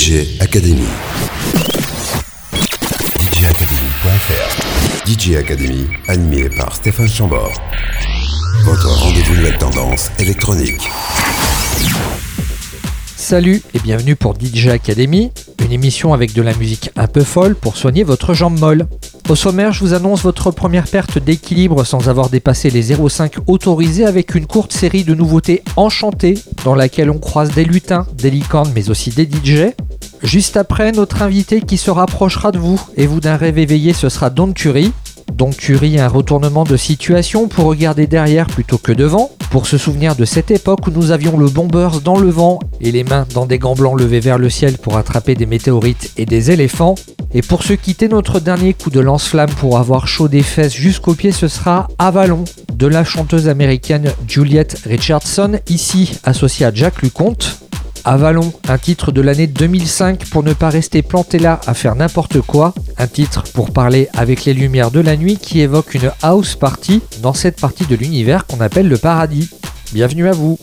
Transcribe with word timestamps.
DJ 0.00 0.40
Academy. 0.40 0.88
DJacademy.fr 3.10 5.06
DJ 5.06 5.36
Academy, 5.36 5.88
animé 6.08 6.48
par 6.48 6.74
Stéphane 6.74 7.06
Chambord. 7.06 7.52
Votre 8.64 8.88
rendez-vous 8.88 9.34
nouvelle 9.34 9.58
tendance 9.58 10.10
électronique. 10.18 10.88
Salut 13.14 13.60
et 13.74 13.78
bienvenue 13.80 14.16
pour 14.16 14.34
DJ 14.40 14.68
Academy, 14.68 15.32
une 15.62 15.72
émission 15.72 16.14
avec 16.14 16.32
de 16.32 16.40
la 16.40 16.54
musique 16.54 16.90
un 16.96 17.06
peu 17.06 17.22
folle 17.22 17.54
pour 17.54 17.76
soigner 17.76 18.02
votre 18.02 18.32
jambe 18.32 18.58
molle. 18.58 18.86
Au 19.28 19.34
sommaire, 19.36 19.72
je 19.72 19.80
vous 19.80 19.94
annonce 19.94 20.22
votre 20.22 20.50
première 20.50 20.88
perte 20.88 21.18
d'équilibre 21.18 21.84
sans 21.84 22.08
avoir 22.08 22.30
dépassé 22.30 22.70
les 22.70 22.92
0,5 22.92 23.34
autorisés 23.46 24.04
avec 24.04 24.34
une 24.34 24.46
courte 24.46 24.72
série 24.72 25.04
de 25.04 25.14
nouveautés 25.14 25.62
enchantées 25.76 26.38
dans 26.64 26.74
laquelle 26.74 27.10
on 27.10 27.18
croise 27.18 27.52
des 27.52 27.64
lutins, 27.64 28.06
des 28.14 28.30
licornes 28.30 28.72
mais 28.74 28.90
aussi 28.90 29.10
des 29.10 29.24
DJ. 29.24 29.72
Juste 30.22 30.56
après, 30.56 30.92
notre 30.92 31.22
invité 31.22 31.60
qui 31.60 31.76
se 31.76 31.90
rapprochera 31.90 32.52
de 32.52 32.58
vous 32.58 32.80
et 32.96 33.06
vous 33.06 33.20
d'un 33.20 33.36
rêve 33.36 33.58
éveillé, 33.58 33.92
ce 33.92 34.08
sera 34.08 34.30
Don 34.30 34.52
Curry. 34.52 34.92
Don 35.32 35.50
Curry, 35.50 35.98
un 35.98 36.08
retournement 36.08 36.64
de 36.64 36.76
situation 36.76 37.48
pour 37.48 37.66
regarder 37.66 38.06
derrière 38.06 38.46
plutôt 38.46 38.78
que 38.78 38.92
devant, 38.92 39.30
pour 39.50 39.66
se 39.66 39.78
souvenir 39.78 40.16
de 40.16 40.24
cette 40.24 40.50
époque 40.50 40.86
où 40.86 40.90
nous 40.90 41.10
avions 41.10 41.38
le 41.38 41.48
bombers 41.48 42.00
dans 42.00 42.18
le 42.18 42.28
vent 42.28 42.58
et 42.80 42.92
les 42.92 43.04
mains 43.04 43.26
dans 43.34 43.46
des 43.46 43.58
gants 43.58 43.74
blancs 43.74 43.98
levés 43.98 44.20
vers 44.20 44.38
le 44.38 44.50
ciel 44.50 44.78
pour 44.78 44.96
attraper 44.96 45.34
des 45.34 45.46
météorites 45.46 46.12
et 46.16 46.26
des 46.26 46.50
éléphants. 46.50 46.94
Et 47.32 47.42
pour 47.42 47.62
se 47.62 47.72
quitter 47.72 48.08
notre 48.08 48.40
dernier 48.40 48.74
coup 48.74 48.90
de 48.90 49.00
lance-flamme 49.00 49.50
pour 49.50 49.78
avoir 49.78 50.08
chaud 50.08 50.28
des 50.28 50.42
fesses 50.42 50.74
jusqu'aux 50.74 51.14
pieds, 51.14 51.32
ce 51.32 51.48
sera 51.48 51.88
Avalon 51.98 52.44
de 52.74 52.86
la 52.86 53.04
chanteuse 53.04 53.48
américaine 53.48 54.12
Juliette 54.26 54.80
Richardson, 54.84 55.58
ici 55.68 56.18
associée 56.24 56.66
à 56.66 56.74
Jack 56.74 57.02
Luconte. 57.02 57.60
Avalon, 58.04 58.52
un 58.68 58.78
titre 58.78 59.12
de 59.12 59.20
l'année 59.20 59.46
2005 59.46 60.26
pour 60.30 60.42
ne 60.42 60.52
pas 60.52 60.70
rester 60.70 61.02
planté 61.02 61.38
là 61.38 61.60
à 61.66 61.74
faire 61.74 61.94
n'importe 61.94 62.40
quoi, 62.40 62.74
un 62.98 63.06
titre 63.06 63.44
pour 63.52 63.72
parler 63.72 64.08
avec 64.14 64.44
les 64.44 64.54
lumières 64.54 64.90
de 64.90 65.00
la 65.00 65.16
nuit 65.16 65.36
qui 65.36 65.60
évoque 65.60 65.94
une 65.94 66.10
house 66.22 66.54
party 66.54 67.02
dans 67.22 67.34
cette 67.34 67.60
partie 67.60 67.86
de 67.86 67.96
l'univers 67.96 68.46
qu'on 68.46 68.60
appelle 68.60 68.88
le 68.88 68.98
paradis. 68.98 69.50
Bienvenue 69.92 70.28
à 70.28 70.32
vous. 70.32 70.58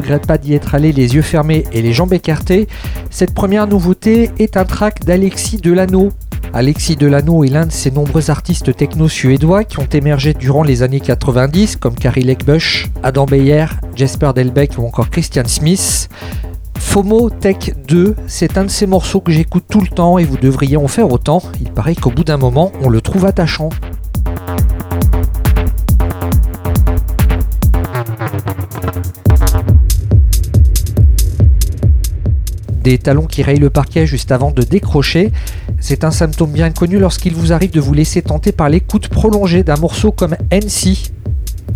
Regrette 0.00 0.26
pas 0.26 0.38
d'y 0.38 0.54
être 0.54 0.74
allé 0.74 0.92
les 0.92 1.14
yeux 1.14 1.22
fermés 1.22 1.64
et 1.72 1.82
les 1.82 1.92
jambes 1.92 2.12
écartées. 2.12 2.66
Cette 3.10 3.34
première 3.34 3.66
nouveauté 3.66 4.30
est 4.38 4.56
un 4.56 4.64
track 4.64 5.04
d'Alexis 5.04 5.58
Delano. 5.58 6.10
Alexis 6.52 6.96
Delano 6.96 7.44
est 7.44 7.48
l'un 7.48 7.66
de 7.66 7.72
ces 7.72 7.90
nombreux 7.90 8.30
artistes 8.30 8.74
techno-suédois 8.74 9.64
qui 9.64 9.78
ont 9.78 9.88
émergé 9.92 10.32
durant 10.34 10.62
les 10.62 10.82
années 10.82 11.00
90 11.00 11.76
comme 11.76 11.94
Carrie 11.94 12.22
Lekbush, 12.22 12.88
Adam 13.02 13.26
Beyer, 13.26 13.66
Jesper 13.94 14.32
Delbecq 14.34 14.78
ou 14.78 14.86
encore 14.86 15.10
Christian 15.10 15.44
Smith. 15.46 16.08
FOMO 16.78 17.30
Tech 17.30 17.72
2, 17.86 18.16
c'est 18.26 18.58
un 18.58 18.64
de 18.64 18.70
ces 18.70 18.86
morceaux 18.86 19.20
que 19.20 19.30
j'écoute 19.30 19.64
tout 19.70 19.80
le 19.80 19.86
temps 19.86 20.18
et 20.18 20.24
vous 20.24 20.38
devriez 20.38 20.76
en 20.76 20.88
faire 20.88 21.12
autant. 21.12 21.42
Il 21.60 21.70
paraît 21.70 21.94
qu'au 21.94 22.10
bout 22.10 22.24
d'un 22.24 22.38
moment, 22.38 22.72
on 22.82 22.88
le 22.88 23.00
trouve 23.00 23.26
attachant. 23.26 23.68
Des 32.82 32.96
talons 32.96 33.26
qui 33.26 33.42
rayent 33.42 33.58
le 33.58 33.68
parquet 33.70 34.06
juste 34.06 34.32
avant 34.32 34.50
de 34.52 34.62
décrocher, 34.62 35.32
c'est 35.80 36.04
un 36.04 36.10
symptôme 36.10 36.50
bien 36.50 36.70
connu 36.70 36.98
lorsqu'il 36.98 37.34
vous 37.34 37.52
arrive 37.52 37.70
de 37.70 37.80
vous 37.80 37.92
laisser 37.92 38.22
tenter 38.22 38.52
par 38.52 38.68
l'écoute 38.68 39.08
prolongée 39.08 39.62
d'un 39.62 39.76
morceau 39.76 40.12
comme 40.12 40.36
NC. 40.50 41.12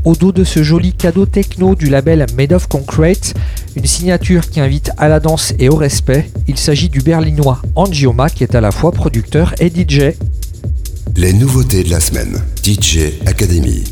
Au 0.05 0.15
dos 0.15 0.33
de 0.33 0.45
ce 0.45 0.63
joli 0.63 0.93
cadeau 0.93 1.27
techno 1.27 1.75
du 1.75 1.89
label 1.89 2.27
Made 2.37 2.53
of 2.53 2.69
Concrete, 2.69 3.35
une 3.77 3.87
signature 3.87 4.49
qui 4.49 4.61
invite 4.61 4.91
à 4.99 5.09
la 5.09 5.21
danse 5.21 5.55
et 5.59 5.69
au 5.69 5.77
respect, 5.77 6.31
il 6.49 6.59
s'agit 6.59 6.89
du 6.89 7.01
berlinois 7.01 7.61
Angioma 7.75 8.29
qui 8.29 8.43
est 8.43 8.55
à 8.55 8.61
la 8.61 8.71
fois 8.71 8.93
producteur 8.93 9.55
et 9.61 9.69
DJ. 9.69 10.15
Les 11.17 11.33
nouveautés 11.33 11.85
de 11.85 11.91
la 11.91 12.01
semaine, 12.01 12.43
DJ 12.65 13.15
Academy. 13.27 13.85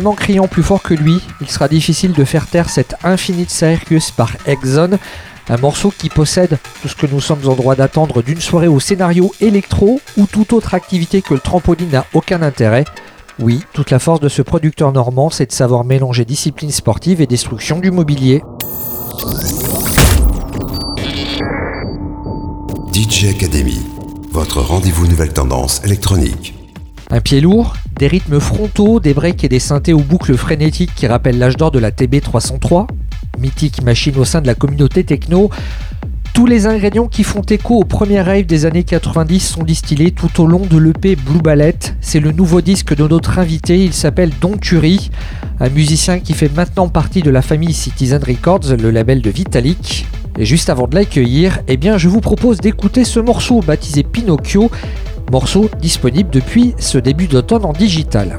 Même 0.00 0.06
en 0.06 0.14
criant 0.14 0.48
plus 0.48 0.62
fort 0.62 0.80
que 0.80 0.94
lui, 0.94 1.20
il 1.42 1.50
sera 1.50 1.68
difficile 1.68 2.14
de 2.14 2.24
faire 2.24 2.46
taire 2.46 2.70
cette 2.70 2.94
Infinite 3.04 3.50
Circus 3.50 4.10
par 4.10 4.32
Exxon, 4.46 4.98
un 5.50 5.56
morceau 5.58 5.92
qui 5.94 6.08
possède 6.08 6.56
tout 6.80 6.88
ce 6.88 6.94
que 6.94 7.06
nous 7.06 7.20
sommes 7.20 7.46
en 7.46 7.54
droit 7.54 7.74
d'attendre 7.74 8.22
d'une 8.22 8.40
soirée 8.40 8.66
au 8.66 8.80
scénario 8.80 9.30
électro 9.42 10.00
ou 10.16 10.24
toute 10.24 10.54
autre 10.54 10.72
activité 10.72 11.20
que 11.20 11.34
le 11.34 11.40
trampoline 11.40 11.90
n'a 11.90 12.06
aucun 12.14 12.40
intérêt. 12.40 12.86
Oui, 13.38 13.62
toute 13.74 13.90
la 13.90 13.98
force 13.98 14.20
de 14.20 14.30
ce 14.30 14.40
producteur 14.40 14.90
normand, 14.90 15.28
c'est 15.28 15.44
de 15.44 15.52
savoir 15.52 15.84
mélanger 15.84 16.24
discipline 16.24 16.70
sportive 16.70 17.20
et 17.20 17.26
destruction 17.26 17.78
du 17.78 17.90
mobilier. 17.90 18.42
DJ 22.94 23.34
Academy, 23.36 23.82
votre 24.32 24.62
rendez-vous 24.62 25.06
nouvelle 25.06 25.34
tendance 25.34 25.84
électronique. 25.84 26.54
Un 27.10 27.20
pied 27.20 27.42
lourd, 27.42 27.74
des 28.00 28.06
rythmes 28.06 28.40
frontaux, 28.40 28.98
des 28.98 29.12
breaks 29.12 29.44
et 29.44 29.48
des 29.50 29.58
synthés 29.58 29.92
aux 29.92 30.00
boucles 30.00 30.34
frénétiques 30.34 30.94
qui 30.94 31.06
rappellent 31.06 31.38
l'âge 31.38 31.58
d'or 31.58 31.70
de 31.70 31.78
la 31.78 31.90
TB303, 31.90 32.86
mythique 33.38 33.82
machine 33.82 34.16
au 34.16 34.24
sein 34.24 34.40
de 34.40 34.46
la 34.46 34.54
communauté 34.54 35.04
techno. 35.04 35.50
Tous 36.32 36.46
les 36.46 36.66
ingrédients 36.66 37.08
qui 37.08 37.24
font 37.24 37.42
écho 37.42 37.74
au 37.74 37.84
premier 37.84 38.22
rave 38.22 38.46
des 38.46 38.64
années 38.64 38.84
90 38.84 39.40
sont 39.40 39.64
distillés 39.64 40.12
tout 40.12 40.40
au 40.40 40.46
long 40.46 40.64
de 40.64 40.78
l'EP 40.78 41.14
Blue 41.14 41.42
Ballet. 41.42 41.76
C'est 42.00 42.20
le 42.20 42.32
nouveau 42.32 42.62
disque 42.62 42.96
de 42.96 43.06
notre 43.06 43.38
invité, 43.38 43.84
il 43.84 43.92
s'appelle 43.92 44.32
Don 44.40 44.56
Curie, 44.56 45.10
un 45.58 45.68
musicien 45.68 46.20
qui 46.20 46.32
fait 46.32 46.50
maintenant 46.56 46.88
partie 46.88 47.20
de 47.20 47.30
la 47.30 47.42
famille 47.42 47.74
Citizen 47.74 48.22
Records, 48.26 48.76
le 48.80 48.90
label 48.90 49.20
de 49.20 49.28
Vitalik. 49.28 50.06
Et 50.38 50.46
juste 50.46 50.70
avant 50.70 50.86
de 50.86 50.94
l'accueillir, 50.94 51.58
eh 51.68 51.76
bien 51.76 51.98
je 51.98 52.08
vous 52.08 52.20
propose 52.20 52.60
d'écouter 52.60 53.04
ce 53.04 53.20
morceau 53.20 53.60
baptisé 53.60 54.04
Pinocchio, 54.04 54.70
morceau 55.30 55.70
disponible 55.80 56.30
depuis 56.30 56.74
ce 56.78 56.98
début 56.98 57.28
d'automne 57.28 57.64
en 57.64 57.72
digital. 57.72 58.38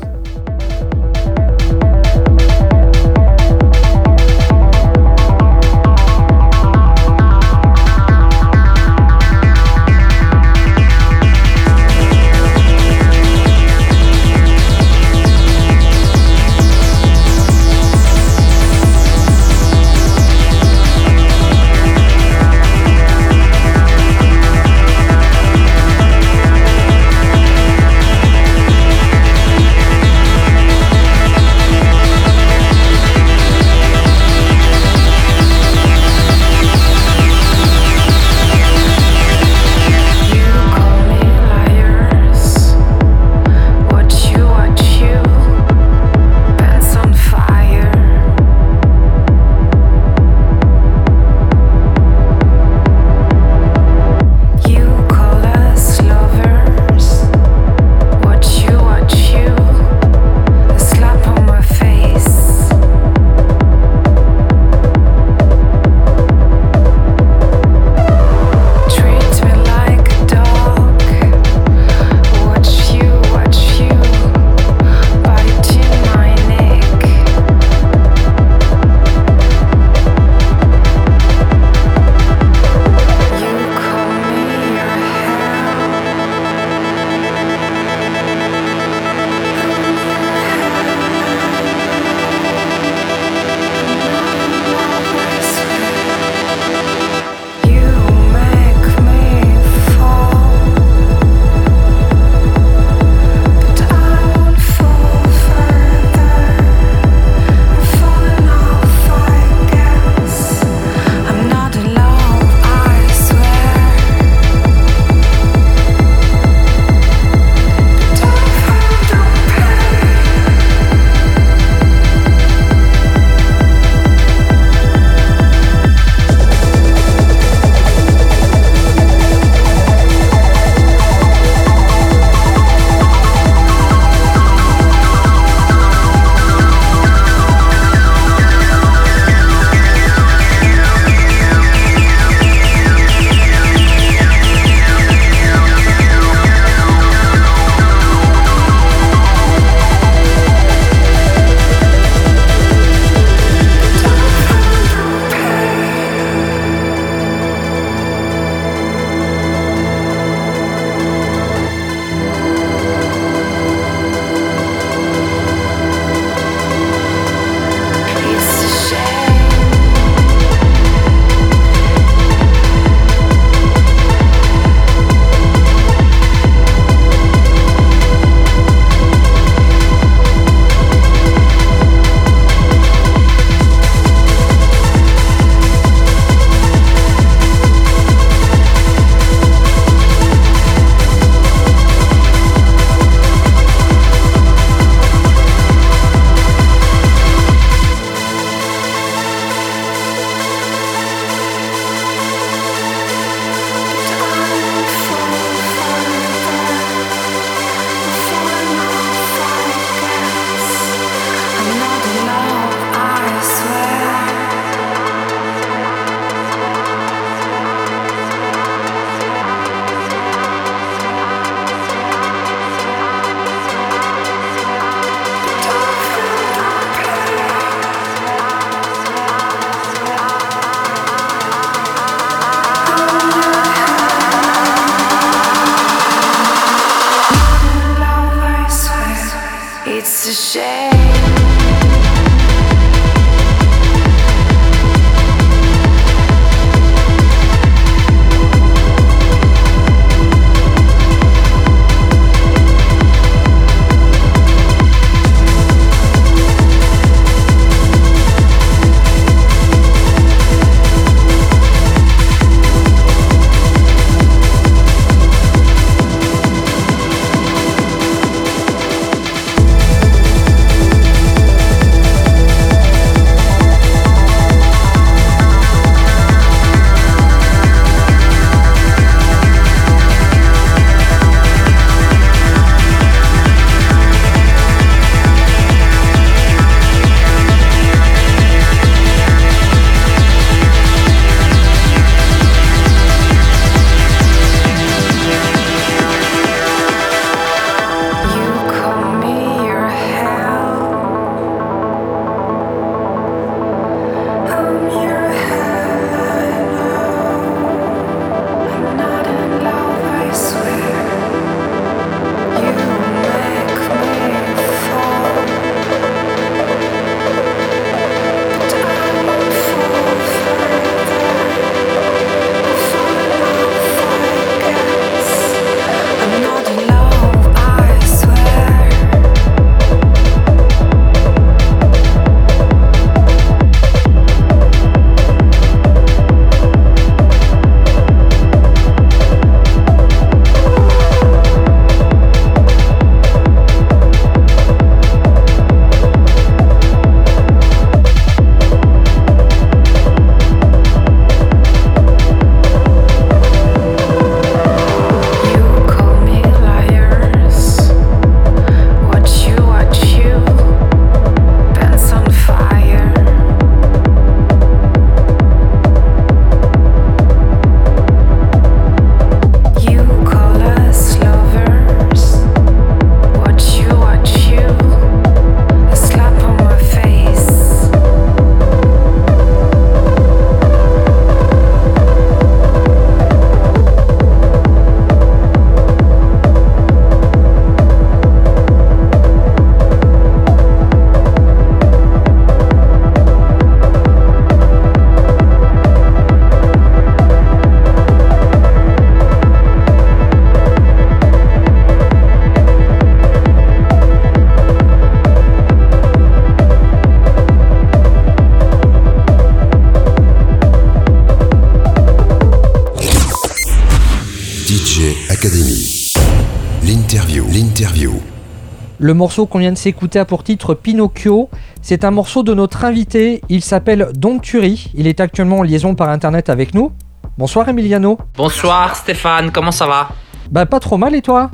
Le 419.04 419.16
morceau 419.16 419.48
qu'on 419.48 419.58
vient 419.58 419.72
de 419.72 419.80
s'écouter 419.80 420.20
a 420.20 420.26
pour 420.26 420.44
titre 420.44 420.76
Pinocchio. 420.76 421.50
C'est 421.82 422.04
un 422.04 422.12
morceau 422.12 422.44
de 422.44 422.54
notre 422.54 422.86
invité. 422.86 423.42
Il 423.50 423.64
s'appelle 423.64 424.10
Don 424.14 424.38
Turi. 424.38 424.92
Il 424.94 425.08
est 425.08 425.20
actuellement 425.20 425.58
en 425.58 425.64
liaison 425.64 425.96
par 425.96 426.10
internet 426.10 426.52
avec 426.52 426.76
nous. 426.76 426.92
Bonsoir 427.36 427.68
Emiliano. 427.68 428.20
Bonsoir 428.38 428.96
Stéphane, 428.96 429.50
comment 429.52 429.72
ça 429.72 429.88
va? 429.88 430.10
Bah 430.52 430.68
pas 430.68 430.80
trop 430.80 430.98
mal 430.98 431.16
et 431.16 431.24
toi? 431.24 431.50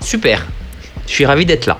Super, 0.00 0.46
je 1.08 1.12
suis 1.12 1.26
ravi 1.26 1.44
d'être 1.44 1.66
là. 1.66 1.78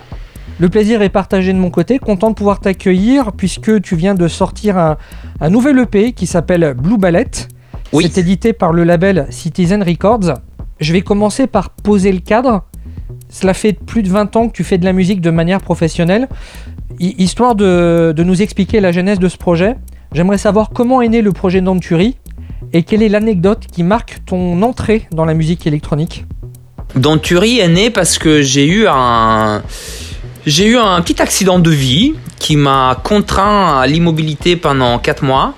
Le 0.58 0.68
plaisir 0.68 1.02
est 1.02 1.08
partagé 1.08 1.52
de 1.52 1.58
mon 1.58 1.70
côté, 1.70 2.00
content 2.00 2.30
de 2.30 2.34
pouvoir 2.34 2.58
t'accueillir 2.58 3.30
puisque 3.30 3.80
tu 3.80 3.94
viens 3.94 4.16
de 4.16 4.26
sortir 4.26 4.76
un, 4.76 4.96
un 5.40 5.50
nouvel 5.50 5.78
EP 5.78 6.14
qui 6.14 6.26
s'appelle 6.26 6.74
Blue 6.76 6.98
Ballet. 6.98 7.30
Oui. 7.92 8.10
C'est 8.10 8.22
édité 8.22 8.52
par 8.52 8.72
le 8.72 8.82
label 8.82 9.28
Citizen 9.30 9.84
Records. 9.84 10.34
Je 10.80 10.92
vais 10.92 11.02
commencer 11.02 11.46
par 11.46 11.70
poser 11.70 12.10
le 12.10 12.18
cadre. 12.18 12.64
Cela 13.32 13.54
fait 13.54 13.72
plus 13.72 14.02
de 14.02 14.10
20 14.10 14.36
ans 14.36 14.48
que 14.48 14.52
tu 14.52 14.62
fais 14.62 14.76
de 14.76 14.84
la 14.84 14.92
musique 14.92 15.20
de 15.22 15.30
manière 15.30 15.60
professionnelle. 15.62 16.28
Hi- 17.00 17.14
Histoire 17.18 17.54
de, 17.54 18.14
nous 18.18 18.42
expliquer 18.42 18.80
la 18.80 18.92
genèse 18.92 19.18
de 19.18 19.28
ce 19.28 19.38
projet, 19.38 19.76
j'aimerais 20.14 20.36
savoir 20.38 20.68
comment 20.70 21.00
est 21.00 21.08
né 21.08 21.22
le 21.22 21.32
projet 21.32 21.62
Nanturi 21.62 22.16
et 22.74 22.82
quelle 22.82 23.02
est 23.02 23.08
l'anecdote 23.08 23.64
qui 23.72 23.82
marque 23.82 24.18
ton 24.26 24.60
entrée 24.62 25.08
dans 25.12 25.24
la 25.24 25.32
musique 25.34 25.66
électronique. 25.66 26.26
Don 26.94 27.16
Turi 27.16 27.58
est 27.58 27.68
né 27.68 27.88
parce 27.88 28.18
que 28.18 28.42
j'ai 28.42 28.66
eu 28.66 28.86
un 28.86 29.62
j'ai 30.44 30.66
eu 30.66 30.76
un 30.76 31.00
petit 31.00 31.22
accident 31.22 31.58
de 31.58 31.70
vie 31.70 32.14
qui 32.38 32.56
m'a 32.56 33.00
contraint 33.02 33.78
à 33.80 33.86
l'immobilité 33.86 34.56
pendant 34.56 34.98
4 34.98 35.24
mois. 35.24 35.54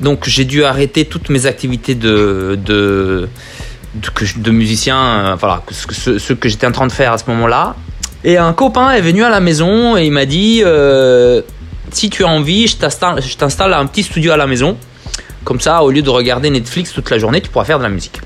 Donc 0.00 0.26
j'ai 0.26 0.46
dû 0.46 0.64
arrêter 0.64 1.04
toutes 1.04 1.28
mes 1.28 1.44
activités 1.44 1.94
de, 1.94 2.58
de 3.94 4.50
musicien, 4.50 4.96
euh, 4.98 5.34
voilà, 5.38 5.62
ce, 5.70 5.86
que- 6.32 6.48
j'étais 6.48 6.66
en 6.66 6.72
train 6.72 6.86
de 6.86 6.92
faire 6.92 7.12
à 7.12 7.18
ce 7.18 7.24
moment-là. 7.28 7.74
Et 8.22 8.36
un 8.36 8.52
copain 8.52 8.90
est 8.92 9.00
venu 9.00 9.24
à 9.24 9.30
la 9.30 9.40
maison 9.40 9.96
et 9.96 10.04
il 10.04 10.12
m'a 10.12 10.26
dit 10.26 10.62
euh, 10.64 11.40
si 11.90 12.10
tu 12.10 12.22
as 12.24 12.28
envie, 12.28 12.66
je 12.68 12.76
t'installe 12.76 13.72
un 13.74 13.86
petit 13.86 14.02
studio 14.02 14.32
à 14.32 14.36
la 14.36 14.46
maison. 14.46 14.76
Comme 15.42 15.58
ça, 15.58 15.82
au 15.82 15.90
lieu 15.90 16.02
de 16.02 16.10
regarder 16.10 16.50
Netflix 16.50 16.92
toute 16.92 17.10
la 17.10 17.18
journée, 17.18 17.40
tu 17.40 17.48
pourras 17.48 17.64
faire 17.64 17.78
de 17.78 17.84
la 17.84 17.88
musique 17.90 18.20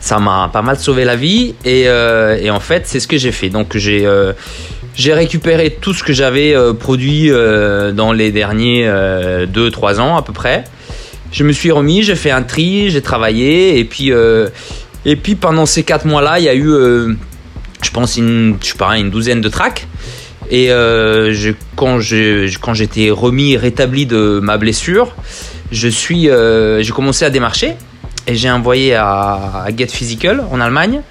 ça 0.00 0.18
m'a 0.18 0.50
pas 0.52 0.60
mal 0.60 0.78
sauvé 0.78 1.06
la 1.06 1.16
vie 1.16 1.54
et, 1.64 1.84
euh, 1.86 2.50
en 2.50 2.60
fait 2.60 2.82
c'est 2.84 3.00
ce 3.00 3.08
que 3.08 3.16
j'ai 3.16 3.32
fait 3.32 3.48
donc 3.48 3.74
j'ai 3.74 5.14
récupéré 5.14 5.78
tout 5.80 5.94
ce 5.94 6.04
que 6.04 6.12
j'avais 6.12 6.54
produit 6.78 7.30
dans 7.30 8.12
les 8.12 8.30
derniers 8.30 8.86
2-3 8.86 10.00
ans 10.00 10.18
à 10.18 10.22
peu 10.22 10.34
près 10.34 10.64
je 11.32 11.42
me 11.42 11.52
suis 11.52 11.70
remis 11.72 12.02
j'ai 12.02 12.16
fait 12.16 12.30
un 12.30 12.42
tri 12.42 12.90
j'ai 12.90 13.00
travaillé 13.00 13.78
et 13.78 13.84
puis 13.86 14.12
et 15.04 15.16
puis 15.16 15.34
pendant 15.34 15.66
ces 15.66 15.82
4 15.82 16.06
mois 16.06 16.22
là 16.22 16.38
il 16.38 16.44
y 16.44 16.48
a 16.48 16.54
eu 16.54 16.68
euh, 16.68 17.14
je 17.82 17.90
pense 17.90 18.16
une, 18.16 18.56
je 18.62 18.68
sais 18.68 18.78
pas, 18.78 18.96
une 18.96 19.10
douzaine 19.10 19.40
de 19.40 19.48
tracks 19.48 19.86
et 20.50 20.70
euh, 20.70 21.52
quand 21.76 21.98
j'étais 21.98 23.10
remis 23.10 23.56
rétabli 23.56 24.06
de 24.06 24.40
ma 24.42 24.56
blessure 24.58 25.14
je 25.70 25.88
euh, 26.28 26.82
j'ai 26.82 26.92
commencé 26.92 27.24
à 27.24 27.30
démarcher 27.30 27.74
et 28.26 28.34
j'ai 28.34 28.50
envoyé 28.50 28.94
à, 28.94 29.64
à 29.66 29.76
Get 29.76 29.88
Physical 29.88 30.44
en 30.50 30.60
Allemagne. 30.60 31.02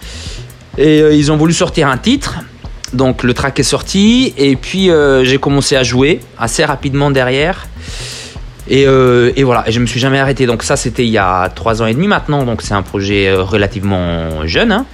Et 0.79 1.15
ils 1.15 1.32
ont 1.32 1.38
voulu 1.38 1.53
sortir 1.53 1.88
un 1.88 1.97
titre. 1.97 2.39
Donc 2.93 3.21
le 3.21 3.36
track 3.36 3.60
est 3.60 3.63
sorti 3.63 4.34
et 4.38 4.56
puis 4.56 4.89
j'ai 5.23 5.38
commencé 5.38 5.75
à 5.75 5.84
jouer 5.84 6.21
assez 6.38 6.65
rapidement 6.65 7.12
derrière. 7.12 7.67
Et, 8.69 8.86
euh, 8.88 9.32
et 9.36 9.43
voilà, 9.43 9.67
et 9.67 9.71
je 9.71 9.80
me 9.80 9.86
suis 9.86 9.99
jamais 9.99 10.19
arrêté. 10.19 10.45
Donc 10.45 10.63
ça 10.63 10.76
c'était 10.78 11.04
il 11.06 11.12
y 11.12 11.17
a 11.17 11.49
trois 11.49 11.82
ans 11.82 11.86
et 11.86 11.93
demi 11.93 12.08
maintenant. 12.08 12.43
Donc 12.45 12.62
c'est 12.62 12.73
un 12.73 12.82
projet 12.82 13.28
euh, 13.28 13.41
relativement 13.43 14.45
jeune. 14.47 14.71
hein. 14.71 14.86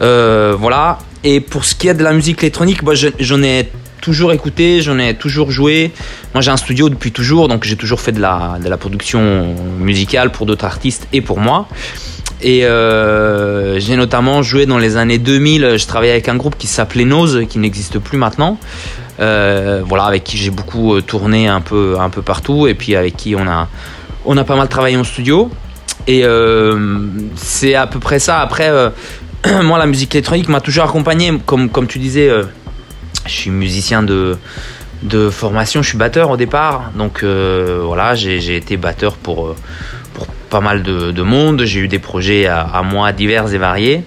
Euh, 0.00 0.54
voilà. 0.58 0.98
Et 1.24 1.40
pour 1.40 1.64
ce 1.64 1.74
qui 1.74 1.88
est 1.88 1.94
de 1.94 2.04
la 2.04 2.12
musique 2.12 2.42
électronique, 2.42 2.82
moi 2.82 2.94
je- 2.94 3.08
j'en 3.18 3.42
ai 3.42 3.68
toujours 4.00 4.32
écouté, 4.32 4.82
j'en 4.82 4.98
ai 4.98 5.14
toujours 5.14 5.50
joué. 5.50 5.90
Moi 6.34 6.42
j'ai 6.42 6.50
un 6.50 6.56
studio 6.56 6.88
depuis 6.88 7.10
toujours, 7.12 7.48
donc 7.48 7.64
j'ai 7.64 7.76
toujours 7.76 8.00
fait 8.00 8.12
de 8.12 8.20
la, 8.20 8.58
production 8.78 9.54
musicale 9.80 10.30
pour 10.30 10.44
d'autres 10.46 10.66
artistes 10.66 11.08
et 11.12 11.20
pour 11.22 11.38
moi. 11.40 11.66
Et 12.42 12.60
j'ai 13.80 13.96
notamment 13.96 14.42
joué 14.42 14.66
dans 14.66 14.76
les 14.76 14.98
années 14.98 15.16
2000, 15.18 15.76
je 15.78 15.86
travaillais 15.86 16.12
avec 16.12 16.28
un 16.28 16.36
groupe 16.36 16.56
qui 16.58 16.66
s'appelait 16.66 17.06
Nose, 17.06 17.44
qui 17.48 17.58
n'existe 17.58 17.98
plus 17.98 18.18
maintenant. 18.18 18.58
Euh, 19.20 19.82
voilà, 19.86 20.04
avec 20.04 20.24
qui 20.24 20.36
j'ai 20.36 20.50
beaucoup 20.50 20.94
euh, 20.94 21.00
tourné 21.00 21.46
un 21.46 21.60
peu, 21.60 21.96
partout 22.24 22.66
et 22.66 22.74
puis 22.74 22.96
avec 22.96 23.16
qui 23.16 23.36
on 23.36 23.46
a, 23.46 24.44
pas 24.44 24.56
mal 24.56 24.68
travaillé 24.68 24.96
en 24.96 25.04
studio. 25.04 25.50
Et 26.06 26.22
euh, 26.24 27.08
c'est 27.36 27.74
à 27.74 27.86
peu 27.86 28.00
près 28.00 28.18
ça. 28.18 28.40
Après, 28.40 28.70
moi 29.62 29.78
la 29.78 29.86
musique 29.86 30.14
électronique 30.14 30.48
m'a 30.48 30.60
toujours 30.60 30.84
accompagné, 30.84 31.32
comme, 31.46 31.86
tu 31.86 31.98
disais. 31.98 32.30
je 33.26 33.32
suis 33.32 33.50
musicien 33.50 34.02
de, 34.02 34.36
formation, 35.30 35.82
je 35.82 35.88
suis 35.88 35.98
batteur 35.98 36.30
au 36.30 36.36
départ. 36.36 36.90
Donc 36.96 37.22
voilà, 37.22 38.14
j'ai 38.14 38.56
été 38.56 38.76
batteur 38.76 39.14
pour, 39.14 39.54
pas 40.50 40.60
mal 40.60 40.82
de, 40.82 41.12
de 41.12 41.22
monde. 41.22 41.62
J'ai 41.64 41.80
eu 41.80 41.88
des 41.88 42.00
projets 42.00 42.46
à 42.46 42.82
moi 42.82 43.12
divers 43.12 43.52
et 43.54 43.58
variés. 43.58 44.04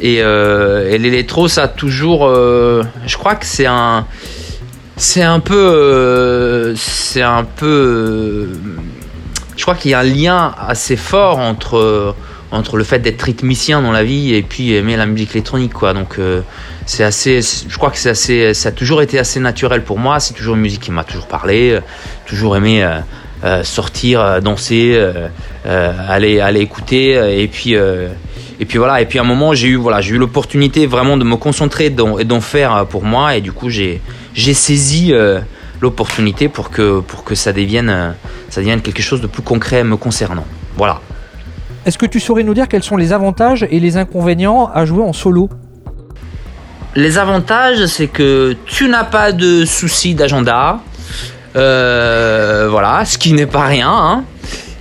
Et, 0.00 0.22
euh, 0.22 0.90
et 0.90 0.98
l'électro, 0.98 1.48
ça 1.48 1.64
a 1.64 1.68
toujours. 1.68 2.26
euh, 2.26 2.82
je 3.06 3.16
crois 3.16 3.34
que 3.34 3.46
c'est 3.46 3.66
un. 3.66 4.06
C'est 4.96 5.22
un 5.22 5.40
peu. 5.40 5.54
euh, 5.56 6.74
c'est 6.76 7.22
un 7.22 7.44
peu. 7.44 7.66
euh, 7.66 8.46
je 9.56 9.62
crois 9.62 9.74
qu'il 9.74 9.90
y 9.90 9.94
a 9.94 10.00
un 10.00 10.04
lien 10.04 10.54
assez 10.68 10.96
fort 10.96 11.38
entre, 11.38 12.14
entre 12.50 12.76
le 12.78 12.84
fait 12.84 12.98
d'être 12.98 13.22
rythmicien 13.22 13.82
dans 13.82 13.92
la 13.92 14.02
vie 14.04 14.34
et 14.34 14.42
puis 14.42 14.74
aimer 14.74 14.96
la 14.96 15.06
musique 15.06 15.32
électronique, 15.32 15.74
quoi. 15.74 15.92
Donc. 15.92 16.18
c'est 16.86 17.04
assez 17.04 17.40
je 17.42 17.76
crois 17.76 17.90
que 17.90 17.98
c'est 17.98 18.10
assez 18.10 18.52
ça 18.54 18.70
a 18.70 18.72
toujours 18.72 19.00
été 19.02 19.18
assez 19.18 19.38
naturel 19.38 19.84
pour 19.84 19.98
moi 19.98 20.18
c'est 20.18 20.34
toujours 20.34 20.56
une 20.56 20.62
musique 20.62 20.80
qui 20.80 20.90
m'a 20.90 21.04
toujours 21.04 21.28
parlé 21.28 21.78
toujours 22.26 22.56
aimé 22.56 22.84
sortir 23.62 24.40
danser 24.42 24.98
aller 25.64 26.40
aller 26.40 26.60
écouter 26.60 27.12
et 27.40 27.46
puis 27.46 27.76
et 28.60 28.66
puis 28.66 28.78
voilà 28.78 29.00
et 29.00 29.06
puis 29.06 29.18
à 29.18 29.22
un 29.22 29.24
moment 29.24 29.54
j'ai 29.54 29.68
eu 29.68 29.76
voilà 29.76 30.00
j'ai 30.00 30.14
eu 30.14 30.18
l'opportunité 30.18 30.86
vraiment 30.86 31.16
de 31.16 31.24
me 31.24 31.36
concentrer 31.36 31.90
dans- 31.90 32.18
et 32.18 32.24
d'en 32.24 32.40
faire 32.42 32.74
euh, 32.76 32.84
pour 32.84 33.02
moi 33.04 33.34
et 33.36 33.40
du 33.40 33.52
coup 33.52 33.70
j'ai 33.70 34.00
j'ai 34.34 34.54
saisi 34.54 35.12
euh, 35.12 35.40
l'opportunité 35.80 36.48
pour 36.48 36.70
que 36.70 37.00
pour 37.00 37.24
que 37.24 37.34
ça 37.34 37.52
devienne 37.52 37.88
euh, 37.90 38.10
ça 38.50 38.60
devienne 38.60 38.82
quelque 38.82 39.02
chose 39.02 39.20
de 39.22 39.26
plus 39.26 39.42
concret 39.42 39.82
me 39.82 39.96
concernant 39.96 40.44
voilà 40.76 41.00
Est-ce 41.86 41.96
que 41.96 42.06
tu 42.06 42.20
saurais 42.20 42.42
nous 42.44 42.52
dire 42.54 42.68
quels 42.68 42.82
sont 42.82 42.98
les 42.98 43.10
avantages 43.12 43.66
et 43.70 43.80
les 43.80 43.96
inconvénients 43.96 44.70
à 44.74 44.84
jouer 44.84 45.02
en 45.02 45.14
solo? 45.14 45.48
Les 46.96 47.16
avantages, 47.18 47.86
c'est 47.86 48.08
que 48.08 48.56
tu 48.66 48.88
n'as 48.88 49.04
pas 49.04 49.30
de 49.32 49.64
soucis 49.64 50.14
d'agenda. 50.14 50.80
Euh, 51.56 52.66
voilà, 52.70 53.04
ce 53.04 53.16
qui 53.16 53.32
n'est 53.32 53.46
pas 53.46 53.64
rien. 53.64 53.90
hein. 53.90 54.24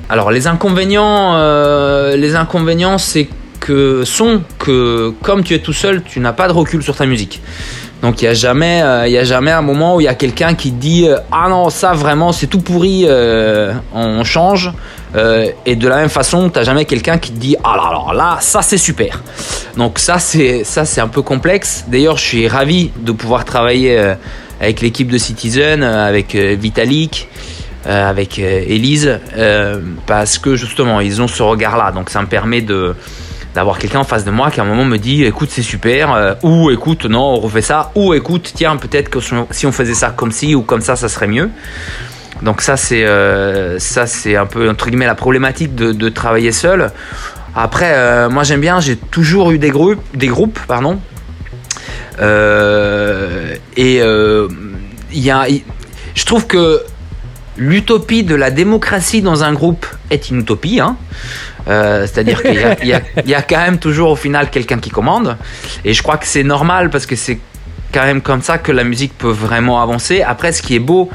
Alors 0.09 0.31
les 0.31 0.47
inconvénients, 0.47 1.35
euh, 1.35 2.15
les 2.17 2.35
inconvénients, 2.35 2.97
c'est 2.97 3.29
que 3.59 4.03
sont 4.05 4.41
que 4.57 5.13
comme 5.21 5.43
tu 5.43 5.53
es 5.53 5.59
tout 5.59 5.73
seul, 5.73 6.03
tu 6.03 6.19
n'as 6.19 6.33
pas 6.33 6.47
de 6.47 6.53
recul 6.53 6.81
sur 6.83 6.95
ta 6.95 7.05
musique. 7.05 7.41
Donc 8.01 8.21
il 8.21 8.25
y 8.25 8.27
a 8.29 8.33
jamais, 8.33 8.81
euh, 8.81 9.07
il 9.07 9.17
a 9.17 9.25
jamais 9.25 9.51
un 9.51 9.61
moment 9.61 9.95
où 9.95 10.01
il 10.01 10.05
y 10.05 10.07
a 10.07 10.13
quelqu'un 10.13 10.53
qui 10.53 10.71
dit 10.71 11.07
euh, 11.07 11.17
ah 11.31 11.47
non 11.49 11.69
ça 11.69 11.91
vraiment 11.91 12.31
c'est 12.31 12.47
tout 12.47 12.61
pourri, 12.61 13.03
euh, 13.05 13.73
on 13.93 14.23
change. 14.23 14.71
Et 15.65 15.75
de 15.75 15.87
la 15.87 15.97
même 15.97 16.09
façon, 16.09 16.49
t'as 16.49 16.63
jamais 16.63 16.85
quelqu'un 16.85 17.17
qui 17.17 17.31
te 17.31 17.39
dit 17.39 17.55
ah 17.63 17.73
là 17.75 17.87
alors 17.89 18.13
là 18.13 18.37
ça 18.41 18.61
c'est 18.61 18.77
super. 18.77 19.21
Donc 19.75 19.97
ça 19.97 20.19
c'est 20.19 20.63
ça 20.63 20.85
c'est 20.85 21.01
un 21.01 21.07
peu 21.07 21.23
complexe. 21.23 21.85
D'ailleurs 21.87 22.17
je 22.17 22.23
suis 22.23 22.47
ravi 22.47 22.91
de 22.95 23.11
pouvoir 23.11 23.43
travailler 23.43 23.97
avec 24.61 24.81
l'équipe 24.81 25.09
de 25.11 25.17
Citizen, 25.17 25.81
avec 25.81 26.35
Vitalik, 26.35 27.27
avec 27.85 28.37
Elise, 28.37 29.19
parce 30.05 30.37
que 30.37 30.55
justement 30.55 31.01
ils 31.01 31.23
ont 31.23 31.27
ce 31.27 31.41
regard 31.41 31.75
là. 31.75 31.91
Donc 31.91 32.11
ça 32.11 32.21
me 32.21 32.27
permet 32.27 32.61
de 32.61 32.93
d'avoir 33.53 33.79
quelqu'un 33.79 33.99
en 33.99 34.03
face 34.03 34.23
de 34.25 34.31
moi 34.31 34.51
qui 34.51 34.59
à 34.59 34.63
un 34.63 34.65
moment 34.65 34.85
me 34.85 34.97
dit 34.97 35.23
écoute 35.23 35.49
c'est 35.51 35.63
super 35.63 36.13
euh, 36.13 36.33
ou 36.43 36.69
écoute 36.71 37.05
non 37.05 37.33
on 37.33 37.39
refait 37.39 37.61
ça 37.61 37.91
ou 37.95 38.13
écoute 38.13 38.51
tiens 38.53 38.77
peut-être 38.77 39.09
que 39.09 39.19
si 39.51 39.65
on 39.65 39.71
faisait 39.71 39.93
ça 39.93 40.11
comme 40.11 40.31
ci 40.31 40.55
ou 40.55 40.61
comme 40.61 40.81
ça 40.81 40.95
ça 40.95 41.09
serait 41.09 41.27
mieux. 41.27 41.49
Donc 42.41 42.61
ça 42.61 42.77
c'est 42.77 43.05
euh, 43.05 43.79
ça 43.79 44.07
c'est 44.07 44.35
un 44.35 44.45
peu 44.45 44.69
entre 44.69 44.87
guillemets 44.87 45.07
la 45.07 45.15
problématique 45.15 45.75
de, 45.75 46.09
travailler 46.09 46.51
seul. 46.51 46.91
Après 47.55 47.91
euh, 47.93 48.29
moi 48.29 48.43
j'aime 48.43 48.61
bien 48.61 48.79
j'ai 48.79 48.95
toujours 48.95 49.51
eu 49.51 49.57
des 49.57 49.71
groupes 49.71 50.01
des 50.13 50.27
groupes 50.27 50.59
pardon. 50.67 50.99
Et 52.21 54.01
il 55.11 55.19
y 55.19 55.31
a 55.31 55.47
je 56.15 56.25
trouve 56.25 56.47
que 56.47 56.81
l'utopie 57.59 58.23
de 58.23 58.35
la 58.35 58.49
démocratie 58.49 59.21
dans 59.21 59.43
un 59.43 59.53
groupe 59.53 59.85
est 60.09 60.29
une 60.29 60.39
utopie 60.39 60.79
hein. 60.79 60.95
Euh, 61.67 62.07
C'est-à-dire 62.07 62.41
qu'il 62.41 62.55
y, 62.83 63.29
y 63.29 63.35
a 63.35 63.41
quand 63.41 63.57
même 63.57 63.77
toujours 63.77 64.11
au 64.11 64.15
final 64.15 64.49
quelqu'un 64.49 64.79
qui 64.79 64.89
commande. 64.89 65.37
Et 65.85 65.93
je 65.93 66.01
crois 66.01 66.17
que 66.17 66.25
c'est 66.25 66.43
normal 66.43 66.89
parce 66.89 67.05
que 67.05 67.15
c'est 67.15 67.37
quand 67.93 68.03
même 68.03 68.21
comme 68.21 68.41
ça 68.41 68.57
que 68.57 68.71
la 68.71 68.83
musique 68.83 69.15
peut 69.17 69.29
vraiment 69.29 69.81
avancer. 69.81 70.21
Après, 70.21 70.51
ce 70.51 70.61
qui 70.61 70.75
est 70.75 70.79
beau 70.79 71.09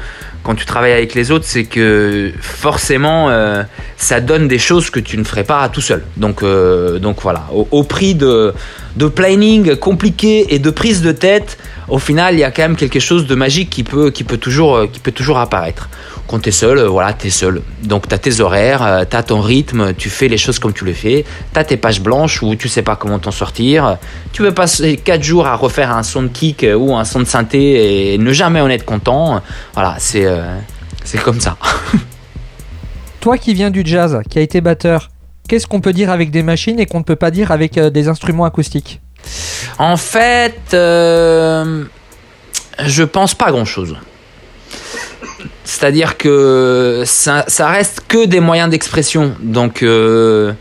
quand 0.45 0.53
tu 0.53 0.65
travailles 0.65 0.91
avec 0.91 1.15
les 1.15 1.31
autres, 1.31 1.45
c'est 1.47 1.63
que 1.63 2.31
forcément, 2.39 3.31
euh, 3.31 3.63
ça 3.97 4.21
donne 4.21 4.47
des 4.47 4.59
choses 4.59 4.91
que 4.91 4.99
tu 4.99 5.17
ne 5.17 5.23
ferais 5.23 5.43
pas 5.43 5.67
tout 5.69 5.81
seul. 5.81 6.03
Donc, 6.17 6.43
euh, 6.43 6.99
donc 6.99 7.23
voilà, 7.23 7.47
au, 7.51 7.83
prix 7.83 8.13
de, 8.13 8.53
de 8.95 9.07
planning 9.07 9.75
compliqué 9.75 10.53
et 10.53 10.59
de 10.59 10.69
prise 10.69 11.01
de 11.01 11.11
tête, 11.11 11.57
au 11.87 11.97
final, 11.97 12.35
il 12.35 12.39
y 12.39 12.43
a 12.43 12.51
quand 12.51 12.61
même 12.61 12.75
quelque 12.75 12.99
chose 12.99 13.25
de 13.25 13.33
magique 13.33 13.71
qui 13.71 13.83
peut, 13.83 14.11
qui 14.11 14.23
peut, 14.23 14.37
toujours, 14.37 14.89
qui 14.91 14.99
peut 14.99 15.11
toujours 15.11 15.39
apparaître. 15.39 15.89
Quand 16.27 16.39
tu 16.39 16.49
es 16.49 16.51
seul, 16.51 16.79
euh, 16.79 16.87
voilà, 16.87 17.13
tu 17.13 17.27
es 17.27 17.29
seul. 17.29 17.61
Donc 17.83 18.07
tu 18.07 18.15
as 18.15 18.17
tes 18.17 18.41
horaires, 18.41 18.81
euh, 18.81 19.03
tu 19.07 19.15
as 19.15 19.21
ton 19.21 19.41
rythme, 19.41 19.93
tu 19.93 20.09
fais 20.09 20.27
les 20.27 20.39
choses 20.39 20.57
comme 20.57 20.73
tu 20.73 20.83
le 20.83 20.93
fais. 20.93 21.23
Tu 21.53 21.59
as 21.59 21.63
tes 21.63 21.77
pages 21.77 22.01
blanches 22.01 22.41
où 22.41 22.55
tu 22.55 22.67
sais 22.67 22.81
pas 22.81 22.95
comment 22.95 23.19
t'en 23.19 23.31
sortir. 23.31 23.97
Tu 24.31 24.41
veux 24.41 24.51
passer 24.51 24.97
4 24.97 25.21
jours 25.21 25.45
à 25.45 25.55
refaire 25.55 25.95
un 25.95 26.01
son 26.01 26.23
de 26.23 26.27
kick 26.29 26.63
euh, 26.63 26.73
ou 26.73 26.95
un 26.95 27.05
son 27.05 27.19
de 27.19 27.25
synthé 27.25 28.13
et 28.13 28.17
ne 28.17 28.33
jamais 28.33 28.59
en 28.59 28.69
être 28.69 28.85
content. 28.85 29.41
Voilà, 29.75 29.95
c'est 29.99 30.25
c'est 31.03 31.21
comme 31.21 31.39
ça. 31.39 31.57
Toi 33.21 33.37
qui 33.37 33.53
viens 33.53 33.71
du 33.71 33.83
jazz, 33.85 34.19
qui 34.29 34.39
a 34.39 34.41
été 34.41 34.61
batteur, 34.61 35.09
qu'est-ce 35.47 35.67
qu'on 35.67 35.81
peut 35.81 35.93
dire 35.93 36.09
avec 36.11 36.31
des 36.31 36.43
machines 36.43 36.79
et 36.79 36.85
qu'on 36.85 36.99
ne 36.99 37.03
peut 37.03 37.15
pas 37.15 37.31
dire 37.31 37.51
avec 37.51 37.79
des 37.79 38.07
instruments 38.07 38.45
acoustiques? 38.45 39.01
En 39.79 39.97
fait, 39.97 40.59
je 40.71 41.83
pense 43.03 43.33
pas 43.33 43.51
grand-chose. 43.51 43.97
C'est-à-dire 45.65 46.17
que 46.17 47.03
ça, 47.05 47.43
reste 47.59 48.03
que 48.07 48.25
des 48.25 48.39
moyens 48.39 48.69
d'expression. 48.69 49.35
Donc, 49.39 49.81
euh, 49.83 50.53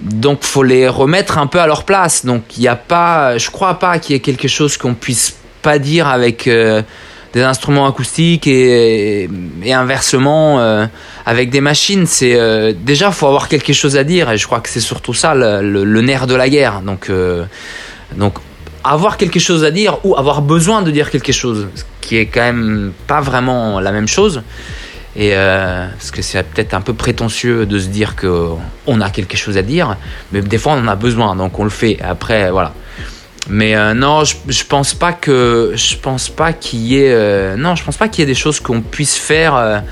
donc 0.00 0.44
faut 0.44 0.62
les 0.62 0.88
remettre 0.88 1.36
un 1.38 1.46
peu 1.46 1.60
à 1.60 1.66
leur 1.66 1.84
place. 1.84 2.24
Donc, 2.24 2.56
il 2.56 2.60
n'y 2.60 2.68
a 2.68 2.76
pas, 2.76 3.38
je 3.38 3.50
crois 3.50 3.78
pas 3.78 3.98
qu'il 3.98 4.14
y 4.14 4.16
ait 4.16 4.20
quelque 4.20 4.48
chose 4.48 4.76
qu'on 4.76 4.94
puisse 4.94 5.36
pas 5.62 5.78
dire 5.78 6.06
avec 6.06 6.46
euh, 6.46 6.82
des 7.32 7.42
instruments 7.42 7.86
acoustiques 7.86 8.46
et, 8.46 9.28
inversement 9.66 10.60
euh, 10.60 10.86
avec 11.26 11.50
des 11.50 11.60
machines. 11.60 12.06
C'est 12.06 12.38
euh, 12.38 12.72
déjà 12.76 13.10
faut 13.10 13.26
avoir 13.26 13.48
quelque 13.48 13.72
chose 13.72 13.96
à 13.96 14.04
dire 14.04 14.30
et 14.30 14.38
je 14.38 14.46
crois 14.46 14.60
que 14.60 14.68
c'est 14.68 14.80
surtout 14.80 15.14
ça 15.14 15.34
le, 15.34 16.00
nerf 16.00 16.26
de 16.26 16.34
la 16.34 16.48
guerre. 16.48 16.80
Donc, 16.80 17.10
donc 18.16 18.34
avoir 18.84 19.16
quelque 19.16 19.40
chose 19.40 19.64
à 19.64 19.70
dire 19.70 19.98
ou 20.04 20.16
avoir 20.16 20.42
besoin 20.42 20.82
de 20.82 20.90
dire 20.90 21.10
quelque 21.10 21.32
chose, 21.32 21.68
ce 21.74 21.84
qui 22.00 22.16
est 22.16 22.26
quand 22.26 22.40
même 22.40 22.92
pas 23.06 23.20
vraiment 23.20 23.80
la 23.80 23.92
même 23.92 24.08
chose. 24.08 24.42
Et 25.16 25.32
euh, 25.34 25.88
parce 25.90 26.10
que 26.10 26.22
c'est 26.22 26.42
peut-être 26.44 26.74
un 26.74 26.80
peu 26.80 26.94
prétentieux 26.94 27.66
de 27.66 27.78
se 27.78 27.88
dire 27.88 28.14
que 28.14 28.50
on 28.86 29.00
a 29.00 29.10
quelque 29.10 29.36
chose 29.36 29.56
à 29.56 29.62
dire, 29.62 29.96
mais 30.32 30.40
des 30.40 30.58
fois 30.58 30.74
on 30.74 30.80
en 30.80 30.88
a 30.88 30.96
besoin, 30.96 31.34
donc 31.34 31.58
on 31.58 31.64
le 31.64 31.70
fait. 31.70 31.98
Après, 32.02 32.50
voilà. 32.50 32.72
Mais 33.48 33.74
euh, 33.74 33.94
non, 33.94 34.24
je, 34.24 34.36
je, 34.48 34.64
pense 34.64 34.94
pas 34.94 35.12
que 35.12 35.72
je 35.74 35.96
pense 35.96 36.28
pas 36.28 36.52
qu'il 36.52 36.80
y 36.80 36.96
ait 36.96 37.12
euh, 37.12 37.56
non, 37.56 37.74
je 37.74 37.84
pense 37.84 37.96
pas 37.96 38.08
qu'il 38.08 38.20
y 38.20 38.22
ait 38.24 38.26
des 38.26 38.34
choses 38.34 38.60
qu'on 38.60 38.82
puisse 38.82 39.16
faire 39.16 39.82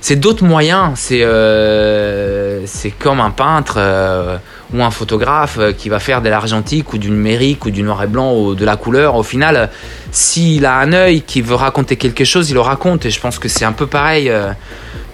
c'est 0.00 0.16
d'autres 0.16 0.44
moyens. 0.44 0.92
C'est 0.94 1.22
euh, 1.22 2.64
c'est 2.66 2.90
comme 2.90 3.20
un 3.20 3.30
peintre 3.30 3.74
euh, 3.76 4.38
ou 4.72 4.82
un 4.82 4.90
photographe 4.90 5.58
euh, 5.58 5.72
qui 5.72 5.88
va 5.88 5.98
faire 5.98 6.22
de 6.22 6.28
l'argentique 6.28 6.92
ou 6.92 6.98
du 6.98 7.10
numérique 7.10 7.66
ou 7.66 7.70
du 7.70 7.82
noir 7.82 8.02
et 8.02 8.06
blanc 8.06 8.34
ou 8.34 8.54
de 8.54 8.64
la 8.64 8.76
couleur. 8.76 9.16
Au 9.16 9.22
final, 9.22 9.70
s'il 10.10 10.64
a 10.64 10.76
un 10.76 10.92
œil 10.92 11.22
qui 11.22 11.42
veut 11.42 11.54
raconter 11.54 11.96
quelque 11.96 12.24
chose, 12.24 12.50
il 12.50 12.54
le 12.54 12.60
raconte. 12.60 13.04
Et 13.04 13.10
je 13.10 13.20
pense 13.20 13.38
que 13.38 13.48
c'est 13.48 13.64
un 13.64 13.72
peu 13.72 13.86
pareil. 13.86 14.32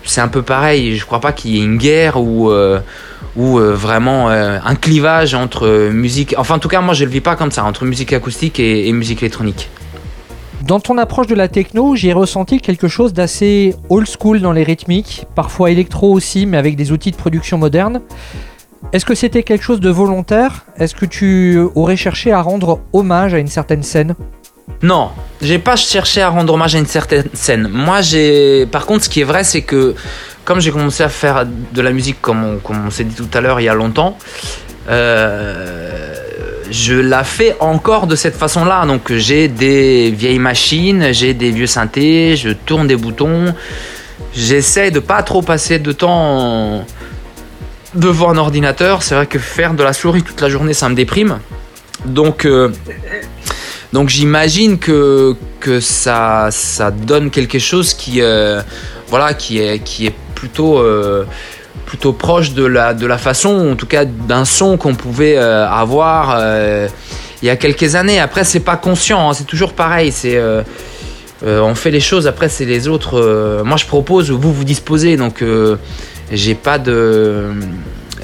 C'est 0.07 0.21
un 0.21 0.29
peu 0.29 0.42
pareil. 0.42 0.97
Je 0.97 1.05
crois 1.05 1.21
pas 1.21 1.33
qu'il 1.33 1.53
y 1.53 1.61
ait 1.61 1.64
une 1.64 1.79
guerre 1.79 2.16
ou 2.21 2.51
ou 3.37 3.59
vraiment 3.59 4.29
un 4.29 4.75
clivage 4.75 5.35
entre 5.35 5.90
musique. 5.90 6.35
Enfin, 6.38 6.55
en 6.55 6.59
tout 6.59 6.69
cas, 6.69 6.81
moi, 6.81 6.95
je 6.95 7.05
le 7.05 7.11
vis 7.11 7.21
pas 7.21 7.37
comme 7.37 7.51
ça 7.51 7.64
entre 7.64 7.85
musique 7.85 8.12
acoustique 8.12 8.59
et 8.59 8.90
musique 8.92 9.23
électronique. 9.23 9.69
Dans 10.62 10.81
ton 10.81 10.99
approche 10.99 11.27
de 11.29 11.35
la 11.35 11.47
techno, 11.47 11.95
j'ai 11.95 12.12
ressenti 12.12 12.61
quelque 12.61 12.88
chose 12.88 13.12
d'assez 13.12 13.77
old 13.88 14.09
school 14.09 14.40
dans 14.40 14.53
les 14.53 14.64
rythmiques, 14.64 15.27
parfois 15.35 15.71
électro 15.71 16.12
aussi, 16.12 16.47
mais 16.47 16.57
avec 16.57 16.75
des 16.75 16.90
outils 16.90 17.12
de 17.12 17.16
production 17.16 17.57
modernes. 17.59 18.01
Est-ce 18.92 19.05
que 19.05 19.14
c'était 19.14 19.42
quelque 19.42 19.62
chose 19.62 19.81
de 19.81 19.90
volontaire? 19.90 20.64
Est-ce 20.77 20.95
que 20.95 21.07
tu 21.07 21.59
aurais 21.75 21.97
cherché 21.97 22.33
à 22.33 22.40
rendre 22.40 22.81
hommage 22.92 23.35
à 23.35 23.38
une 23.38 23.47
certaine 23.47 23.83
scène? 23.83 24.14
Non, 24.83 25.11
j'ai 25.40 25.59
pas 25.59 25.76
cherché 25.76 26.20
à 26.20 26.29
rendre 26.29 26.52
hommage 26.52 26.74
à 26.74 26.79
une 26.79 26.87
certaine 26.87 27.24
scène. 27.33 27.68
Moi, 27.68 28.02
j'ai. 28.02 28.66
Par 28.66 28.87
contre, 28.87 29.05
ce 29.05 29.09
qui 29.09 29.20
est 29.20 29.24
vrai, 29.24 29.44
c'est 29.44 29.62
que 29.62 29.94
comme 30.44 30.61
j'ai 30.61 30.70
commencé 30.70 31.02
à 31.02 31.09
faire 31.09 31.44
de 31.46 31.83
la 31.83 31.90
musique, 31.92 32.20
comme 32.20 32.61
on, 32.64 32.90
s'est 32.90 33.05
dit 33.05 33.14
tout 33.14 33.29
à 33.33 33.40
l'heure, 33.40 33.61
il 33.61 33.64
y 33.64 33.68
a 33.68 33.74
longtemps, 33.74 34.16
euh, 34.88 36.14
je 36.70 36.94
la 36.94 37.24
fais 37.24 37.57
encore 37.59 38.07
de 38.07 38.14
cette 38.14 38.37
façon-là. 38.37 38.87
Donc 38.87 39.12
j'ai 39.12 39.48
des 39.48 40.11
vieilles 40.11 40.38
machines, 40.38 41.12
j'ai 41.12 41.35
des 41.35 41.50
vieux 41.50 41.66
synthés, 41.66 42.37
je 42.37 42.50
tourne 42.50 42.87
des 42.87 42.96
boutons. 42.96 43.55
J'essaie 44.35 44.90
de 44.90 45.00
pas 45.00 45.22
trop 45.22 45.42
passer 45.42 45.79
de 45.79 45.92
temps 45.92 46.85
devant 47.94 48.31
un 48.31 48.37
ordinateur. 48.37 49.02
C'est 49.02 49.14
vrai 49.14 49.26
que 49.26 49.38
faire 49.38 49.74
de 49.74 49.83
la 49.83 49.92
souris 49.92 50.22
toute 50.22 50.40
la 50.40 50.48
journée, 50.48 50.74
ça 50.74 50.88
me 50.88 50.94
déprime. 50.94 51.38
Donc, 52.05 52.44
euh, 52.44 52.70
donc 53.96 54.11
j'imagine 54.11 54.76
que, 54.76 55.35
que 55.59 55.80
ça, 55.80 56.48
ça 56.50 56.90
donne 56.90 57.30
quelque 57.30 57.59
chose 57.59 57.94
qui, 57.94 58.20
euh, 58.20 58.61
voilà, 59.09 59.32
qui, 59.32 59.59
est, 59.59 59.78
qui 59.78 60.06
est 60.06 60.14
plutôt... 60.35 60.78
Euh, 60.78 61.24
plutôt 61.87 62.12
proche 62.12 62.52
de 62.52 62.66
la, 62.66 62.94
de 62.94 63.06
la 63.06 63.16
façon, 63.16 63.70
en 63.70 63.76
tout 63.76 63.87
cas 63.87 64.04
d'un 64.04 64.44
son 64.44 64.76
qu'on 64.76 64.96
pouvait 64.96 65.37
euh, 65.38 65.68
avoir 65.68 66.37
il 67.40 67.46
y 67.46 67.48
a 67.48 67.54
quelques 67.54 67.94
années. 67.94 68.18
Après, 68.18 68.42
c'est 68.42 68.61
pas 68.61 68.76
conscient, 68.76 69.30
hein, 69.30 69.35
c'est 69.35 69.46
toujours 69.46 69.72
pareil. 69.72 70.11
C'est 70.11 70.38
on 71.42 71.74
fait 71.76 71.92
les 71.92 72.00
choses, 72.00 72.26
après 72.26 72.48
c'est 72.48 72.64
les 72.64 72.88
autres. 72.88 73.62
moi, 73.64 73.76
je 73.76 73.87
propose, 73.87 74.30
vous 74.32 74.52
vous 74.52 74.64
disposez, 74.64 75.16
donc 75.16 75.44
j'ai 76.32 76.54
pas 76.56 76.78
de. 76.78 77.52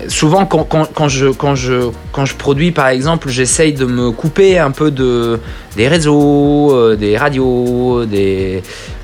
Souvent, 0.08 0.46
quand, 0.46 0.64
quand, 0.64 1.08
je, 1.08 1.26
quand, 1.28 1.54
je, 1.54 1.90
quand 2.12 2.24
je 2.24 2.34
produis, 2.34 2.72
par 2.72 2.88
exemple, 2.88 3.28
j'essaye 3.28 3.72
de 3.72 3.84
me 3.84 4.10
couper 4.10 4.58
un 4.58 4.70
peu 4.70 4.90
de, 4.90 5.40
des 5.76 5.88
réseaux, 5.88 6.94
des 6.96 7.16
radios, 7.16 8.04
des, 8.04 8.62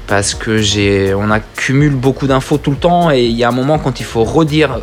parce 0.09 0.35
que 0.35 0.59
j'ai, 0.59 1.15
on 1.15 1.31
accumule 1.31 1.95
beaucoup 1.95 2.27
d'infos 2.27 2.59
tout 2.59 2.71
le 2.71 2.77
temps 2.77 3.11
et 3.11 3.25
il 3.27 3.37
y 3.37 3.45
a 3.45 3.49
un 3.49 3.53
moment 3.53 3.79
quand 3.79 4.01
il 4.01 4.07
faut 4.07 4.25
redire, 4.25 4.81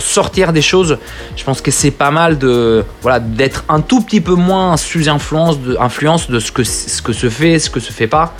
sortir 0.00 0.52
des 0.52 0.62
choses, 0.62 0.98
je 1.36 1.44
pense 1.44 1.60
que 1.60 1.70
c'est 1.70 1.90
pas 1.90 2.10
mal 2.10 2.38
de, 2.38 2.84
voilà, 3.02 3.20
d'être 3.20 3.64
un 3.68 3.80
tout 3.80 4.00
petit 4.00 4.20
peu 4.20 4.34
moins 4.34 4.76
sous 4.76 5.08
influence 5.08 5.60
de, 5.60 5.76
influence 5.78 6.30
de 6.30 6.38
ce 6.40 6.50
que, 6.50 6.64
ce 6.64 7.02
que 7.02 7.12
se 7.12 7.28
fait, 7.28 7.58
ce 7.58 7.68
que 7.68 7.80
se 7.80 7.92
fait 7.92 8.06
pas. 8.06 8.34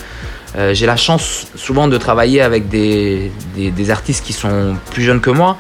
Euh, 0.57 0.75
j'ai 0.75 0.87
la 0.87 0.97
chance 0.97 1.47
souvent 1.55 1.89
de 1.89 1.97
travailler 1.97 2.43
avec 2.43 2.69
des, 2.69 3.33
des, 3.55 3.91
artistes 3.91 4.25
qui 4.25 4.33
sont 4.33 4.77
plus 4.91 5.03
jeunes 5.03 5.21
que 5.21 5.31
moi. 5.31 5.57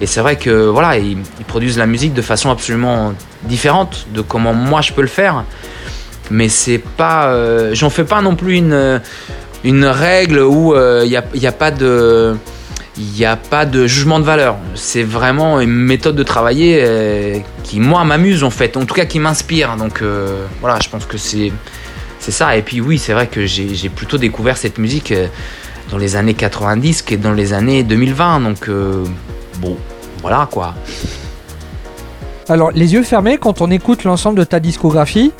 Et 0.00 0.06
c'est 0.06 0.20
vrai 0.20 0.36
que 0.36 0.66
voilà, 0.66 0.98
ils, 0.98 1.18
produisent 1.46 1.78
la 1.78 1.86
musique 1.86 2.12
de 2.12 2.22
façon 2.22 2.50
absolument 2.50 3.14
différente 3.44 4.06
de 4.12 4.20
comment 4.20 4.52
moi 4.52 4.80
je 4.82 4.92
peux 4.92 5.02
le 5.02 5.08
faire. 5.08 5.44
Mais 6.30 6.48
c'est 6.48 6.78
pas, 6.78 7.28
euh, 7.28 7.70
j'en 7.72 7.88
fais 7.88 8.04
pas 8.04 8.20
non 8.20 8.34
plus 8.34 8.56
une, 8.56 9.00
une 9.66 9.84
règle 9.84 10.40
où 10.40 10.74
il 10.74 10.78
euh, 10.78 11.06
n'y 11.06 11.16
a, 11.16 11.24
y 11.34 11.46
a, 11.46 11.52
pas 11.52 11.70
de 11.70 12.36
il 12.96 13.24
a 13.24 13.36
pas 13.36 13.66
de 13.66 13.86
jugement 13.86 14.20
de 14.20 14.24
valeur. 14.24 14.56
C'est 14.74 15.02
vraiment 15.02 15.60
une 15.60 15.74
méthode 15.74 16.16
de 16.16 16.22
travailler 16.22 16.80
euh, 16.82 17.38
qui, 17.62 17.80
moi, 17.80 18.04
m'amuse 18.04 18.44
en 18.44 18.50
fait, 18.50 18.76
en 18.76 18.84
tout 18.84 18.94
cas 18.94 19.04
qui 19.04 19.18
m'inspire. 19.18 19.76
Donc 19.76 20.02
euh, 20.02 20.46
voilà, 20.60 20.78
je 20.82 20.88
pense 20.88 21.04
que 21.04 21.18
c'est, 21.18 21.52
c'est 22.20 22.30
ça. 22.30 22.56
Et 22.56 22.62
puis 22.62 22.80
oui, 22.80 22.98
c'est 22.98 23.12
vrai 23.12 23.26
que 23.26 23.44
j'ai, 23.44 23.88
plutôt 23.88 24.18
découvert 24.18 24.56
cette 24.56 24.78
musique 24.78 25.12
dans 25.90 25.98
les 25.98 26.16
années 26.16 26.34
90 26.34 27.02
que 27.02 27.14
dans 27.16 27.32
les 27.32 27.52
années 27.52 27.82
2020. 27.82 28.40
Donc 28.40 28.70
bon, 29.58 29.76
voilà 30.22 30.48
quoi. 30.50 30.74
Alors, 32.48 32.70
les 32.70 32.92
yeux 32.94 33.02
fermés, 33.02 33.38
quand 33.38 33.60
on 33.60 33.70
écoute 33.70 34.04
l'ensemble 34.04 34.38
de 34.38 34.44
ta 34.44 34.60
discographie, 34.60 35.32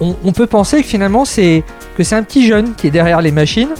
on, 0.00 0.32
peut 0.32 0.46
penser 0.46 0.82
que 0.82 0.88
finalement 0.88 1.24
c'est 1.24 1.62
que 1.96 2.02
c'est 2.02 2.16
un 2.16 2.22
petit 2.22 2.46
jeune 2.46 2.74
qui 2.74 2.88
est 2.88 2.90
derrière 2.90 3.22
les 3.22 3.30
machines. 3.30 3.70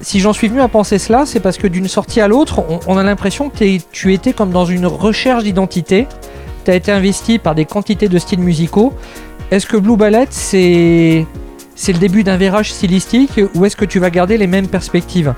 Si 0.00 0.20
j'en 0.20 0.32
suis 0.32 0.48
venu 0.48 0.60
à 0.60 0.68
penser 0.68 0.98
cela, 0.98 1.26
c'est 1.26 1.40
parce 1.40 1.58
que 1.58 1.66
d'une 1.66 1.88
sortie 1.88 2.20
à 2.20 2.28
l'autre, 2.28 2.62
on, 2.86 2.96
a 2.96 3.02
l'impression 3.02 3.50
que 3.50 3.78
tu 3.92 4.14
étais 4.14 4.32
comme 4.32 4.52
dans 4.52 4.64
une 4.64 4.86
recherche 4.86 5.42
d'identité. 5.42 6.06
Tu 6.64 6.70
as 6.70 6.76
été 6.76 6.92
investi 6.92 7.38
par 7.38 7.56
des 7.56 7.64
quantités 7.64 8.08
de 8.08 8.18
styles 8.18 8.38
musicaux. 8.38 8.94
Est-ce 9.50 9.66
que 9.66 9.76
Blue 9.76 9.96
Ballet, 9.96 10.28
c'est 10.30 11.26
c'est 11.74 11.92
le 11.92 11.98
début 11.98 12.24
d'un 12.24 12.36
virage 12.36 12.72
stylistique 12.72 13.40
ou 13.54 13.64
est-ce 13.64 13.76
que 13.76 13.84
tu 13.84 13.98
vas 13.98 14.10
garder 14.10 14.36
les 14.36 14.46
mêmes 14.46 14.68
perspectives? 14.68 15.34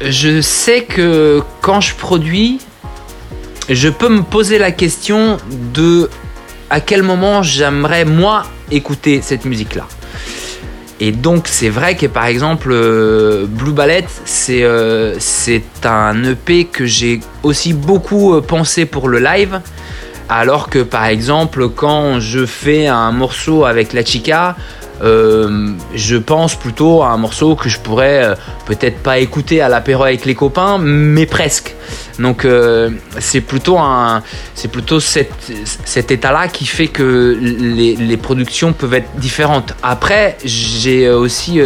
Je 0.00 0.40
sais 0.40 0.84
que 0.84 1.42
quand 1.60 1.80
je 1.80 1.94
produis, 1.94 2.60
je 3.68 3.88
peux 3.88 4.08
me 4.08 4.22
poser 4.22 4.58
la 4.58 4.72
question 4.72 5.38
de 5.74 6.08
à 6.70 6.80
quel 6.80 7.02
moment 7.02 7.42
j'aimerais 7.42 8.04
moi 8.04 8.44
écouter 8.70 9.20
cette 9.22 9.44
musique-là. 9.44 9.86
Et 11.00 11.12
donc 11.12 11.46
c'est 11.46 11.68
vrai 11.68 11.96
que 11.96 12.06
par 12.06 12.26
exemple 12.26 12.70
euh, 12.72 13.46
Blue 13.46 13.72
Ballet 13.72 14.04
euh, 14.50 15.14
c'est 15.18 15.62
un 15.84 16.24
EP 16.24 16.64
que 16.64 16.86
j'ai 16.86 17.20
aussi 17.44 17.72
beaucoup 17.72 18.34
euh, 18.34 18.40
pensé 18.40 18.84
pour 18.84 19.08
le 19.08 19.20
live 19.20 19.60
alors 20.28 20.68
que 20.68 20.80
par 20.80 21.06
exemple 21.06 21.68
quand 21.68 22.20
je 22.20 22.46
fais 22.46 22.86
un 22.86 23.12
morceau 23.12 23.64
avec 23.64 23.92
la 23.92 24.04
chica 24.04 24.56
euh, 25.00 25.74
je 25.94 26.16
pense 26.16 26.56
plutôt 26.56 27.02
à 27.02 27.10
un 27.10 27.16
morceau 27.16 27.54
que 27.54 27.68
je 27.68 27.78
pourrais 27.78 28.24
euh, 28.24 28.34
peut-être 28.66 28.98
pas 28.98 29.18
écouter 29.18 29.60
à 29.60 29.68
l'apéro 29.68 30.04
avec 30.04 30.24
les 30.24 30.34
copains, 30.34 30.78
mais 30.78 31.26
presque. 31.26 31.74
Donc 32.18 32.44
euh, 32.44 32.90
c'est 33.20 33.40
plutôt 33.40 33.78
un, 33.78 34.22
c'est 34.54 34.68
plutôt 34.68 34.98
cet, 34.98 35.30
état-là 36.10 36.48
qui 36.48 36.66
fait 36.66 36.88
que 36.88 37.38
les, 37.40 37.94
les, 37.94 38.16
productions 38.16 38.72
peuvent 38.72 38.94
être 38.94 39.10
différentes. 39.16 39.74
Après, 39.84 40.36
j'ai 40.44 41.08
aussi, 41.10 41.60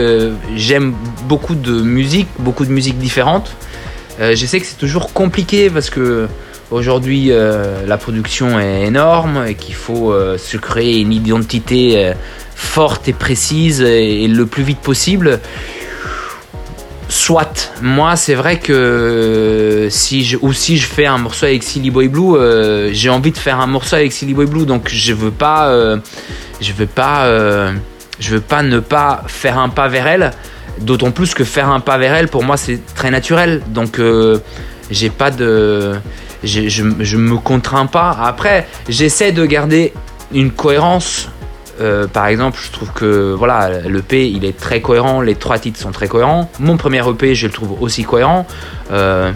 j'aime 0.54 0.94
beaucoup 1.26 1.54
de 1.54 1.72
musique, 1.72 2.28
beaucoup 2.38 2.66
de 2.66 2.72
musique 2.72 2.98
différente. 2.98 3.56
je 4.20 4.46
sais 4.46 4.60
que 4.60 4.66
c'est 4.66 4.78
toujours 4.78 5.14
compliqué 5.14 5.70
parce 5.70 5.88
que 5.88 6.28
aujourd'hui 6.73 7.31
la 7.31 7.97
production 7.99 8.59
est 8.59 8.87
énorme 8.87 9.45
et 9.47 9.55
qu'il 9.55 9.75
faut 9.75 10.14
se 10.37 10.57
créer 10.57 11.01
une 11.01 11.12
identité 11.12 12.12
forte 12.62 13.09
et 13.09 13.12
précise 13.12 13.83
et, 13.83 14.27
le 14.29 14.47
plus 14.47 14.62
vite 14.62 14.79
possible. 14.79 15.41
Soit, 17.09 17.73
moi 17.83 18.16
c'est 18.16 18.35
vrai 18.35 18.59
que 18.59 19.89
si 19.91 20.25
je, 20.25 20.39
ou 20.41 20.55
si 20.55 20.79
je 20.79 20.87
fais 20.87 21.05
un 21.05 21.18
morceau 21.18 21.45
avec 21.45 21.62
Silly 21.62 21.91
Boy 21.91 22.09
Blue, 22.09 22.37
euh, 22.37 22.91
j'ai 22.93 23.11
envie 23.11 23.33
de 23.33 23.37
faire 23.37 23.61
un 23.61 23.66
morceau 23.66 23.97
avec 23.97 24.12
Silly 24.12 24.33
Boy 24.33 24.47
Blue, 24.47 24.64
donc 24.64 24.89
je 24.89 25.12
veux 25.12 25.31
pas, 25.31 25.68
euh, 25.68 25.99
je 26.62 26.73
veux 26.73 26.87
pas, 26.87 27.27
euh, 27.27 27.73
je 28.18 28.31
veux 28.31 28.41
pas 28.41 28.62
ne 28.62 28.79
pas 28.79 29.25
faire 29.27 29.59
un 29.59 29.68
pas 29.68 29.89
vers 29.89 30.07
elle. 30.07 30.31
D'autant 30.81 31.11
plus 31.11 31.35
que 31.35 31.45
faire 31.45 31.68
un 31.68 31.81
pas 31.81 31.99
vers 31.99 32.14
elle, 32.14 32.29
pour 32.29 32.45
moi 32.45 32.57
c'est 32.57 32.81
très 32.95 33.11
naturel, 33.11 33.61
donc 33.68 34.01
j'ai 34.91 35.11
pas 35.11 35.31
de, 35.31 35.93
je, 36.45 36.68
je 36.68 37.16
me 37.16 37.36
contrains 37.36 37.86
pas. 37.86 38.16
Après, 38.20 38.66
j'essaie 38.88 39.32
de 39.32 39.45
garder 39.45 39.93
une 40.32 40.51
cohérence 40.51 41.28
euh, 41.80 42.07
par 42.07 42.26
exemple, 42.26 42.59
je 42.62 42.70
trouve 42.70 42.93
que 42.93 43.32
voilà, 43.32 43.80
l'EP 43.80 44.30
il 44.30 44.45
est 44.45 44.57
très 44.57 44.80
cohérent, 44.80 45.20
les 45.20 45.34
trois 45.34 45.59
titres 45.59 45.80
sont 45.80 45.90
très 45.90 46.07
cohérents. 46.09 46.51
Mon 46.61 46.76
premier 46.76 47.07
EP, 47.09 47.34
je 47.34 47.47
le 47.47 47.53
trouve 47.53 47.80
aussi 47.82 48.05
cohérent. 48.05 48.47
Euh, 48.90 49.32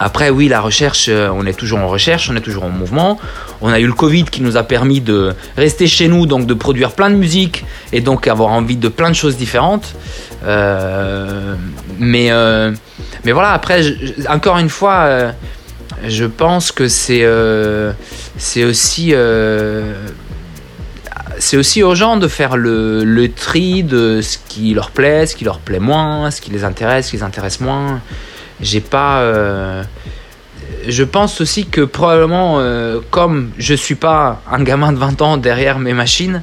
après, 0.00 0.30
oui, 0.30 0.48
la 0.48 0.60
recherche, 0.60 1.06
euh, 1.08 1.28
on 1.32 1.46
est 1.46 1.52
toujours 1.52 1.78
en 1.78 1.88
recherche, 1.88 2.30
on 2.30 2.36
est 2.36 2.40
toujours 2.40 2.64
en 2.64 2.70
mouvement. 2.70 3.18
On 3.60 3.68
a 3.70 3.78
eu 3.78 3.86
le 3.86 3.92
Covid 3.92 4.24
qui 4.24 4.42
nous 4.42 4.56
a 4.56 4.62
permis 4.62 5.00
de 5.00 5.34
rester 5.56 5.86
chez 5.86 6.08
nous, 6.08 6.26
donc 6.26 6.46
de 6.46 6.54
produire 6.54 6.92
plein 6.92 7.10
de 7.10 7.16
musique 7.16 7.64
et 7.92 8.00
donc 8.00 8.26
avoir 8.26 8.50
envie 8.50 8.76
de 8.76 8.88
plein 8.88 9.10
de 9.10 9.14
choses 9.14 9.36
différentes. 9.36 9.94
mais, 10.44 12.30
mais 13.24 13.32
voilà, 13.32 13.50
après, 13.52 13.82
encore 14.28 14.58
une 14.58 14.68
fois, 14.68 15.32
je 16.08 16.24
pense 16.24 16.72
que 16.72 16.88
c'est 16.88 17.26
c'est 18.36 18.64
aussi 18.64 19.14
c'est 21.38 21.56
aussi 21.56 21.82
aux 21.82 21.94
gens 21.94 22.16
de 22.16 22.28
faire 22.28 22.56
le, 22.56 23.28
tri 23.34 23.82
de 23.82 24.20
ce 24.20 24.38
qui 24.48 24.74
leur 24.74 24.90
plaît, 24.90 25.26
ce 25.26 25.36
qui 25.36 25.44
leur 25.44 25.58
plaît 25.58 25.80
moins, 25.80 26.30
ce 26.30 26.40
qui 26.40 26.50
les 26.50 26.64
intéresse, 26.64 27.06
ce 27.06 27.10
qui 27.12 27.16
les 27.18 27.22
intéresse 27.22 27.60
moins. 27.60 28.00
J'ai 28.60 28.80
pas. 28.80 29.20
Euh, 29.20 29.82
je 30.88 31.04
pense 31.04 31.40
aussi 31.40 31.66
que 31.66 31.82
probablement, 31.82 32.56
euh, 32.58 33.00
comme 33.10 33.50
je 33.58 33.74
suis 33.74 33.94
pas 33.94 34.42
un 34.50 34.62
gamin 34.62 34.92
de 34.92 34.98
20 34.98 35.22
ans 35.22 35.36
derrière 35.36 35.78
mes 35.78 35.92
machines, 35.92 36.42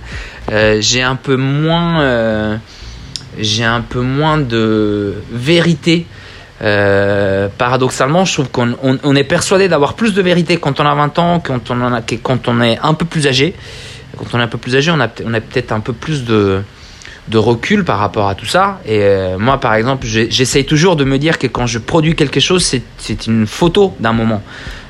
euh, 0.52 0.78
j'ai 0.82 1.02
un 1.02 1.16
peu 1.16 1.36
moins. 1.36 2.60
j'ai 3.40 3.64
un 3.64 3.82
peu 3.82 4.02
moins 4.02 4.38
de 4.38 5.16
vérité. 5.32 6.06
Paradoxalement, 7.58 8.26
je 8.26 8.34
trouve 8.34 8.50
qu'on 8.50 9.16
est 9.16 9.24
persuadé 9.24 9.68
d'avoir 9.68 9.96
plus 9.96 10.14
de 10.14 10.22
vérité 10.22 10.58
quand 10.58 10.80
on 10.80 10.86
a 10.86 10.94
20 10.94 11.20
ans, 11.20 11.40
quand 11.40 11.72
on, 11.72 11.82
a, 11.82 12.02
quand 12.22 12.48
on 12.48 12.62
est 12.62 12.78
un 12.84 12.94
peu 12.94 13.06
plus 13.06 13.28
âgé 13.28 13.56
quand 14.18 14.26
on 14.34 14.40
est 14.40 14.44
un 14.44 14.48
peu 14.48 14.58
plus 14.58 14.76
âgé, 14.76 14.92
on 14.92 15.00
a, 15.00 15.08
on 15.26 15.32
peut-être 15.32 15.72
un 15.72 15.80
peu 15.80 15.94
plus 15.94 16.24
de, 16.24 16.62
de 17.28 17.38
recul 17.38 17.84
par 17.84 18.00
rapport 18.00 18.28
à 18.28 18.36
tout 18.36 18.46
ça. 18.46 18.80
Et 18.86 19.00
euh, 19.02 19.38
moi, 19.38 19.60
par 19.60 19.74
exemple, 19.76 20.06
j'essaye 20.06 20.66
toujours 20.66 20.96
de 20.96 21.04
me 21.04 21.18
dire 21.18 21.38
que 21.38 21.48
quand 21.48 21.68
je 21.68 21.80
produis 21.80 22.16
quelque 22.16 22.40
chose, 22.40 22.64
c'est 22.98 23.28
une 23.28 23.48
photo 23.48 23.94
d'un 24.00 24.14
moment. 24.14 24.42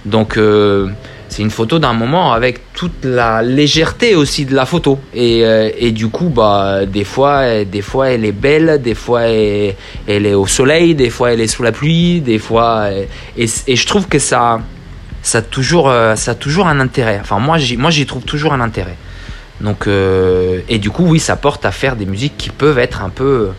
Donc, 0.05 0.37
euh, 0.37 0.89
c'est 1.31 1.41
une 1.41 1.49
photo 1.49 1.79
d'un 1.79 1.93
moment 1.93 2.33
avec 2.33 2.73
toute 2.73 3.03
la 3.03 3.41
légèreté 3.41 4.15
aussi 4.15 4.45
de 4.45 4.53
la 4.53 4.65
photo. 4.65 4.99
Et, 5.13 5.43
euh, 5.45 5.71
et 5.77 5.91
du 5.91 6.09
coup, 6.09 6.29
bah, 6.29 6.85
des 6.85 7.05
fois, 7.05 7.65
des 7.65 7.81
fois, 7.81 8.09
elle 8.09 8.25
est 8.25 8.31
belle, 8.31 8.81
des 8.81 8.95
fois, 8.95 9.23
elle, 9.23 9.75
est 10.07 10.33
au 10.33 10.45
soleil, 10.45 10.93
des 10.93 11.09
fois, 11.09 11.31
elle 11.31 11.41
est 11.41 11.47
sous 11.47 11.63
la 11.63 11.71
pluie, 11.71 12.21
des 12.21 12.37
fois. 12.37 12.89
Et, 13.37 13.49
et 13.67 13.75
je 13.75 13.87
trouve 13.87 14.07
que 14.07 14.19
ça, 14.19 14.59
ça 15.23 15.37
a 15.39 15.41
toujours, 15.41 15.91
ça 16.15 16.31
a 16.31 16.35
toujours 16.35 16.67
un 16.67 16.79
intérêt. 16.79 17.19
Enfin, 17.21 17.39
moi, 17.39 17.57
j'y 17.57 18.05
trouve 18.05 18.23
toujours 18.23 18.53
un 18.53 18.61
intérêt. 18.61 18.97
Donc, 19.61 19.87
euh, 19.87 20.61
et 20.69 20.79
du 20.79 20.89
coup, 20.89 21.05
oui, 21.05 21.19
ça 21.19 21.35
porte 21.35 21.65
à 21.65 21.71
faire 21.71 21.95
des 21.95 22.05
musiques 22.05 22.37
qui 22.37 22.49
peuvent 22.49 22.79
être 22.79 23.03
un 23.03 23.09
peu, 23.09 23.49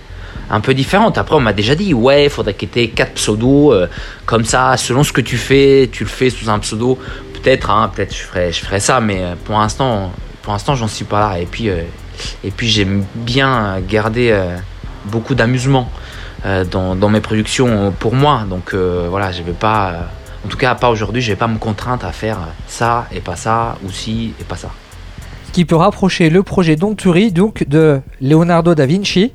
un 0.51 0.61
peu 0.61 0.75
différentes. 0.75 1.17
Après, 1.17 1.37
on 1.37 1.41
m'a 1.41 1.53
déjà 1.53 1.75
dit, 1.75 1.95
ouais, 1.95 2.25
il 2.25 2.31
faudrait 2.31 2.55
qu'il 2.55 2.69
y 2.75 2.81
ait 2.81 2.89
quatre 2.89 3.15
pseudos, 3.15 3.73
euh, 3.73 3.87
comme 4.27 4.45
ça, 4.45 4.77
selon 4.77 5.05
ce 5.05 5.13
que 5.13 5.21
tu 5.21 5.37
fais, 5.37 5.89
tu 5.93 6.05
le 6.05 6.11
fais 6.11 6.31
sous 6.31 6.51
un 6.51 6.59
pseudo. 6.59 6.99
Peut-être, 7.43 7.71
hein, 7.71 7.91
peut-être, 7.95 8.15
je 8.15 8.23
ferais, 8.23 8.53
je 8.53 8.61
ferais 8.65 8.81
ça, 8.81 9.01
mais 9.01 9.23
euh, 9.23 9.35
pour 9.45 9.59
l'instant, 9.59 10.13
pour 10.43 10.53
l'instant, 10.53 10.75
j'en 10.75 10.89
suis 10.89 11.05
pas 11.05 11.21
là. 11.21 11.39
Et 11.39 11.47
puis, 11.47 11.69
et 11.69 12.51
puis, 12.51 12.69
j'aime 12.69 13.05
bien 13.15 13.81
garder 13.81 14.37
beaucoup 15.05 15.35
d'amusement 15.35 15.89
dans, 16.45 17.09
mes 17.09 17.21
productions 17.21 17.93
pour 17.99 18.15
moi. 18.15 18.43
Donc, 18.49 18.75
voilà, 18.75 19.31
je 19.31 19.43
vais 19.43 19.53
pas, 19.53 20.09
en 20.45 20.49
tout 20.49 20.57
cas, 20.57 20.75
pas 20.75 20.91
aujourd'hui, 20.91 21.23
je 21.23 21.31
vais 21.31 21.37
pas 21.37 21.47
me 21.47 21.59
contraindre 21.59 22.05
à 22.05 22.13
faire 22.13 22.39
ça 22.67 23.07
et 23.13 23.21
pas 23.21 23.37
ça, 23.37 23.77
ou 23.85 23.91
si 23.91 24.35
et 24.41 24.45
pas 24.45 24.57
ça 24.57 24.71
qui 25.53 25.67
peut 25.67 25.77
rapprocher 25.77 26.31
le 26.31 26.43
projet 26.43 26.77
Donturi 26.77 27.31
donc 27.31 27.69
de 27.69 28.01
Leonardo 28.21 28.75
da 28.75 28.87
Vinci. 28.87 29.33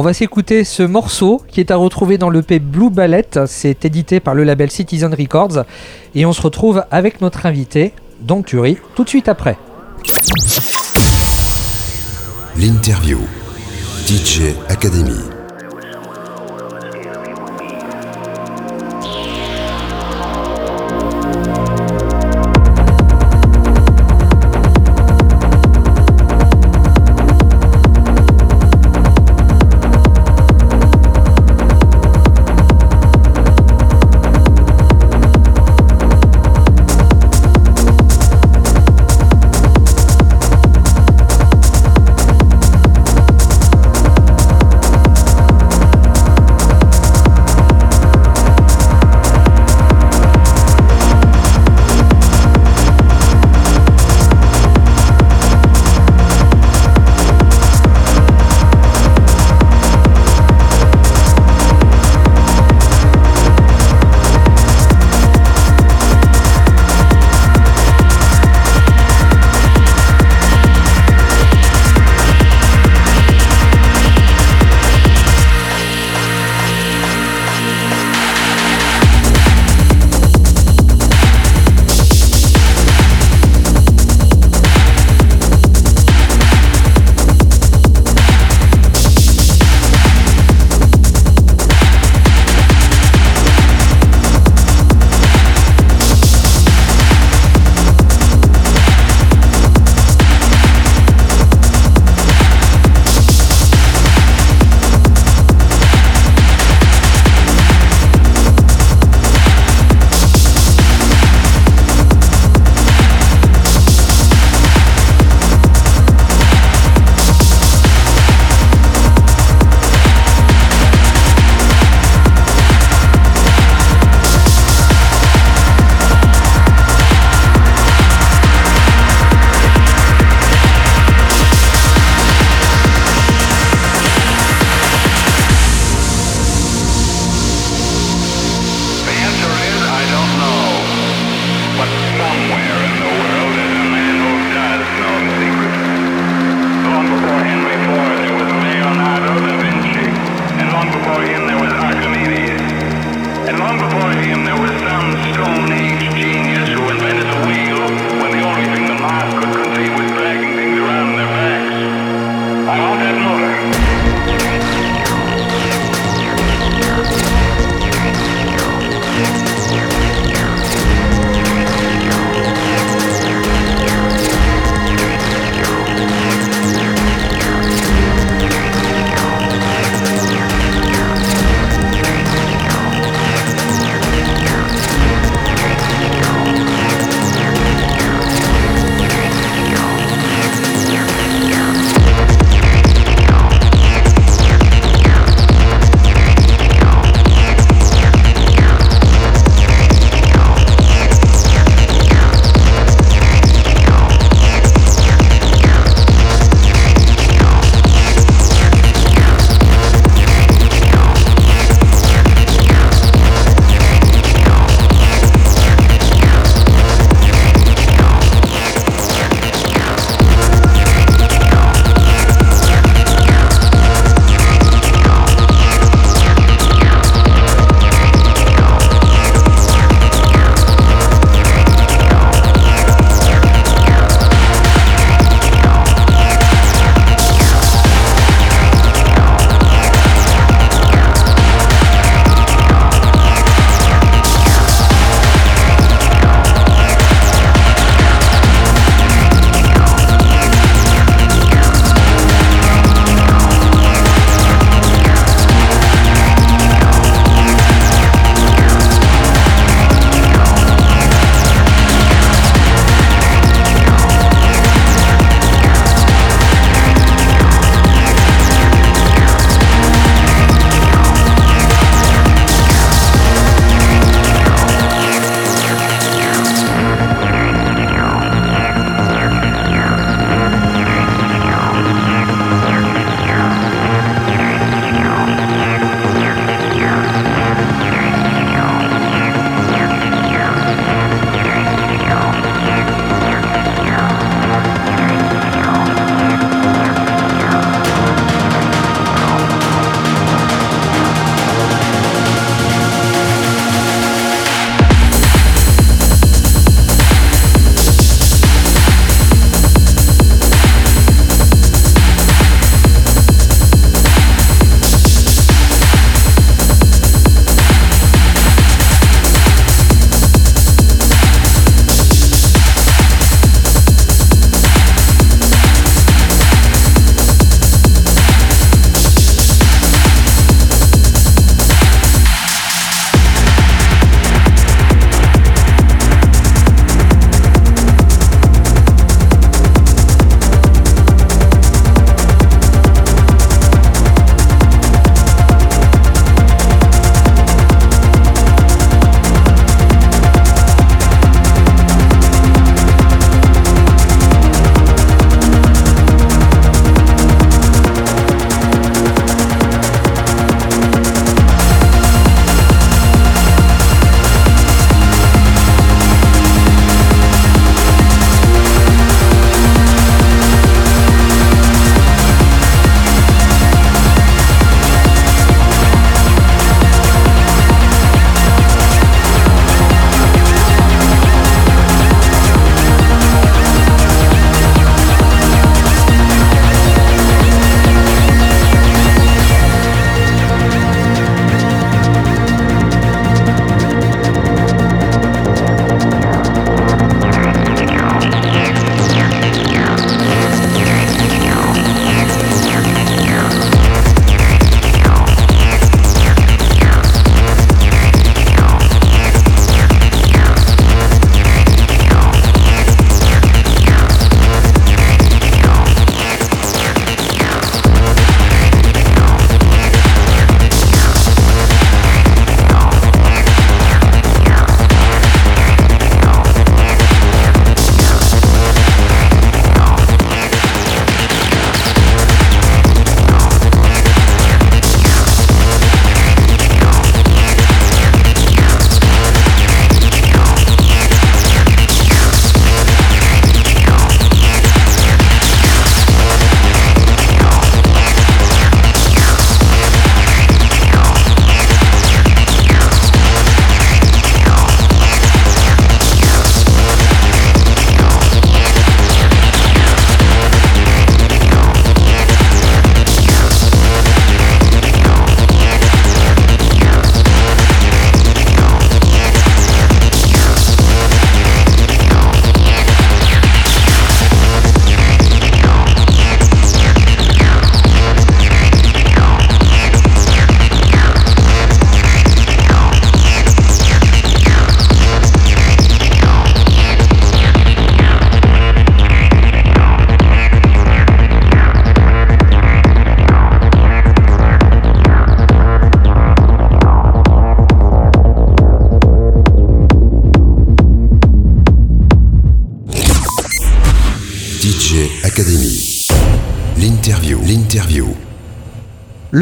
On 0.00 0.02
va 0.02 0.14
s'écouter 0.14 0.62
ce 0.62 0.84
morceau 0.84 1.42
qui 1.48 1.58
est 1.58 1.72
à 1.72 1.76
retrouver 1.76 2.18
dans 2.18 2.30
le 2.30 2.38
l'EP 2.38 2.60
Blue 2.60 2.88
Ballet. 2.88 3.26
C'est 3.48 3.84
édité 3.84 4.20
par 4.20 4.32
le 4.32 4.44
label 4.44 4.70
Citizen 4.70 5.12
Records. 5.12 5.64
Et 6.14 6.24
on 6.24 6.32
se 6.32 6.40
retrouve 6.40 6.84
avec 6.92 7.20
notre 7.20 7.46
invité, 7.46 7.92
Donturi, 8.20 8.78
tout 8.94 9.02
de 9.02 9.08
suite 9.08 9.28
après. 9.28 9.58
L'interview. 12.56 13.18
DJ 14.06 14.54
Academy. 14.68 15.37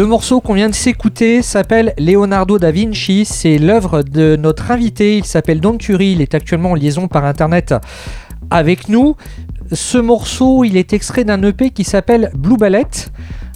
Le 0.07 0.11
morceau 0.11 0.41
qu'on 0.41 0.55
vient 0.55 0.69
de 0.69 0.75
s'écouter 0.75 1.43
s'appelle 1.43 1.93
Leonardo 1.99 2.61
da 2.61 2.71
Vinci. 2.71 3.25
C'est 3.25 3.59
l'œuvre 3.59 4.05
de 4.05 4.37
notre 4.37 4.71
invité. 4.71 5.19
Il 5.19 5.25
s'appelle 5.25 5.61
Don 5.61 5.79
Turi. 5.79 6.13
Il 6.13 6.21
est 6.21 6.33
actuellement 6.33 6.71
en 6.71 6.75
liaison 6.77 7.09
par 7.09 7.25
internet 7.25 7.75
avec 8.49 8.89
nous. 8.89 9.17
Ce 9.73 9.99
morceau, 9.99 10.63
il 10.63 10.77
est 10.77 10.93
extrait 10.93 11.25
d'un 11.25 11.43
EP 11.43 11.71
qui 11.71 11.83
s'appelle 11.83 12.31
Blue 12.37 12.57
Ballet. 12.57 12.87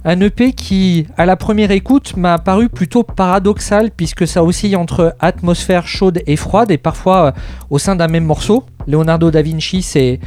Un 0.03 0.19
EP 0.19 0.51
qui, 0.51 1.07
à 1.15 1.25
la 1.25 1.37
première 1.37 1.71
écoute, 1.71 2.17
m'a 2.17 2.37
paru 2.37 2.67
plutôt 2.67 3.03
paradoxal 3.03 3.89
puisque 3.89 4.27
ça 4.27 4.43
oscille 4.43 4.75
entre 4.75 5.15
atmosphère 5.21 5.87
chaude 5.87 6.21
et 6.27 6.35
froide 6.35 6.69
et 6.69 6.77
parfois 6.77 7.27
euh, 7.27 7.31
au 7.69 7.79
sein 7.79 7.95
d'un 7.95 8.09
même 8.09 8.25
morceau. 8.25 8.65
Leonardo 8.87 9.31
da 9.31 9.41
Vinci, 9.41 9.83
c'est 9.83 10.19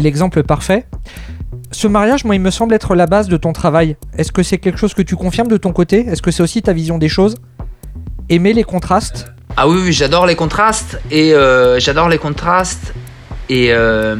l'exemple 0.00 0.42
parfait. 0.42 0.86
Ce 1.70 1.86
mariage, 1.86 2.24
moi, 2.24 2.34
il 2.34 2.40
me 2.40 2.50
semble 2.50 2.74
être 2.74 2.94
la 2.94 3.06
base 3.06 3.28
de 3.28 3.36
ton 3.36 3.52
travail. 3.52 3.96
Est-ce 4.16 4.32
que 4.32 4.42
c'est 4.42 4.58
quelque 4.58 4.78
chose 4.78 4.94
que 4.94 5.02
tu 5.02 5.16
confirmes 5.16 5.48
de 5.48 5.58
ton 5.58 5.72
côté? 5.72 6.06
Est-ce 6.06 6.22
que 6.22 6.30
c'est 6.30 6.42
aussi 6.42 6.62
ta 6.62 6.72
vision 6.72 6.98
des 6.98 7.08
choses? 7.08 7.36
Aimer 8.30 8.54
les 8.54 8.64
contrastes 8.64 9.26
Ah 9.56 9.68
oui, 9.68 9.92
j'adore 9.92 10.26
les 10.26 10.34
contrastes 10.34 10.98
et 11.10 11.34
euh, 11.34 11.78
j'adore 11.78 12.08
les 12.08 12.18
contrastes 12.18 12.94
et 13.48 13.72
euh, 13.72 14.16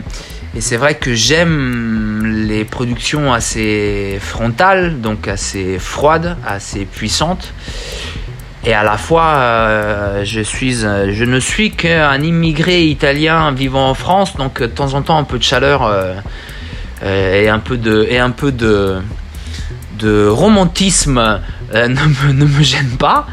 et 0.54 0.60
c'est 0.60 0.76
vrai 0.76 0.94
que 0.94 1.14
j'aime 1.14 2.46
les 2.48 2.64
productions 2.64 3.32
assez 3.32 4.18
frontales, 4.20 5.00
donc 5.00 5.28
assez 5.28 5.78
froides, 5.78 6.36
assez 6.46 6.86
puissantes. 6.86 7.52
Et 8.64 8.72
à 8.72 8.82
la 8.82 8.96
fois, 8.96 9.34
euh, 9.36 10.24
je, 10.24 10.42
je 10.42 11.24
ne 11.24 11.38
suis 11.40 11.70
qu'un 11.70 12.20
immigré 12.22 12.84
italien 12.84 13.52
vivant 13.52 13.90
en 13.90 13.94
France, 13.94 14.36
donc 14.36 14.60
de 14.60 14.66
temps 14.66 14.94
en 14.94 15.02
temps 15.02 15.18
un 15.18 15.24
peu 15.24 15.38
de 15.38 15.42
chaleur 15.42 15.82
et 17.04 17.48
un 17.48 17.58
peu 17.58 17.76
de, 17.76 18.06
et 18.08 18.18
un 18.18 18.30
peu 18.30 18.52
de, 18.52 18.96
de 19.98 20.26
romantisme 20.26 21.40
ne, 21.74 21.88
me, 21.88 22.32
ne 22.32 22.44
me 22.44 22.62
gêne 22.62 22.96
pas. 22.98 23.26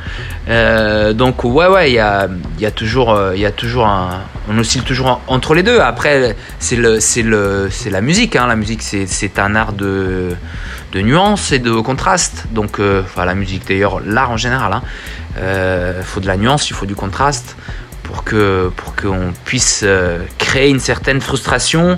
Euh, 0.47 1.13
donc 1.13 1.43
ouais 1.43 1.65
ouais 1.65 1.89
il 1.89 1.95
y 1.95 1.99
a, 1.99 2.27
y 2.59 2.67
a 2.67 2.71
toujours 2.71 3.33
y 3.33 3.47
a 3.47 3.51
toujours 3.51 3.87
un 3.87 4.21
on 4.47 4.55
oscille 4.59 4.83
toujours 4.83 5.19
entre 5.25 5.55
les 5.55 5.63
deux 5.63 5.79
après 5.79 6.35
c'est 6.59 6.75
le 6.75 6.99
c'est 6.99 7.23
le 7.23 7.67
c'est 7.71 7.89
la 7.89 8.01
musique 8.01 8.35
hein. 8.35 8.45
la 8.45 8.55
musique 8.55 8.83
c'est, 8.83 9.39
un 9.39 9.55
art 9.55 9.73
de 9.73 10.35
de 10.91 11.01
nuances 11.01 11.51
et 11.51 11.57
de 11.57 11.71
contraste 11.71 12.45
donc 12.51 12.79
euh, 12.79 13.01
enfin 13.03 13.25
la 13.25 13.33
musique 13.33 13.67
d'ailleurs 13.67 14.01
l'art 14.05 14.29
en 14.29 14.37
général 14.37 14.69
il 14.71 14.75
hein. 14.75 14.83
euh, 15.39 16.03
faut 16.03 16.19
de 16.19 16.27
la 16.27 16.37
nuance 16.37 16.69
il 16.69 16.73
faut 16.73 16.85
du 16.85 16.95
contraste 16.95 17.57
pour 18.03 18.23
que 18.23 18.71
pour 18.75 18.95
qu'on 18.95 19.33
puisse 19.45 19.83
créer 20.37 20.69
une 20.69 20.79
certaine 20.79 21.21
frustration 21.21 21.97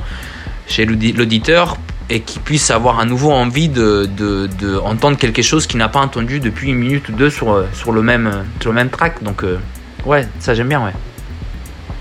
chez 0.67 0.85
l'auditeur 0.85 1.77
et 2.09 2.21
qui 2.21 2.39
puisse 2.39 2.71
avoir 2.71 2.99
à 2.99 3.05
nouveau 3.05 3.31
envie 3.31 3.69
de, 3.69 4.07
de, 4.17 5.15
quelque 5.15 5.41
chose 5.41 5.67
qu'il 5.67 5.77
n'a 5.77 5.89
pas 5.89 5.99
entendu 5.99 6.39
depuis 6.39 6.69
une 6.69 6.77
minute 6.77 7.09
ou 7.09 7.11
deux 7.11 7.29
sur, 7.29 7.65
sur, 7.73 7.91
le, 7.91 8.01
même, 8.01 8.45
sur 8.61 8.71
le 8.71 8.75
même 8.75 8.89
track. 8.89 9.23
Donc 9.23 9.43
euh, 9.43 9.59
ouais, 10.05 10.27
ça 10.39 10.53
j'aime 10.53 10.69
bien, 10.69 10.83
ouais. 10.83 10.93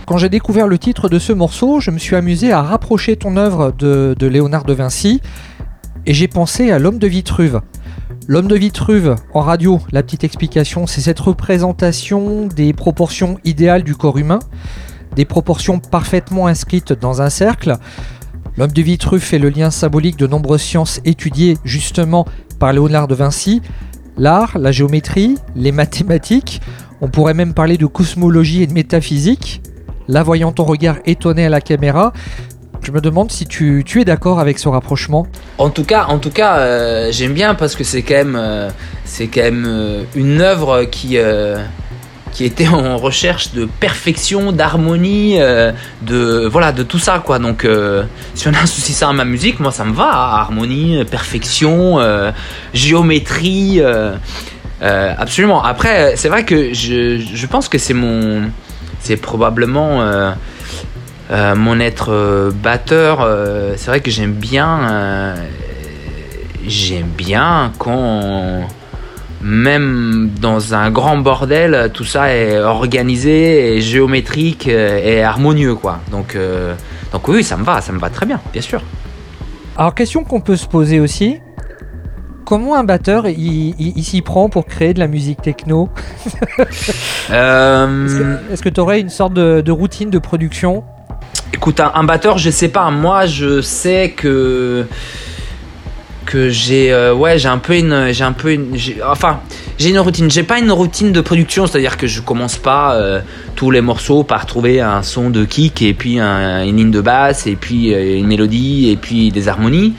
Quand 0.07 0.19
j'ai 0.19 0.29
découvert 0.29 0.69
le 0.69 0.79
titre 0.79 1.09
de 1.09 1.19
ce 1.19 1.33
morceau, 1.33 1.81
je 1.81 1.91
me 1.91 1.99
suis 1.99 2.15
amusé 2.15 2.53
à 2.53 2.63
rapprocher 2.63 3.17
ton 3.17 3.37
œuvre 3.37 3.73
de, 3.77 4.15
de 4.17 4.27
Léonard 4.29 4.65
de 4.65 4.73
Vinci 4.73 5.21
et 6.07 6.15
j'ai 6.15 6.29
pensé 6.29 6.71
à 6.71 6.79
l'homme 6.79 6.99
de 6.99 7.09
Vitruve. 7.09 7.61
L'homme 8.29 8.47
de 8.47 8.57
Vitruve 8.57 9.17
en 9.35 9.41
radio, 9.41 9.81
la 9.91 10.05
petite 10.05 10.23
explication, 10.23 10.87
c'est 10.87 11.01
cette 11.01 11.19
représentation 11.19 12.47
des 12.47 12.73
proportions 12.73 13.39
idéales 13.45 13.83
du 13.83 13.97
corps 13.97 14.19
humain, 14.19 14.39
des 15.17 15.25
proportions 15.25 15.81
parfaitement 15.81 16.47
inscrites 16.47 16.93
dans 16.93 17.23
un 17.23 17.31
cercle, 17.31 17.77
L'homme 18.59 18.73
de 18.73 18.83
Vitruve 18.83 19.21
fait 19.21 19.39
le 19.39 19.51
lien 19.51 19.71
symbolique 19.71 20.17
de 20.17 20.27
nombreuses 20.27 20.63
sciences 20.63 21.01
étudiées 21.05 21.59
justement 21.65 22.25
par 22.59 22.73
Léonard 22.73 23.07
de 23.07 23.15
Vinci, 23.15 23.61
l'art, 24.17 24.57
la 24.59 24.73
géométrie, 24.73 25.37
les 25.55 25.73
mathématiques, 25.73 26.63
on 27.03 27.09
pourrait 27.09 27.35
même 27.35 27.53
parler 27.53 27.77
de 27.77 27.85
cosmologie 27.85 28.63
et 28.63 28.67
de 28.67 28.73
métaphysique. 28.73 29.61
Là, 30.09 30.23
voyant 30.23 30.53
ton 30.53 30.65
regard 30.65 30.97
étonné 31.05 31.45
à 31.45 31.49
la 31.51 31.61
caméra, 31.61 32.15
je 32.83 32.93
me 32.93 33.01
demande 33.01 33.31
si 33.31 33.47
tu, 33.47 33.85
es 33.95 34.05
d'accord 34.05 34.39
avec 34.41 34.59
ce 34.59 34.69
rapprochement. 34.69 35.27
En 35.59 35.71
tout 35.71 35.85
cas, 35.85 36.07
en 36.07 36.19
tout 36.19 36.31
cas, 36.31 36.59
euh, 36.59 37.09
j'aime 37.13 37.35
bien 37.35 37.55
parce 37.55 37.75
que 37.75 37.85
c'est 37.85 38.03
quand 38.03 38.15
même, 38.15 38.37
euh, 38.37 38.71
euh, 39.21 40.05
une 40.15 40.41
œuvre 40.41 40.85
qui 40.85 41.19
qui 42.37 42.45
était 42.45 42.69
en 42.69 42.99
recherche 42.99 43.55
de 43.55 43.65
perfection, 43.65 44.53
d'harmonie, 44.53 45.41
euh, 45.41 45.73
de 46.03 46.47
voilà, 46.47 46.71
de 46.71 46.83
tout 46.83 46.99
ça 46.99 47.23
quoi. 47.25 47.39
Donc 47.39 47.65
euh, 47.65 48.03
si 48.35 48.47
on 48.47 48.53
a 48.53 48.59
un 48.59 48.67
souci 48.67 48.93
ça 48.93 49.09
à 49.09 49.13
ma 49.15 49.25
musique, 49.25 49.59
moi 49.59 49.73
ça 49.73 49.85
me 49.87 49.95
va, 49.95 50.11
harmonie, 50.13 51.03
perfection, 51.11 51.99
euh, 51.99 52.33
géométrie, 52.75 53.81
absolument. 54.83 55.65
Après, 55.65 56.15
c'est 56.17 56.29
vrai 56.29 56.45
que 56.45 56.75
je, 56.75 57.19
je 57.19 57.47
pense 57.47 57.71
que 57.71 57.79
c'est 57.79 57.95
mon, 57.95 58.51
c'est 59.01 59.17
probablement 59.17 60.05
mon 61.31 61.81
être 61.81 62.53
batteur. 62.63 63.27
c'est 63.77 63.87
vrai 63.87 64.01
que 64.01 64.11
j'aime 64.11 64.35
bien, 64.35 65.37
j'aime 66.67 67.09
bien 67.17 67.73
quand 67.79 68.69
même 69.47 70.31
dans 70.41 70.75
un 70.75 70.91
grand 70.91 71.19
bordel, 71.19 71.91
tout 71.95 72.05
ça 72.05 72.35
est 72.35 72.59
organisé, 72.59 73.77
et 73.77 73.81
géométrique 73.81 74.67
et 74.67 75.23
harmonieux, 75.23 75.77
quoi. 75.77 76.01
Donc, 76.11 76.35
euh, 76.35 76.75
donc 77.13 77.29
oui, 77.29 77.45
ça 77.45 77.57
me 77.57 77.63
va, 77.63 77.81
ça 77.81 77.93
me 77.93 78.01
va 78.01 78.11
très 78.11 78.27
bien, 78.27 78.41
bien 78.53 78.63
sûr. 78.63 78.83
Alors, 79.77 79.95
question 79.95 80.25
qu'on 80.25 80.41
peut 80.41 80.57
se 80.57 80.67
poser 80.67 80.99
aussi. 80.99 81.39
Comment 82.45 82.77
un 82.77 82.85
batteur 82.85 83.27
il, 83.29 84.05
s'y 84.05 84.23
prend 84.23 84.49
pour 84.49 84.67
créer 84.67 84.95
de 84.95 85.01
la 85.01 85.09
musique 85.09 85.43
techno 85.43 85.91
euh, 87.31 88.39
Est-ce 88.53 88.63
que 88.63 88.69
tu 88.69 88.81
aurais 88.81 89.01
une 89.01 89.11
sorte 89.11 89.33
de, 89.35 89.71
routine 89.71 90.11
de 90.11 90.19
production? 90.19 90.85
Écoute, 91.53 91.81
un, 91.81 91.93
un, 91.95 92.05
batteur, 92.05 92.39
je 92.39 92.51
sais 92.51 92.69
pas. 92.69 92.91
Moi, 92.91 93.27
je 93.27 93.61
sais 93.61 94.11
que 94.17 94.87
que 96.27 96.51
j'ai 96.51 96.93
euh, 96.93 97.15
ouais 97.15 97.39
j'ai 97.39 97.49
un 97.49 97.59
peu 97.59 97.77
une 97.77 98.13
j'ai 98.13 98.25
un 98.25 98.33
peu 98.33 98.59
enfin 99.09 99.41
j'ai 99.79 99.91
une 99.91 99.99
routine. 99.99 100.31
J'ai 100.31 100.43
pas 100.43 100.59
une 100.59 100.73
routine 100.73 101.13
de 101.13 101.21
production 101.21 101.67
c'est 101.67 101.79
à 101.79 101.81
dire 101.81 101.97
que 101.97 102.07
je 102.07 102.21
commence 102.21 102.57
pas 102.57 102.95
euh, 102.95 103.21
tous 103.55 103.71
les 103.71 103.81
morceaux 103.81 104.25
par 104.25 104.47
trouver 104.47 104.81
un 104.81 105.03
son 105.03 105.31
de 105.31 105.45
kick 105.45 105.83
et 105.83 105.95
puis 105.95 106.19
une 106.19 106.77
ligne 106.77 106.91
de 106.91 107.01
basse 107.01 107.47
et 107.47 107.57
puis 107.57 107.95
euh, 107.95 108.19
une 108.19 108.27
mélodie 108.27 108.91
et 108.91 108.97
puis 108.97 109.31
des 109.31 109.49
harmonies. 109.49 109.95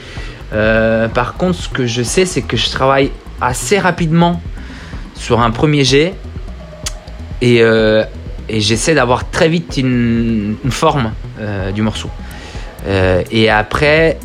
Par 0.52 1.34
contre 1.36 1.58
ce 1.58 1.68
que 1.68 1.86
je 1.86 2.02
sais 2.02 2.26
c'est 2.26 2.42
que 2.42 2.56
je 2.56 2.70
travaille 2.70 3.10
assez 3.40 3.78
rapidement 3.78 4.40
sur 5.14 5.40
un 5.40 5.50
premier 5.50 5.84
jet 5.84 6.14
et, 7.40 7.58
et 7.58 8.60
j'essaie 8.60 8.94
d'avoir 8.94 9.30
très 9.30 9.48
vite 9.48 9.76
une 9.76 10.56
forme 10.70 11.12
du 11.74 11.82
morceau. 11.82 12.10
Et 13.30 13.50
après 13.50 14.18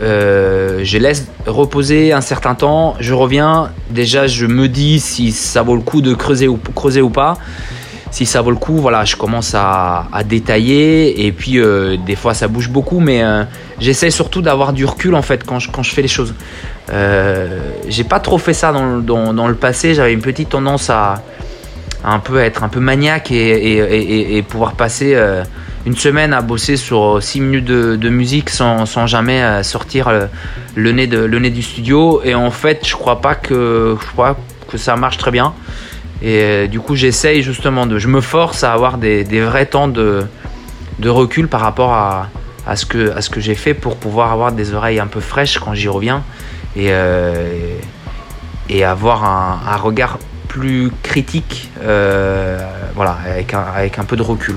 euh, 0.00 0.80
je 0.82 0.98
laisse 0.98 1.28
reposer 1.46 2.12
un 2.12 2.20
certain 2.20 2.54
temps, 2.54 2.94
je 2.98 3.12
reviens, 3.12 3.70
déjà 3.90 4.26
je 4.26 4.46
me 4.46 4.68
dis 4.68 5.00
si 5.00 5.32
ça 5.32 5.62
vaut 5.62 5.76
le 5.76 5.82
coup 5.82 6.00
de 6.00 6.14
creuser 6.14 6.48
ou, 6.48 6.58
creuser 6.74 7.02
ou 7.02 7.10
pas. 7.10 7.36
Si 8.10 8.26
ça 8.26 8.42
vaut 8.42 8.50
le 8.50 8.56
coup, 8.56 8.76
voilà, 8.76 9.06
je 9.06 9.16
commence 9.16 9.54
à, 9.54 10.06
détailler 10.26 11.26
et 11.26 11.32
puis 11.32 11.58
euh, 11.58 11.96
des 11.96 12.14
fois 12.14 12.34
ça 12.34 12.46
bouge 12.46 12.68
beaucoup, 12.68 13.00
mais 13.00 13.22
euh, 13.22 13.44
j'essaie 13.80 14.10
surtout 14.10 14.42
d'avoir 14.42 14.74
du 14.74 14.84
recul 14.84 15.14
en 15.14 15.22
fait 15.22 15.44
quand 15.44 15.58
je, 15.58 15.70
quand 15.70 15.82
je 15.82 15.92
fais 15.94 16.02
les 16.02 16.08
choses. 16.08 16.34
J'ai 17.88 18.04
pas 18.04 18.20
trop 18.20 18.36
fait 18.36 18.52
ça 18.52 18.70
dans, 18.72 19.32
dans, 19.32 19.48
le 19.48 19.54
passé, 19.54 19.94
j'avais 19.94 20.12
une 20.12 20.20
petite 20.20 20.50
tendance 20.50 20.90
à, 20.90 21.22
un 22.04 22.18
peu 22.18 22.40
être 22.40 22.64
un 22.64 22.68
peu 22.68 22.80
maniaque 22.80 23.30
et, 23.30 24.44
pouvoir 24.48 24.72
passer 24.74 25.16
une 25.84 25.96
semaine 25.96 26.32
à 26.32 26.42
bosser 26.42 26.76
sur 26.76 27.20
6 27.22 27.40
minutes 27.40 27.64
de, 27.64 28.08
musique 28.08 28.50
sans, 28.50 29.06
jamais 29.06 29.42
euh, 29.42 29.62
sortir 29.62 30.08
euh, 30.08 30.26
le, 30.76 30.92
nez 30.92 31.50
du 31.50 31.62
studio. 31.62 32.22
Et 32.24 32.34
en 32.34 32.50
fait, 32.50 32.86
je 32.86 32.94
crois 32.94 33.20
pas 33.20 33.34
que, 33.34 33.96
ça 34.76 34.96
marche 34.96 35.18
très 35.18 35.30
bien. 35.30 35.52
Et 36.22 36.40
euh, 36.40 36.66
du 36.68 36.80
coup, 36.80 36.94
j'essaye 36.94 37.42
justement 37.42 37.86
de. 37.86 37.98
Je 37.98 38.08
me 38.08 38.20
force 38.20 38.62
à 38.62 38.72
avoir 38.72 38.96
des, 38.98 39.24
vrais 39.40 39.66
temps 39.66 39.88
de, 39.88 40.24
recul 41.04 41.48
par 41.48 41.60
rapport 41.60 41.92
à, 41.92 42.28
ce 42.76 42.86
que, 42.86 43.40
j'ai 43.40 43.56
fait 43.56 43.74
pour 43.74 43.96
pouvoir 43.96 44.32
avoir 44.32 44.52
des 44.52 44.74
oreilles 44.74 45.00
un 45.00 45.08
peu 45.08 45.20
fraîches 45.20 45.58
quand 45.58 45.74
j'y 45.74 45.88
reviens. 45.88 46.22
Et 46.76 46.92
avoir 48.84 49.24
un, 49.24 49.76
regard 49.76 50.18
plus 50.52 50.90
critique, 51.02 51.70
voilà, 51.80 53.16
avec 53.74 53.98
un, 53.98 54.04
peu 54.04 54.16
de 54.16 54.22
recul. 54.22 54.56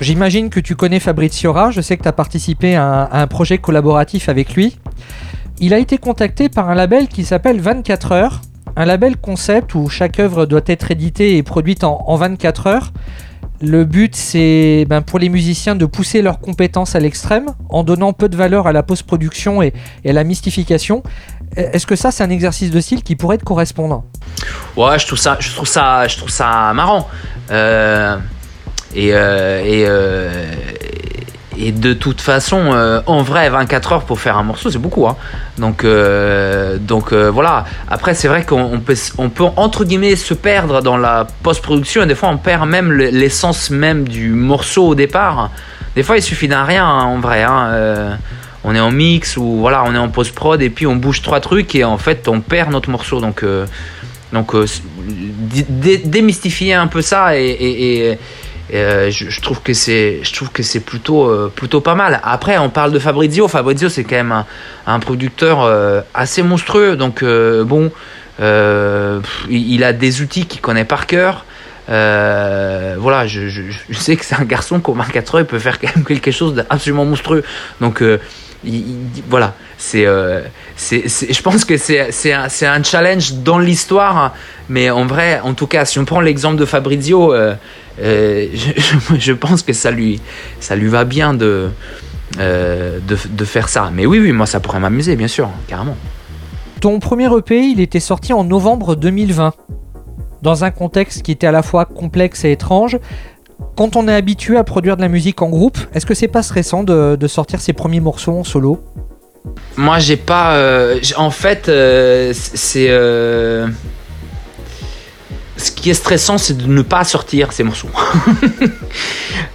J'imagine 0.00 0.50
que 0.50 0.58
tu 0.58 0.74
connais 0.74 0.98
Fabrizio 0.98 1.52
Ra, 1.52 1.70
je 1.70 1.80
sais 1.80 1.96
que 1.96 2.02
tu 2.02 2.08
as 2.08 2.12
participé 2.12 2.74
à 2.74 3.08
un, 3.12 3.28
projet 3.28 3.58
collaboratif 3.58 4.28
avec 4.28 4.56
lui. 4.56 4.76
Il 5.60 5.72
a 5.72 5.78
été 5.78 5.98
contacté 5.98 6.48
par 6.48 6.68
un 6.68 6.74
label 6.74 7.06
qui 7.06 7.24
s'appelle 7.24 7.60
24 7.60 8.10
heures, 8.10 8.40
un 8.74 8.84
label 8.84 9.16
concept 9.16 9.76
où 9.76 9.88
chaque 9.88 10.18
œuvre 10.18 10.46
doit 10.46 10.66
être 10.66 10.90
éditée 10.90 11.36
et 11.36 11.44
produite 11.44 11.84
en, 11.84 12.16
24 12.16 12.66
heures. 12.66 12.92
Le 13.62 13.84
but, 13.84 14.16
c'est 14.16 14.86
ben, 14.88 15.02
pour 15.02 15.20
les 15.20 15.28
musiciens 15.28 15.76
de 15.76 15.86
pousser 15.86 16.20
leurs 16.20 16.40
compétences 16.40 16.96
à 16.96 17.00
l'extrême 17.00 17.46
en 17.68 17.84
donnant 17.84 18.12
peu 18.12 18.28
de 18.28 18.36
valeur 18.36 18.66
à 18.66 18.72
la 18.72 18.82
post-production 18.82 19.62
et, 19.62 19.72
à 20.04 20.12
la 20.12 20.24
mystification. 20.24 21.04
Est-ce 21.56 21.86
que 21.86 21.94
ça, 21.94 22.10
c'est 22.10 22.24
un 22.24 22.30
exercice 22.30 22.72
de 22.72 22.80
style 22.80 23.04
qui 23.04 23.14
pourrait 23.14 23.38
te 23.38 23.44
correspondre 23.44 24.02
Ouais, 24.76 24.98
je 24.98 25.06
trouve 25.06 25.18
ça, 25.18 25.36
je 25.38 25.50
trouve 25.54 25.68
ça, 25.68 26.08
je 26.08 26.16
trouve 26.16 26.30
ça 26.30 26.72
marrant. 26.74 27.06
Euh, 27.52 28.16
et, 28.96 29.10
euh, 29.12 29.62
et, 29.64 29.84
euh, 29.86 30.30
et 31.58 31.72
de 31.72 31.92
toute 31.92 32.20
façon, 32.20 32.72
euh, 32.72 33.00
en 33.06 33.22
vrai, 33.22 33.50
24 33.50 33.92
heures 33.92 34.04
pour 34.04 34.20
faire 34.20 34.38
un 34.38 34.42
morceau, 34.42 34.70
c'est 34.70 34.78
beaucoup. 34.78 35.06
Hein. 35.06 35.16
Donc, 35.58 35.84
euh, 35.84 36.78
donc 36.78 37.12
euh, 37.12 37.30
voilà. 37.30 37.64
Après, 37.88 38.14
c'est 38.14 38.28
vrai 38.28 38.44
qu'on 38.44 38.80
peut, 38.80 38.96
on 39.18 39.28
peut, 39.28 39.44
entre 39.56 39.84
guillemets, 39.84 40.16
se 40.16 40.34
perdre 40.34 40.80
dans 40.80 40.96
la 40.96 41.26
post-production. 41.42 42.02
Et 42.02 42.06
des 42.06 42.14
fois, 42.14 42.30
on 42.30 42.38
perd 42.38 42.66
même 42.66 42.92
l'essence 42.92 43.70
même 43.70 44.08
du 44.08 44.30
morceau 44.30 44.88
au 44.88 44.94
départ. 44.94 45.50
Des 45.94 46.02
fois, 46.02 46.16
il 46.16 46.22
suffit 46.22 46.48
d'un 46.48 46.64
rien, 46.64 46.86
hein, 46.86 47.04
en 47.04 47.20
vrai. 47.20 47.42
Hein. 47.42 48.18
on 48.64 48.74
est 48.74 48.80
en 48.80 48.90
mix 48.90 49.36
ou 49.36 49.58
voilà, 49.58 49.84
on 49.84 49.94
est 49.94 49.98
en 49.98 50.08
post-prod 50.08 50.62
et 50.62 50.70
puis 50.70 50.86
on 50.86 50.96
bouge 50.96 51.20
trois 51.20 51.40
trucs 51.40 51.74
et 51.74 51.84
en 51.84 51.98
fait, 51.98 52.28
on 52.28 52.40
perd 52.40 52.70
notre 52.70 52.88
morceau. 52.88 53.20
Donc, 53.20 53.44
donc 54.32 54.54
démystifier 56.06 56.72
un 56.72 56.86
peu 56.86 57.02
ça 57.02 57.36
et 57.36 58.18
euh, 58.74 59.10
je, 59.10 59.40
trouve 59.40 59.60
que 59.60 59.74
c'est, 59.74 60.20
je 60.22 60.32
trouve 60.32 60.50
que 60.50 60.62
c'est 60.62 60.80
plutôt, 60.80 61.28
euh, 61.28 61.52
plutôt 61.54 61.80
pas 61.80 61.94
mal. 61.94 62.20
Après, 62.24 62.56
on 62.58 62.70
parle 62.70 62.92
de 62.92 62.98
Fabrizio. 62.98 63.46
Fabrizio, 63.48 63.88
c'est 63.88 64.04
quand 64.04 64.16
même 64.16 64.44
un, 64.86 64.98
producteur 64.98 65.62
euh, 65.62 66.00
assez 66.14 66.42
monstrueux. 66.42 66.96
Donc 66.96 67.22
bon, 67.22 67.90
il, 68.38 69.84
a 69.84 69.92
des 69.92 70.22
outils 70.22 70.46
qu'il 70.46 70.60
connaît 70.60 70.86
par 70.86 71.06
cœur. 71.06 71.44
voilà, 71.88 73.26
je, 73.26 73.72
sais 73.92 74.16
que 74.16 74.24
c'est 74.24 74.40
un 74.40 74.44
garçon 74.44 74.80
qu'au 74.80 74.94
24 74.94 75.34
heures, 75.34 75.40
il 75.42 75.46
peut 75.46 75.58
faire 75.58 75.78
quand 75.78 75.94
même 75.94 76.04
quelque 76.04 76.30
chose 76.30 76.54
d'absolument 76.54 77.04
monstrueux. 77.04 77.44
Donc 77.80 78.02
voilà, 79.28 79.54
c'est, 79.76 80.06
je 80.06 81.42
pense 81.42 81.64
que 81.64 81.76
c'est, 81.76 82.32
un, 82.32 82.82
challenge 82.82 83.34
dans 83.34 83.58
l'histoire, 83.58 84.34
mais 84.68 84.90
en 84.90 85.04
vrai, 85.04 85.40
en 85.42 85.54
tout 85.54 85.66
cas, 85.66 85.84
si 85.84 85.98
on 85.98 86.04
prend 86.04 86.20
l'exemple 86.20 86.56
de 86.56 86.64
Fabrizio, 86.64 87.34
euh, 87.34 87.54
je, 87.98 89.32
pense 89.32 89.62
que 89.62 89.72
ça 89.72 89.90
lui, 89.90 90.20
ça 90.60 90.76
lui 90.76 90.88
va 90.88 91.04
bien 91.04 91.34
de, 91.34 91.70
euh, 92.38 92.98
de, 93.00 93.44
faire 93.44 93.68
ça. 93.68 93.90
Mais 93.92 94.06
oui, 94.06 94.18
oui, 94.18 94.32
moi 94.32 94.46
ça 94.46 94.60
pourrait 94.60 94.80
m'amuser, 94.80 95.16
bien 95.16 95.28
sûr, 95.28 95.50
carrément. 95.68 95.96
Ton 96.80 96.98
premier 96.98 97.26
EP, 97.36 97.60
il 97.60 97.80
était 97.80 98.00
sorti 98.00 98.32
en 98.32 98.44
novembre 98.44 98.96
2020, 98.96 99.52
dans 100.42 100.64
un 100.64 100.70
contexte 100.70 101.22
qui 101.22 101.32
était 101.32 101.46
à 101.46 101.52
la 101.52 101.62
fois 101.62 101.84
complexe 101.84 102.44
et 102.44 102.52
étrange. 102.52 102.98
Quand 103.76 103.94
on 103.96 104.08
est 104.08 104.14
habitué 104.14 104.56
à 104.56 104.64
produire 104.64 104.96
de 104.96 105.02
la 105.02 105.08
musique 105.08 105.42
en 105.42 105.48
groupe, 105.48 105.78
est-ce 105.94 106.06
que 106.06 106.14
c'est 106.14 106.28
pas 106.28 106.42
stressant 106.42 106.82
de, 106.82 107.16
de 107.16 107.26
sortir 107.28 107.60
ses 107.60 107.72
premiers 107.72 108.00
morceaux 108.00 108.32
en 108.32 108.44
solo? 108.44 108.82
Moi, 109.76 109.98
j'ai 109.98 110.16
pas. 110.16 110.56
Euh, 110.56 111.00
en 111.16 111.30
fait, 111.30 111.70
c'est 112.32 112.88
ce 115.62 115.70
qui 115.70 115.90
est 115.90 115.94
stressant, 115.94 116.38
c'est 116.38 116.56
de 116.56 116.66
ne 116.66 116.82
pas 116.82 117.04
sortir 117.04 117.52
ces 117.52 117.62
morceaux. 117.62 117.90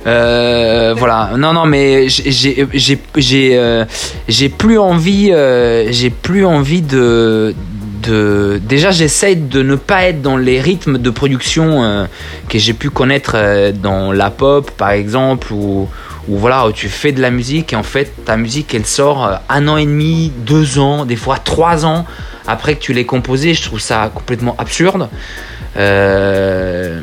Euh, 0.05 0.93
voilà. 0.97 1.31
Non, 1.37 1.51
non, 1.51 1.65
mais 1.65 2.07
j'ai 2.07 3.57
euh, 3.57 3.85
plus 4.57 4.79
envie, 4.79 5.31
euh, 5.33 5.91
j'ai 5.91 6.09
plus 6.09 6.45
envie 6.45 6.81
de, 6.81 7.53
de. 8.03 8.61
Déjà, 8.63 8.91
j'essaye 8.91 9.35
de 9.35 9.61
ne 9.61 9.75
pas 9.75 10.03
être 10.03 10.21
dans 10.21 10.37
les 10.37 10.61
rythmes 10.61 10.97
de 10.97 11.09
production 11.09 12.07
que 12.47 12.57
j'ai 12.57 12.73
pu 12.73 12.89
connaître 12.89 13.35
dans 13.73 14.13
la 14.13 14.29
pop, 14.29 14.71
par 14.71 14.91
exemple, 14.91 15.51
ou 15.51 15.89
voilà, 16.29 16.67
où 16.67 16.71
tu 16.71 16.87
fais 16.87 17.11
de 17.11 17.21
la 17.21 17.31
musique 17.31 17.73
et 17.73 17.75
en 17.75 17.83
fait 17.83 18.11
ta 18.25 18.37
musique 18.37 18.73
elle 18.75 18.85
sort 18.85 19.39
un 19.49 19.67
an 19.67 19.77
et 19.77 19.85
demi, 19.85 20.31
deux 20.45 20.77
ans, 20.77 21.05
des 21.05 21.15
fois 21.15 21.37
trois 21.37 21.85
ans 21.85 22.05
après 22.47 22.75
que 22.75 22.79
tu 22.81 22.93
l'aies 22.93 23.05
composée. 23.05 23.53
Je 23.53 23.61
trouve 23.61 23.79
ça 23.79 24.11
complètement 24.13 24.55
absurde. 24.57 25.09
Euh, 25.77 27.01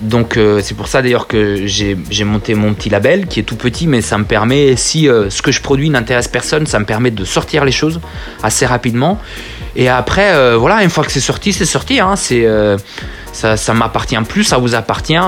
donc 0.00 0.36
euh, 0.36 0.60
c'est 0.62 0.74
pour 0.74 0.88
ça 0.88 1.00
d'ailleurs 1.02 1.26
que 1.26 1.66
j'ai 1.66 2.24
monté 2.24 2.54
mon 2.54 2.74
petit 2.74 2.90
label 2.90 3.26
qui 3.26 3.40
est 3.40 3.42
tout 3.42 3.56
petit 3.56 3.86
mais 3.86 4.02
ça 4.02 4.18
me 4.18 4.24
permet, 4.24 4.76
si 4.76 5.08
euh, 5.08 5.30
ce 5.30 5.42
que 5.42 5.50
je 5.50 5.62
produis 5.62 5.90
n'intéresse 5.90 6.28
personne, 6.28 6.66
ça 6.66 6.78
me 6.78 6.84
permet 6.84 7.10
de 7.10 7.24
sortir 7.24 7.64
les 7.64 7.72
choses 7.72 8.00
assez 8.42 8.66
rapidement. 8.66 9.18
Et 9.74 9.90
après, 9.90 10.56
voilà, 10.56 10.82
une 10.82 10.88
fois 10.88 11.04
que 11.04 11.12
c'est 11.12 11.20
sorti, 11.20 11.52
c'est 11.52 11.66
sorti. 11.66 12.00
Hein, 12.00 12.14
ça, 12.16 13.56
ça 13.58 13.74
m'appartient 13.74 14.16
plus, 14.26 14.42
ça 14.42 14.56
vous 14.56 14.74
appartient. 14.74 15.18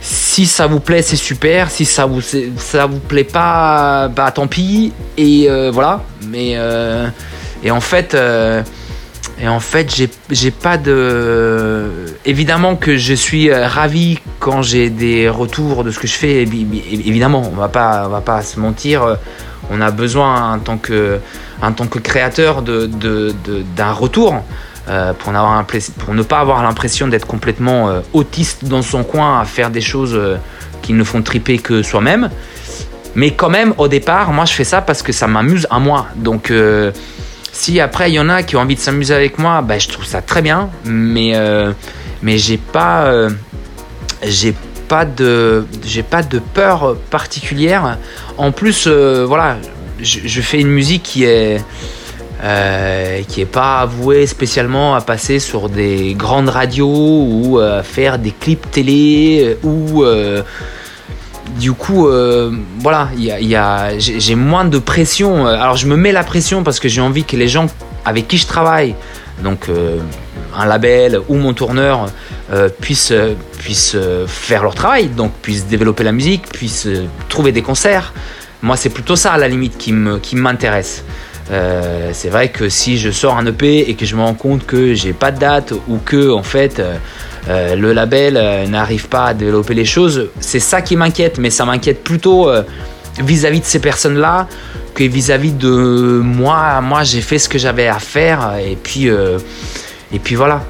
si 0.00 0.46
ça 0.46 0.66
vous 0.66 0.80
plaît, 0.80 1.02
c'est 1.02 1.16
super. 1.16 1.70
Si 1.70 1.84
ça 1.84 2.06
vous, 2.06 2.22
ça 2.22 2.86
vous 2.86 3.00
plaît 3.00 3.24
pas, 3.24 4.08
bah 4.08 4.30
tant 4.30 4.46
pis. 4.46 4.94
Et 5.18 5.46
voilà. 5.70 6.02
Mais 6.26 6.56
et 7.64 7.70
en 7.70 7.80
fait 7.80 8.14
et 9.40 9.48
en 9.48 9.60
fait, 9.60 9.94
j'ai 10.30 10.50
pas 10.50 10.76
de. 10.76 12.06
Évidemment 12.24 12.76
que 12.76 12.96
je 12.96 13.14
suis 13.14 13.50
euh, 13.50 13.66
ravi 13.66 14.18
quand 14.38 14.62
j'ai 14.62 14.90
des 14.90 15.28
retours 15.28 15.82
de 15.82 15.90
ce 15.90 15.98
que 15.98 16.06
je 16.06 16.14
fais. 16.14 16.42
Évidemment, 16.42 17.42
on 17.52 17.56
va 17.56 17.68
pas, 17.68 18.04
on 18.06 18.10
va 18.10 18.20
pas 18.20 18.42
se 18.42 18.60
mentir. 18.60 19.02
Euh, 19.02 19.16
on 19.70 19.80
a 19.80 19.90
besoin 19.90 20.52
en 20.52 20.58
tant 20.58 20.76
que, 20.76 21.18
en 21.62 21.72
tant 21.72 21.86
que 21.86 21.98
créateur 21.98 22.62
d'un 22.62 22.86
de, 22.86 23.34
de, 23.44 23.92
retour 23.92 24.42
euh, 24.88 25.14
pour, 25.14 25.30
avoir 25.30 25.64
pour 25.98 26.14
ne 26.14 26.22
pas 26.22 26.38
avoir 26.38 26.62
l'impression 26.62 27.08
d'être 27.08 27.26
complètement 27.26 27.90
autiste 28.12 28.66
dans 28.66 28.82
son 28.82 29.04
coin 29.04 29.40
à 29.40 29.46
faire 29.46 29.70
des 29.70 29.80
choses 29.80 30.20
qui 30.82 30.92
ne 30.92 31.02
font 31.02 31.22
triper 31.22 31.58
que 31.58 31.82
soi-même. 31.82 32.30
Mais 33.14 33.30
quand 33.30 33.48
même, 33.48 33.72
au 33.78 33.88
départ, 33.88 34.32
moi, 34.32 34.44
je 34.44 34.52
fais 34.52 34.64
ça 34.64 34.82
parce 34.82 35.02
que 35.02 35.12
ça 35.12 35.26
m'amuse 35.26 35.66
à 35.70 35.78
moi. 35.78 36.08
Donc 36.14 36.52
si 37.54 37.80
après 37.80 38.10
il 38.10 38.14
y 38.14 38.18
en 38.18 38.28
a 38.28 38.42
qui 38.42 38.56
ont 38.56 38.60
envie 38.60 38.74
de 38.74 38.80
s'amuser 38.80 39.14
avec 39.14 39.38
moi, 39.38 39.62
bah, 39.62 39.78
je 39.78 39.88
trouve 39.88 40.04
ça 40.04 40.20
très 40.20 40.42
bien, 40.42 40.70
mais, 40.84 41.36
euh, 41.36 41.72
mais 42.20 42.36
j'ai 42.36 42.58
pas, 42.58 43.06
euh, 43.06 43.30
j'ai 44.24 44.54
pas 44.88 45.04
de, 45.04 45.64
j'ai 45.84 46.02
pas 46.02 46.22
de 46.22 46.40
peur 46.40 46.96
particulière. 47.10 47.96
En 48.36 48.50
plus, 48.50 48.86
euh, 48.86 49.24
voilà, 49.26 49.56
je, 50.00 50.40
fais 50.40 50.60
une 50.60 50.68
musique 50.68 51.04
qui 51.04 51.24
est, 51.24 51.62
qui 53.28 53.40
est 53.40 53.50
pas 53.50 53.80
avouée 53.80 54.26
spécialement 54.26 54.96
à 54.96 55.00
passer 55.00 55.38
sur 55.38 55.68
des 55.68 56.14
grandes 56.14 56.48
radios 56.48 57.26
ou 57.30 57.58
à 57.60 57.84
faire 57.84 58.18
des 58.18 58.32
clips 58.32 58.68
télé 58.72 59.56
ou 59.62 60.04
du 61.58 61.72
coup, 61.72 62.08
euh, 62.08 62.50
voilà, 62.78 63.08
j'ai 63.98 64.34
moins 64.34 64.64
de 64.64 64.78
pression. 64.78 65.46
Alors, 65.46 65.76
je 65.76 65.86
me 65.86 65.96
mets 65.96 66.12
la 66.12 66.24
pression 66.24 66.62
parce 66.62 66.80
que 66.80 66.88
j'ai 66.88 67.00
envie 67.00 67.24
que 67.24 67.36
les 67.36 67.48
gens 67.48 67.66
avec 68.04 68.28
qui 68.28 68.38
je 68.38 68.46
travaille, 68.46 68.94
donc 69.42 69.68
euh, 69.68 69.98
un 70.56 70.66
label 70.66 71.20
ou 71.28 71.36
mon 71.36 71.54
tourneur, 71.54 72.06
euh, 72.52 72.68
puissent, 72.68 73.12
puissent 73.58 73.96
faire 74.26 74.62
leur 74.62 74.74
travail, 74.74 75.08
donc 75.08 75.32
puissent 75.42 75.66
développer 75.66 76.04
la 76.04 76.12
musique, 76.12 76.48
puissent 76.48 76.88
trouver 77.28 77.52
des 77.52 77.62
concerts. 77.62 78.12
Moi, 78.62 78.76
c'est 78.76 78.90
plutôt 78.90 79.16
ça, 79.16 79.32
à 79.32 79.38
la 79.38 79.48
limite, 79.48 79.76
qui 79.78 80.36
m'intéresse. 80.36 81.04
c'est 81.50 82.30
vrai 82.30 82.48
que 82.48 82.68
si 82.70 82.96
je 82.98 83.10
sors 83.10 83.36
un 83.36 83.46
EP 83.46 83.90
et 83.90 83.94
que 83.94 84.06
je 84.06 84.16
me 84.16 84.22
rends 84.22 84.34
compte 84.34 84.64
que 84.64 84.94
j'ai 84.94 85.12
pas 85.12 85.30
de 85.30 85.38
date 85.38 85.74
ou 85.88 85.98
que, 85.98 86.30
en 86.30 86.42
fait, 86.42 86.82
euh, 87.48 87.76
le 87.76 87.92
label 87.92 88.36
euh, 88.36 88.66
n'arrive 88.66 89.08
pas 89.08 89.26
à 89.26 89.34
développer 89.34 89.74
les 89.74 89.84
choses. 89.84 90.28
C'est 90.40 90.60
ça 90.60 90.80
qui 90.80 90.96
m'inquiète, 90.96 91.38
mais 91.38 91.50
ça 91.50 91.64
m'inquiète 91.64 92.02
plutôt 92.02 92.48
euh, 92.48 92.62
vis-à-vis 93.22 93.60
de 93.60 93.66
ces 93.66 93.80
personnes-là 93.80 94.48
que 94.94 95.04
vis-à-vis 95.04 95.52
de 95.52 95.68
moi. 95.68 96.80
Moi, 96.80 97.02
j'ai 97.02 97.20
fait 97.20 97.38
ce 97.38 97.48
que 97.48 97.58
j'avais 97.58 97.88
à 97.88 97.98
faire 97.98 98.54
et 98.64 98.76
puis, 98.76 99.08
et 99.08 100.18
puis 100.20 100.36
voilà. 100.36 100.62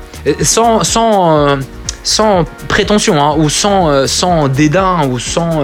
Sans, 0.43 0.81
prétention 2.68 3.22
hein, 3.22 3.35
ou 3.39 3.49
sans, 3.51 4.07
sans 4.07 4.49
dédain 4.49 5.07
ou 5.11 5.18
sans. 5.18 5.62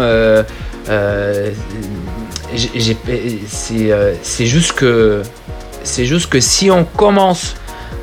c'est 4.23 4.47
juste 4.47 4.73
que 4.73 5.23
c'est 5.83 6.05
juste 6.05 6.29
que 6.29 6.41
si 6.41 6.71
on 6.71 6.85
commence 6.85 7.55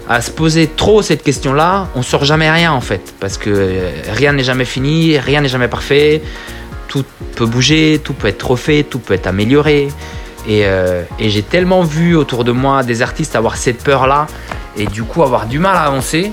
à 0.10 0.22
se 0.22 0.32
poser 0.32 0.68
trop 0.68 1.01
cette 1.01 1.24
question-là, 1.24 1.88
on 1.95 2.01
sort 2.01 2.24
jamais 2.24 2.49
rien 2.49 2.72
en 2.72 2.82
fait, 2.82 3.14
parce 3.20 3.38
que 3.38 3.49
euh, 3.49 3.91
rien 4.10 4.34
n'est 4.34 4.43
jamais 4.43 4.66
fini, 4.66 5.18
rien 5.18 5.41
n'est 5.41 5.49
jamais 5.49 5.68
parfait, 5.68 6.22
tout 6.88 7.03
peut 7.36 7.45
bouger, 7.45 7.99
tout 8.03 8.14
peut 8.14 8.28
être 8.28 8.51
refait, 8.51 8.84
tout 8.84 8.99
peut 8.99 9.14
être 9.14 9.28
amélioré. 9.28 9.89
Et, 10.47 10.66
euh, 10.66 11.03
j'ai 11.20 11.43
tellement 11.43 11.84
vu 11.84 12.16
autour 12.16 12.45
de 12.45 12.53
moi 12.53 12.84
des 12.84 13.01
artistes 13.01 13.36
avoir 13.36 13.58
cette 13.58 13.84
peur-là 13.84 14.28
et 14.78 14.86
du 14.86 15.03
coup 15.03 15.24
avoir 15.24 15.45
du 15.45 15.60
mal 15.60 15.76
à 15.76 15.82
avancer 15.82 16.32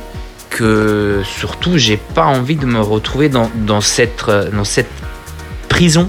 que 0.50 1.22
surtout 1.24 1.78
j'ai 1.78 1.96
pas 1.96 2.26
envie 2.26 2.54
de 2.54 2.66
me 2.66 2.80
retrouver 2.80 3.28
dans, 3.28 3.80
cette, 3.80 4.30
dans 4.52 4.64
cette 4.64 4.90
prison. 5.68 6.08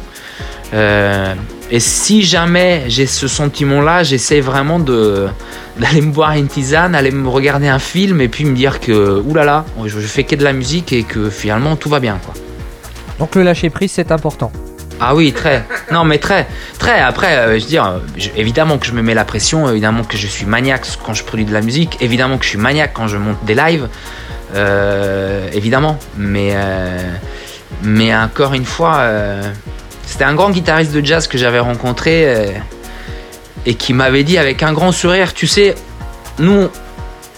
Euh, 0.73 1.33
et 1.71 1.79
si 1.79 2.23
jamais 2.23 2.83
j'ai 2.87 3.05
ce 3.07 3.27
sentiment-là, 3.27 4.03
j'essaie 4.03 4.39
vraiment 4.41 4.79
de 4.79 5.27
d'aller 5.79 6.01
me 6.01 6.11
boire 6.11 6.31
une 6.33 6.47
tisane, 6.47 6.95
aller 6.95 7.11
me 7.11 7.27
regarder 7.27 7.67
un 7.67 7.79
film 7.79 8.21
et 8.21 8.27
puis 8.29 8.45
me 8.45 8.55
dire 8.55 8.79
que 8.79 9.19
oulala, 9.19 9.65
je 9.85 9.99
fais 9.99 10.23
que 10.23 10.35
de 10.35 10.43
la 10.43 10.53
musique 10.53 10.93
et 10.93 11.03
que 11.03 11.29
finalement 11.29 11.75
tout 11.75 11.89
va 11.89 11.99
bien 11.99 12.17
quoi. 12.23 12.33
Donc 13.19 13.35
le 13.35 13.43
lâcher 13.43 13.69
prise, 13.69 13.91
c'est 13.91 14.11
important. 14.11 14.51
Ah 15.01 15.13
oui, 15.13 15.33
très. 15.33 15.65
Non, 15.91 16.05
mais 16.05 16.19
très, 16.19 16.47
très. 16.79 17.01
Après, 17.01 17.35
euh, 17.35 17.59
je 17.59 17.63
veux 17.65 17.69
dire, 17.69 17.99
je- 18.17 18.29
évidemment 18.37 18.77
que 18.77 18.85
je 18.85 18.93
me 18.93 19.01
mets 19.01 19.13
la 19.13 19.25
pression, 19.25 19.69
évidemment 19.69 20.03
que 20.05 20.15
je 20.15 20.25
suis 20.27 20.45
maniaque 20.45 20.87
quand 21.05 21.13
je 21.13 21.23
produis 21.25 21.43
de 21.43 21.51
la 21.51 21.59
musique, 21.61 21.97
évidemment 21.99 22.37
que 22.37 22.45
je 22.45 22.49
suis 22.51 22.57
maniaque 22.57 22.91
quand 22.93 23.09
je 23.09 23.17
monte 23.17 23.43
des 23.43 23.55
lives, 23.55 23.89
euh, 24.55 25.49
évidemment. 25.51 25.97
Mais, 26.17 26.51
euh, 26.53 27.11
mais 27.83 28.15
encore 28.15 28.53
une 28.53 28.63
fois, 28.63 28.99
c'était 30.05 30.23
un 30.23 30.35
grand 30.35 30.51
guitariste 30.51 30.91
de 30.91 31.03
jazz 31.05 31.27
que 31.27 31.37
j'avais 31.37 31.59
rencontré 31.59 32.23
euh, 32.25 32.51
et 33.65 33.75
qui 33.75 33.93
m'avait 33.93 34.23
dit 34.23 34.37
avec 34.37 34.63
un 34.63 34.73
grand 34.73 34.91
sourire, 34.91 35.33
tu 35.33 35.47
sais, 35.47 35.75
nous, 36.39 36.69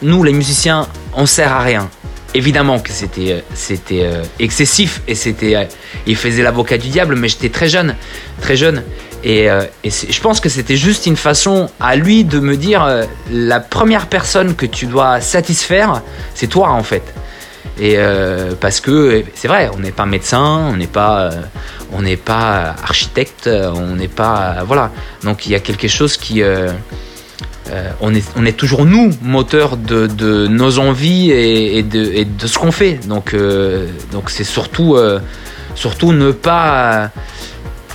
nous 0.01 0.23
les 0.23 0.33
musiciens, 0.33 0.87
on 1.15 1.25
sert 1.25 1.51
à 1.51 1.61
rien. 1.61 1.89
Évidemment 2.33 2.79
que 2.79 2.91
c'était 2.91 3.41
euh, 3.71 3.81
euh, 3.91 4.23
excessif 4.37 5.01
et 5.07 5.15
c'était 5.15 5.67
il 6.05 6.15
faisait 6.15 6.43
l'avocat 6.43 6.77
du 6.77 6.89
diable, 6.89 7.15
mais 7.15 7.29
j'étais 7.29 7.49
très 7.49 7.69
jeune, 7.69 7.95
très 8.41 8.55
jeune. 8.55 8.83
Et, 9.23 9.49
je 9.83 10.21
pense 10.21 10.39
que 10.39 10.47
c'était 10.47 10.77
juste 10.77 11.07
une 11.07 11.15
façon 11.15 11.69
à 11.79 11.95
lui 11.95 12.23
de 12.23 12.39
me 12.39 12.55
dire 12.55 12.87
la 13.31 13.59
première 13.59 14.05
personne 14.05 14.55
que 14.55 14.65
tu 14.65 14.85
dois 14.85 15.19
satisfaire, 15.19 16.01
c'est 16.35 16.47
toi 16.47 16.69
en 16.69 16.83
fait. 16.83 17.01
Et 17.79 17.95
euh, 17.97 18.53
parce 18.59 18.79
que 18.79 19.23
c'est 19.35 19.47
vrai, 19.47 19.69
on 19.75 19.79
n'est 19.79 19.91
pas 19.91 20.05
médecin, 20.05 20.67
on 20.71 20.77
n'est 20.77 20.87
pas, 20.87 21.21
euh, 21.21 21.41
on 21.93 22.01
n'est 22.01 22.17
pas 22.17 22.75
architecte, 22.83 23.47
on 23.47 23.95
n'est 23.95 24.07
pas, 24.07 24.63
voilà. 24.65 24.91
Donc 25.23 25.45
il 25.45 25.51
y 25.51 25.55
a 25.55 25.59
quelque 25.59 25.87
chose 25.87 26.17
qui, 26.17 26.41
euh, 26.41 26.71
on 28.01 28.15
est, 28.15 28.25
on 28.35 28.45
est 28.45 28.57
toujours 28.57 28.85
nous 28.85 29.11
moteur 29.21 29.77
de, 29.77 30.47
nos 30.47 30.79
envies 30.79 31.31
et, 31.31 31.83
de, 31.83 32.23
de 32.23 32.47
ce 32.47 32.57
qu'on 32.57 32.71
fait. 32.71 32.99
Donc, 33.07 33.35
donc 34.11 34.29
c'est 34.31 34.43
surtout, 34.43 34.97
surtout 35.75 36.13
ne 36.13 36.31
pas, 36.31 37.11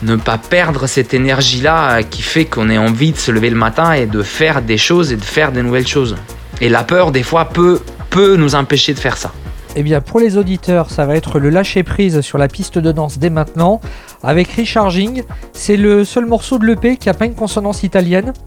ne 0.03 0.15
pas 0.15 0.39
perdre 0.39 0.87
cette 0.87 1.13
énergie-là 1.13 2.05
qui 2.05 2.23
fait 2.23 2.45
qu'on 2.45 2.71
ait 2.71 2.79
envie 2.79 3.13
de 3.13 3.19
se 3.19 3.33
lever 3.33 3.51
le 3.51 3.57
matin 3.57 3.95
et 3.95 4.07
de 4.07 4.23
faire 4.23 4.63
des 4.63 4.79
choses 4.79 5.11
et 5.11 5.17
de 5.17 5.25
faire 5.25 5.51
des 5.51 5.63
nouvelles 5.63 5.89
choses. 5.89 6.17
Et 6.61 6.69
la 6.69 6.85
peur, 6.85 7.11
des 7.11 7.25
fois, 7.25 7.47
peut, 7.47 7.81
peut 8.11 8.37
nous 8.37 8.55
empêcher 8.55 8.95
de 8.95 9.01
faire 9.01 9.17
ça. 9.17 9.33
Eh 9.75 9.83
bien, 9.83 10.01
pour 10.03 10.21
les 10.21 10.37
auditeurs, 10.37 10.91
ça 10.91 11.07
va 11.07 11.17
être 11.17 11.39
le 11.39 11.49
lâcher 11.49 11.83
prise 11.83 12.21
sur 12.21 12.37
la 12.37 12.47
piste 12.49 12.79
de 12.79 12.93
danse 12.93 13.19
dès 13.19 13.31
maintenant 13.31 13.81
avec 14.23 14.53
Recharging. 14.53 15.23
C'est 15.55 15.79
le 15.79 16.05
seul 16.05 16.27
morceau 16.27 16.59
de 16.59 16.67
l'EP 16.67 16.99
qui 16.99 17.09
a 17.09 17.15
pas 17.15 17.25
une 17.25 17.35
consonance 17.35 17.83
italienne. 17.83 18.33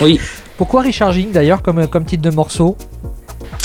Oui. 0.00 0.18
Pourquoi 0.56 0.82
Recharging 0.82 1.30
d'ailleurs 1.32 1.60
comme, 1.62 1.86
comme 1.88 2.04
titre 2.04 2.22
de 2.22 2.30
morceau? 2.34 2.76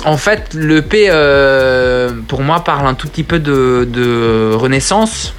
En 0.06 0.18
fait, 0.18 0.54
le 0.54 0.82
P, 0.82 1.08
euh, 1.10 2.12
pour 2.28 2.42
moi, 2.42 2.64
parle 2.64 2.86
un 2.88 2.94
tout 2.94 3.08
petit 3.08 3.24
peu 3.24 3.40
de, 3.40 3.88
de 3.92 4.52
renaissance, 4.54 5.34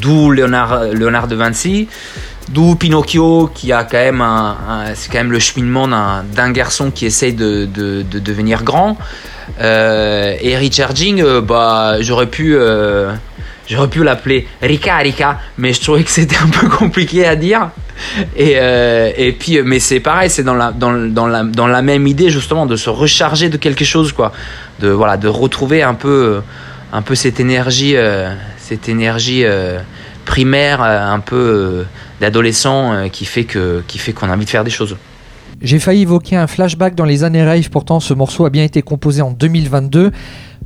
d'où 0.00 0.30
Léonard, 0.32 0.84
Léonard 0.92 1.28
de 1.28 1.36
Vinci, 1.36 1.88
d'où 2.50 2.74
Pinocchio, 2.74 3.50
qui 3.54 3.72
a 3.72 3.84
quand 3.84 3.98
même 3.98 4.20
un, 4.20 4.56
un- 4.68 4.94
c'est 4.94 5.10
quand 5.10 5.18
même 5.18 5.32
le 5.32 5.38
cheminement 5.38 5.88
d'un, 5.88 6.24
d'un 6.24 6.50
garçon 6.52 6.90
qui 6.90 7.06
essaye 7.06 7.32
de, 7.32 7.66
de- 7.66 8.02
de 8.02 8.18
devenir 8.18 8.62
grand. 8.64 8.96
Euh, 9.60 10.36
et 10.40 10.56
Recharging, 10.56 11.22
euh, 11.22 11.40
bah, 11.40 12.00
j'aurais 12.00 12.26
pu, 12.26 12.56
euh, 12.56 13.12
j'aurais 13.68 13.88
pu 13.88 14.04
l'appeler 14.04 14.46
Rika 14.62 14.96
Rika, 14.98 15.38
mais 15.58 15.72
je 15.72 15.80
trouvais 15.80 16.02
que 16.02 16.10
c'était 16.10 16.36
un 16.36 16.48
peu 16.48 16.68
compliqué 16.68 17.26
à 17.26 17.36
dire. 17.36 17.70
Et, 18.34 18.52
et 18.54 19.32
puis, 19.32 19.60
mais 19.62 19.78
c'est 19.78 20.00
pareil, 20.00 20.30
c'est 20.30 20.42
dans 20.42 20.54
la, 20.54 20.72
dans, 20.72 20.92
dans, 20.92 21.26
la, 21.26 21.42
dans 21.42 21.66
la 21.66 21.82
même 21.82 22.06
idée 22.06 22.30
justement 22.30 22.64
de 22.64 22.74
se 22.76 22.88
recharger 22.88 23.50
de 23.50 23.58
quelque 23.58 23.84
chose, 23.84 24.12
quoi. 24.12 24.32
De, 24.78 24.88
voilà, 24.88 25.18
de 25.18 25.28
retrouver 25.28 25.82
un 25.82 25.92
peu, 25.92 26.40
un 26.94 27.02
peu 27.02 27.14
cette 27.14 27.40
énergie, 27.40 27.94
cette 28.56 28.88
énergie 28.88 29.44
primaire, 30.24 30.80
un 30.80 31.20
peu 31.20 31.84
d'adolescent 32.22 33.10
qui 33.12 33.26
qui 33.26 33.98
fait 33.98 34.12
qu'on 34.14 34.30
a 34.30 34.32
envie 34.34 34.46
de 34.46 34.50
faire 34.50 34.64
des 34.64 34.70
choses. 34.70 34.96
J'ai 35.62 35.78
failli 35.78 36.02
évoquer 36.02 36.36
un 36.36 36.46
flashback 36.46 36.94
dans 36.94 37.04
les 37.04 37.22
années 37.22 37.44
rave, 37.44 37.68
pourtant 37.68 38.00
ce 38.00 38.14
morceau 38.14 38.46
a 38.46 38.50
bien 38.50 38.64
été 38.64 38.80
composé 38.80 39.20
en 39.20 39.30
2022. 39.30 40.10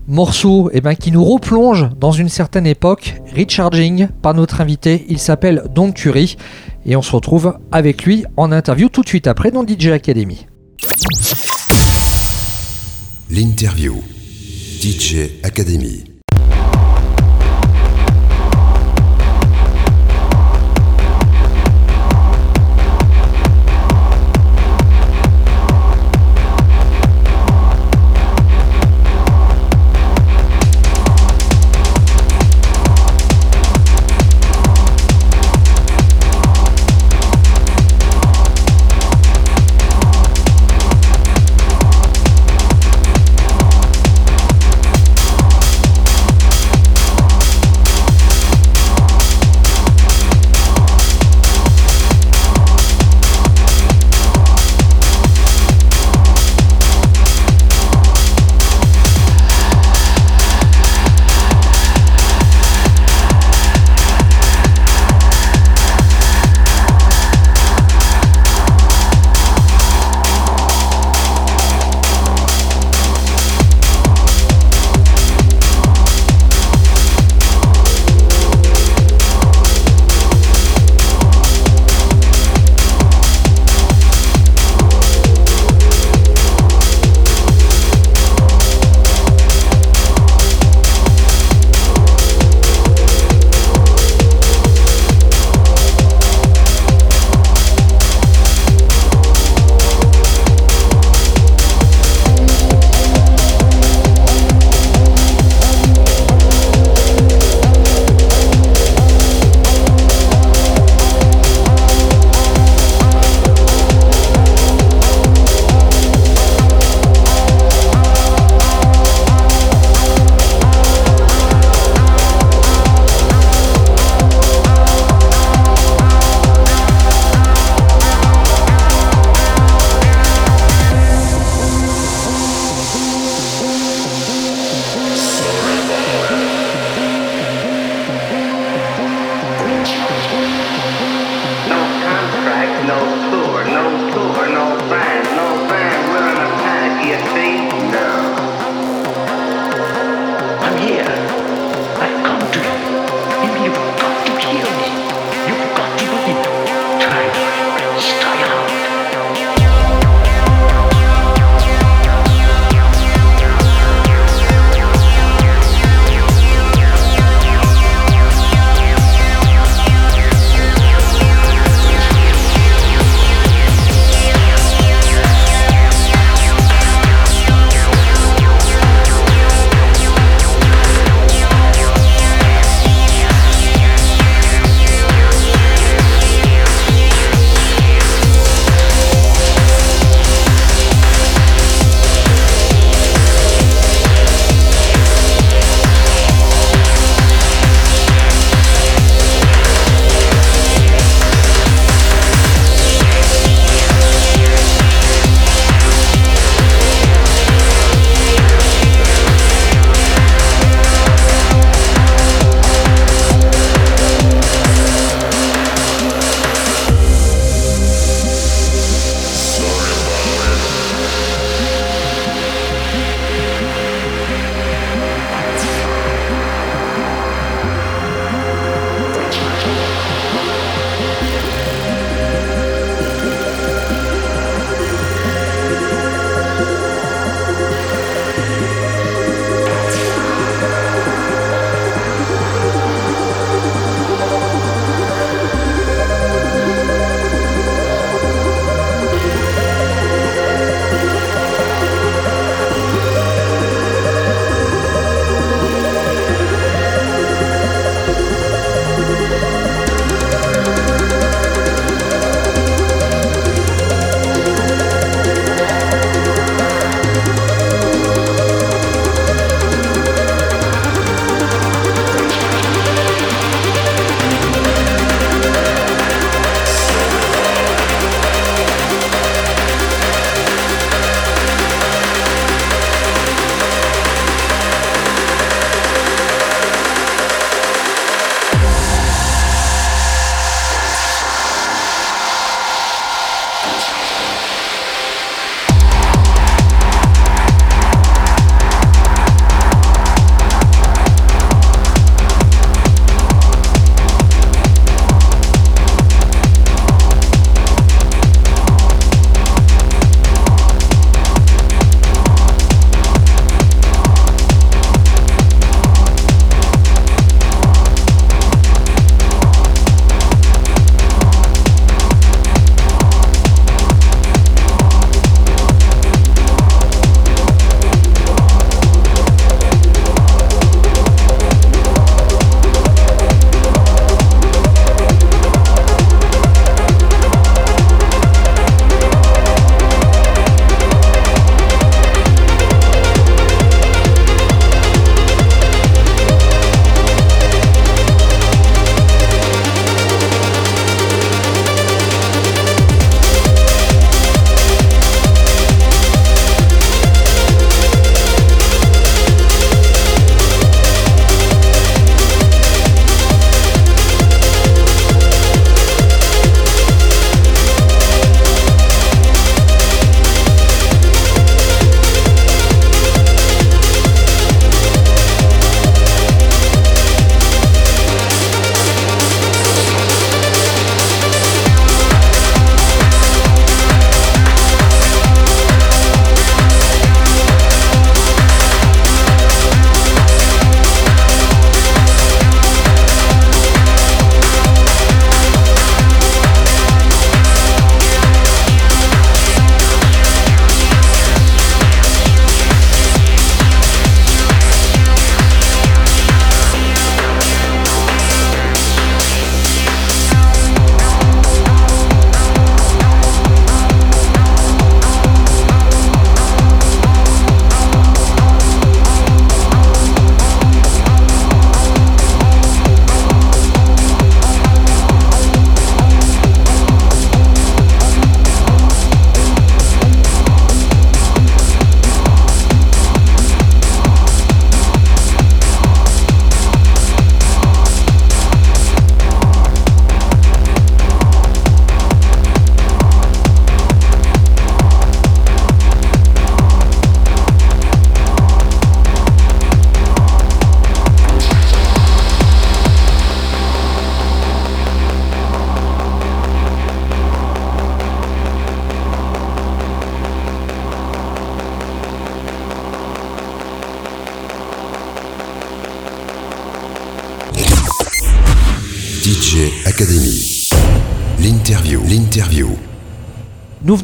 Morceau 0.06 0.70
eh 0.72 0.80
ben, 0.80 0.94
qui 0.94 1.10
nous 1.10 1.24
replonge 1.24 1.88
dans 1.98 2.12
une 2.12 2.28
certaine 2.28 2.66
époque, 2.66 3.20
Recharging, 3.36 4.06
par 4.22 4.34
notre 4.34 4.60
invité, 4.60 5.04
il 5.08 5.18
s'appelle 5.18 5.64
Don 5.74 5.90
Curie, 5.90 6.36
et 6.86 6.94
on 6.94 7.02
se 7.02 7.10
retrouve 7.10 7.58
avec 7.72 8.04
lui 8.04 8.24
en 8.36 8.52
interview 8.52 8.88
tout 8.88 9.02
de 9.02 9.08
suite 9.08 9.26
après 9.26 9.50
dans 9.50 9.66
DJ 9.66 9.88
Academy. 9.88 10.46
L'interview. 13.30 13.96
DJ 14.80 15.30
Academy. 15.42 16.13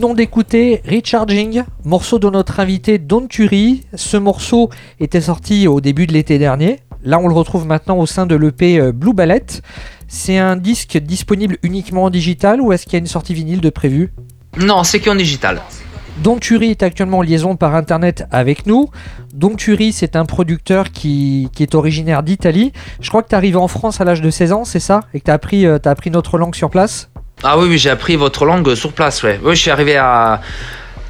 Venons 0.01 0.15
d'écouter 0.15 0.81
Recharging, 0.91 1.63
morceau 1.85 2.19
de 2.19 2.31
notre 2.31 2.59
invité 2.59 2.97
Don 2.97 3.27
Turi. 3.27 3.85
Ce 3.95 4.17
morceau 4.17 4.71
était 4.99 5.21
sorti 5.21 5.69
au 5.69 5.83
début 5.83 6.07
de 6.07 6.15
l'été 6.15 6.39
dernier. 6.39 6.79
Là, 7.05 7.19
on 7.19 7.29
le 7.29 7.35
retrouve 7.35 7.67
maintenant 7.67 7.99
au 7.99 8.07
sein 8.07 8.25
de 8.25 8.35
l'EP 8.35 8.81
euh, 8.81 8.93
Blue 8.93 9.13
Ballet. 9.13 9.45
C'est 10.09 10.39
un 10.39 10.57
disque 10.57 10.97
disponible 10.97 11.59
uniquement 11.63 12.05
en 12.05 12.11
digital 12.11 12.63
ou 12.63 12.73
est-ce 12.73 12.85
qu'il 12.85 12.95
y 12.95 12.97
a 12.97 13.01
une 13.01 13.07
sortie 13.07 13.35
vinyle 13.35 13.61
de 13.61 13.69
prévu? 13.69 14.15
Non, 14.57 14.85
c'est 14.85 15.01
qu'en 15.01 15.17
digital. 15.17 15.61
Don 16.23 16.39
Turi 16.39 16.71
est 16.71 16.83
actuellement 16.83 17.19
en 17.19 17.23
liaison 17.23 17.57
par 17.57 17.75
internet 17.75 18.27
avec 18.31 18.65
nous. 18.65 18.89
Don 19.35 19.55
Turi, 19.55 19.93
c'est 19.93 20.17
un 20.17 20.25
producteur 20.25 20.93
qui, 20.93 21.51
est 21.61 21.75
originaire 21.75 22.23
d'Italie. 22.23 22.73
Je 23.03 23.11
crois 23.11 23.23
que 23.23 23.29
tu 23.29 23.35
es 23.35 23.37
arrivé 23.37 23.57
en 23.57 23.69
France 23.69 24.01
à 24.01 24.05
l'âge 24.07 24.23
de 24.23 24.31
16 24.31 24.53
ans, 24.53 24.65
c'est 24.65 24.81
ça? 24.81 25.01
Et 25.13 25.21
que 25.21 25.27
tu 25.27 25.31
as, 25.31 25.35
appris, 25.35 25.67
as 25.67 25.79
appris 25.85 26.11
notre 26.11 26.39
langue 26.39 26.55
sur 26.55 26.71
place? 26.71 27.11
Ah 27.43 27.59
oui, 27.59 27.69
oui 27.69 27.79
j'ai 27.79 27.91
appris 27.91 28.17
votre 28.17 28.45
langue 28.45 28.75
sur 28.75 28.93
place, 28.93 29.23
ouais. 29.23 29.41
Oui, 29.43 29.55
je 29.55 29.61
suis 29.61 29.71
arrivé 29.71 29.97
à, 29.97 30.41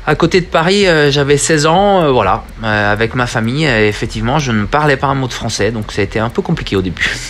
à 0.06 0.14
côté 0.14 0.40
de 0.40 0.46
Paris, 0.46 0.86
euh, 0.86 1.10
j'avais 1.10 1.36
16 1.36 1.66
ans, 1.66 2.02
euh, 2.02 2.10
voilà, 2.10 2.44
avec 2.62 3.14
ma 3.14 3.26
famille. 3.26 3.64
effectivement, 3.64 4.38
je 4.38 4.52
ne 4.52 4.64
parlais 4.64 4.96
pas 4.96 5.08
un 5.08 5.14
mot 5.14 5.28
de 5.28 5.32
français, 5.32 5.70
donc 5.72 5.92
ça 5.92 6.00
a 6.00 6.04
été 6.04 6.18
un 6.18 6.30
peu 6.30 6.42
compliqué 6.42 6.76
au 6.76 6.82
début. 6.82 7.10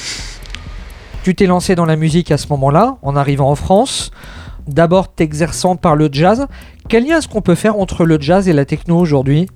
Tu 1.23 1.35
t'es 1.35 1.45
lancé 1.45 1.75
dans 1.75 1.85
la 1.85 1.97
musique 1.97 2.31
à 2.31 2.39
ce 2.39 2.47
moment-là, 2.49 2.97
en 3.03 3.15
arrivant 3.15 3.51
en 3.51 3.55
France 3.55 4.11
d'abord 4.71 5.13
t'exerçant 5.13 5.77
par 5.77 5.97
le 5.97 6.09
jazz. 6.11 6.47
Quel 6.89 7.07
lien 7.07 7.19
est-ce 7.19 7.29
qu'on 7.29 7.43
peut 7.43 7.55
faire 7.55 7.77
entre 7.77 8.05
le 8.05 8.21
jazz 8.21 8.49
et 8.49 8.53
la 8.53 8.65
techno 8.65 8.99
aujourd'hui? 8.99 9.49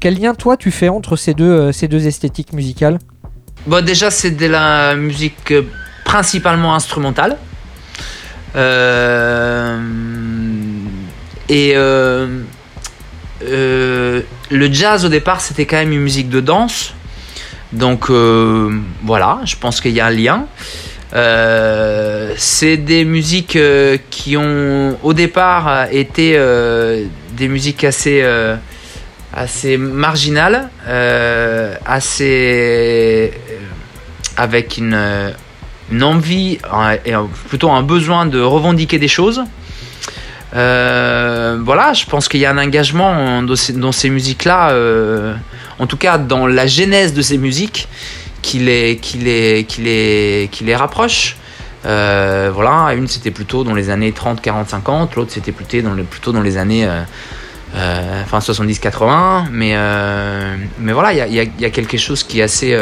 Quel 0.00 0.18
lien 0.18 0.34
toi 0.34 0.56
tu 0.56 0.70
fais 0.70 0.88
entre 0.88 1.16
ces 1.16 1.34
deux, 1.34 1.50
euh, 1.50 1.72
ces 1.72 1.88
deux 1.88 2.06
esthétiques 2.06 2.52
musicales? 2.52 2.98
Bon 3.66 3.84
déjà 3.84 4.10
c'est 4.10 4.32
de 4.32 4.46
la 4.46 4.96
musique 4.96 5.52
euh, 5.52 5.62
principalement 6.04 6.74
instrumentale. 6.74 7.38
Euh, 8.54 9.80
et 11.48 11.74
le 11.74 12.42
jazz 14.72 15.04
au 15.04 15.08
départ 15.08 15.40
c'était 15.40 15.66
quand 15.66 15.76
même 15.76 15.92
une 15.92 16.00
musique 16.00 16.28
de 16.28 16.40
danse. 16.40 16.94
Donc 17.72 18.10
voilà, 18.10 19.40
je 19.44 19.56
pense 19.56 19.80
qu'il 19.80 19.92
y 19.92 20.00
a 20.00 20.06
un 20.06 20.10
lien. 20.10 20.46
Euh, 21.14 22.32
c'est 22.38 22.78
des 22.78 23.04
musiques 23.04 23.56
euh, 23.56 23.98
qui 24.10 24.38
ont 24.38 24.96
au 25.02 25.12
départ 25.12 25.88
été 25.90 26.32
euh, 26.36 27.04
des 27.32 27.48
musiques 27.48 27.84
assez 27.84 28.24
assez 29.34 29.76
marginales, 29.76 30.68
assez 31.86 33.32
avec 34.36 34.78
une, 34.78 35.32
une 35.92 36.02
envie 36.02 36.58
et 37.04 37.12
plutôt 37.48 37.70
un 37.70 37.82
besoin 37.82 38.26
de 38.26 38.40
revendiquer 38.40 38.98
des 38.98 39.08
choses. 39.08 39.42
voilà, 40.52 41.92
je 41.94 42.06
pense 42.06 42.28
qu'il 42.28 42.40
y 42.40 42.46
a 42.46 42.50
un 42.50 42.58
engagement 42.58 43.42
dans 43.42 43.92
ces, 43.92 44.10
musiques-là, 44.10 44.74
en 45.78 45.86
tout 45.86 45.96
cas 45.96 46.18
dans 46.18 46.46
la 46.46 46.66
genèse 46.66 47.14
de 47.14 47.22
ces 47.22 47.38
musiques, 47.38 47.88
qui 48.42 48.58
les, 48.58 48.98
qui 49.00 49.18
les, 49.18 50.48
les, 50.60 50.76
rapproche. 50.76 51.36
Euh, 51.86 52.50
voilà, 52.52 52.92
une 52.94 53.08
c'était 53.08 53.30
plutôt 53.30 53.64
dans 53.64 53.74
les 53.74 53.88
années 53.90 54.12
30, 54.12 54.40
40, 54.40 54.68
50, 54.68 55.16
l'autre 55.16 55.32
c'était 55.32 55.52
plutôt 55.52 55.80
dans, 55.80 55.94
les, 55.94 56.04
plutôt 56.04 56.32
dans 56.32 56.42
les 56.42 56.56
années 56.56 56.86
euh, 56.86 57.02
euh, 57.74 58.22
enfin 58.22 58.40
70, 58.40 58.78
80. 58.78 59.46
Mais, 59.50 59.74
mais 60.78 60.92
voilà, 60.92 61.12
il 61.12 61.34
y 61.34 61.40
a, 61.40 61.44
y 61.44 61.64
a, 61.64 61.70
quelque 61.70 61.96
chose 61.96 62.22
qui 62.22 62.40
est 62.40 62.42
assez, 62.42 62.76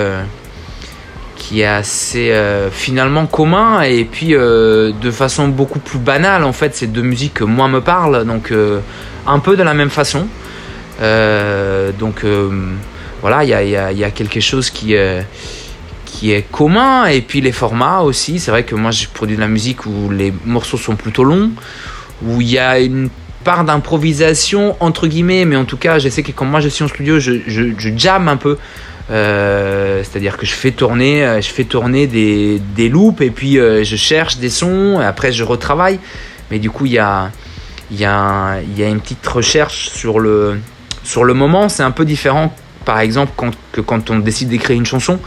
qui 1.50 1.62
est 1.62 1.66
assez 1.66 2.32
finalement 2.70 3.26
commun 3.26 3.82
et 3.82 4.04
puis 4.04 4.34
de 4.34 5.10
façon 5.10 5.48
beaucoup 5.48 5.80
plus 5.80 5.98
banale 5.98 6.44
en 6.44 6.52
fait, 6.52 6.76
c'est 6.76 6.86
deux 6.86 7.02
musiques 7.02 7.34
que 7.34 7.44
moi 7.44 7.66
me 7.66 7.80
parlent, 7.80 8.24
donc 8.24 8.52
un 9.26 9.38
peu 9.40 9.56
de 9.56 9.64
la 9.64 9.74
même 9.74 9.90
façon. 9.90 10.28
donc 11.00 12.24
voilà, 13.20 13.44
il 13.44 13.68
y 13.68 14.04
a, 14.04 14.10
quelque 14.10 14.40
chose 14.40 14.70
qui, 14.70 14.96
euh, 14.96 15.20
qui 16.06 16.32
est 16.32 16.42
commun. 16.50 17.06
Et 17.06 17.20
puis 17.20 17.40
les 17.40 17.52
formats 17.52 18.00
aussi. 18.00 18.38
C'est 18.38 18.50
vrai 18.50 18.64
que 18.64 18.74
moi, 18.74 18.90
j'ai 18.90 19.06
produit 19.06 19.36
de 19.36 19.40
la 19.40 19.48
musique 19.48 19.86
où 19.86 20.10
les 20.10 20.32
morceaux 20.44 20.78
sont 20.78 20.96
plutôt 20.96 21.24
longs, 21.24 21.50
où 22.24 22.40
il 22.40 22.50
y 22.50 22.58
a 22.58 22.80
une 22.80 23.10
part 23.44 23.64
d'improvisation, 23.64 24.76
entre 24.80 25.06
guillemets. 25.06 25.44
Mais 25.44 25.56
en 25.56 25.64
tout 25.64 25.76
cas, 25.76 25.98
je 25.98 26.08
sais 26.08 26.22
que 26.22 26.32
quand 26.32 26.46
moi 26.46 26.60
je 26.60 26.68
suis 26.68 26.82
en 26.82 26.88
studio, 26.88 27.20
je, 27.20 27.32
je, 27.46 27.90
jam 27.96 28.28
un 28.28 28.36
peu. 28.36 28.56
Euh, 29.10 30.02
c'est-à-dire 30.04 30.36
que 30.36 30.46
je 30.46 30.52
fais 30.52 30.70
tourner, 30.70 31.24
euh, 31.24 31.40
des, 32.06 32.60
des 32.76 32.88
loops 32.88 33.20
et 33.20 33.30
puis 33.30 33.54
je 33.54 33.96
cherche 33.96 34.38
des 34.38 34.50
sons 34.50 35.00
et 35.00 35.04
après 35.04 35.32
je 35.32 35.44
retravaille. 35.44 35.98
Mais 36.50 36.58
du 36.58 36.70
coup, 36.70 36.86
il 36.86 36.92
y 36.92 36.98
a, 36.98 37.30
y, 37.90 38.02
y 38.02 38.04
a 38.04 38.88
une 38.88 39.00
petite 39.00 39.26
recherche 39.26 39.88
sur 39.90 40.20
le, 40.20 40.58
sur 41.02 41.24
le 41.24 41.34
moment. 41.34 41.68
C'est 41.68 41.82
un 41.82 41.90
peu 41.90 42.04
différent 42.04 42.54
par 42.84 43.00
exemple 43.00 43.32
que 43.72 43.80
quand 43.80 44.10
on 44.10 44.18
décide 44.18 44.48
d'écrire 44.48 44.76
une 44.76 44.86
chanson 44.86 45.18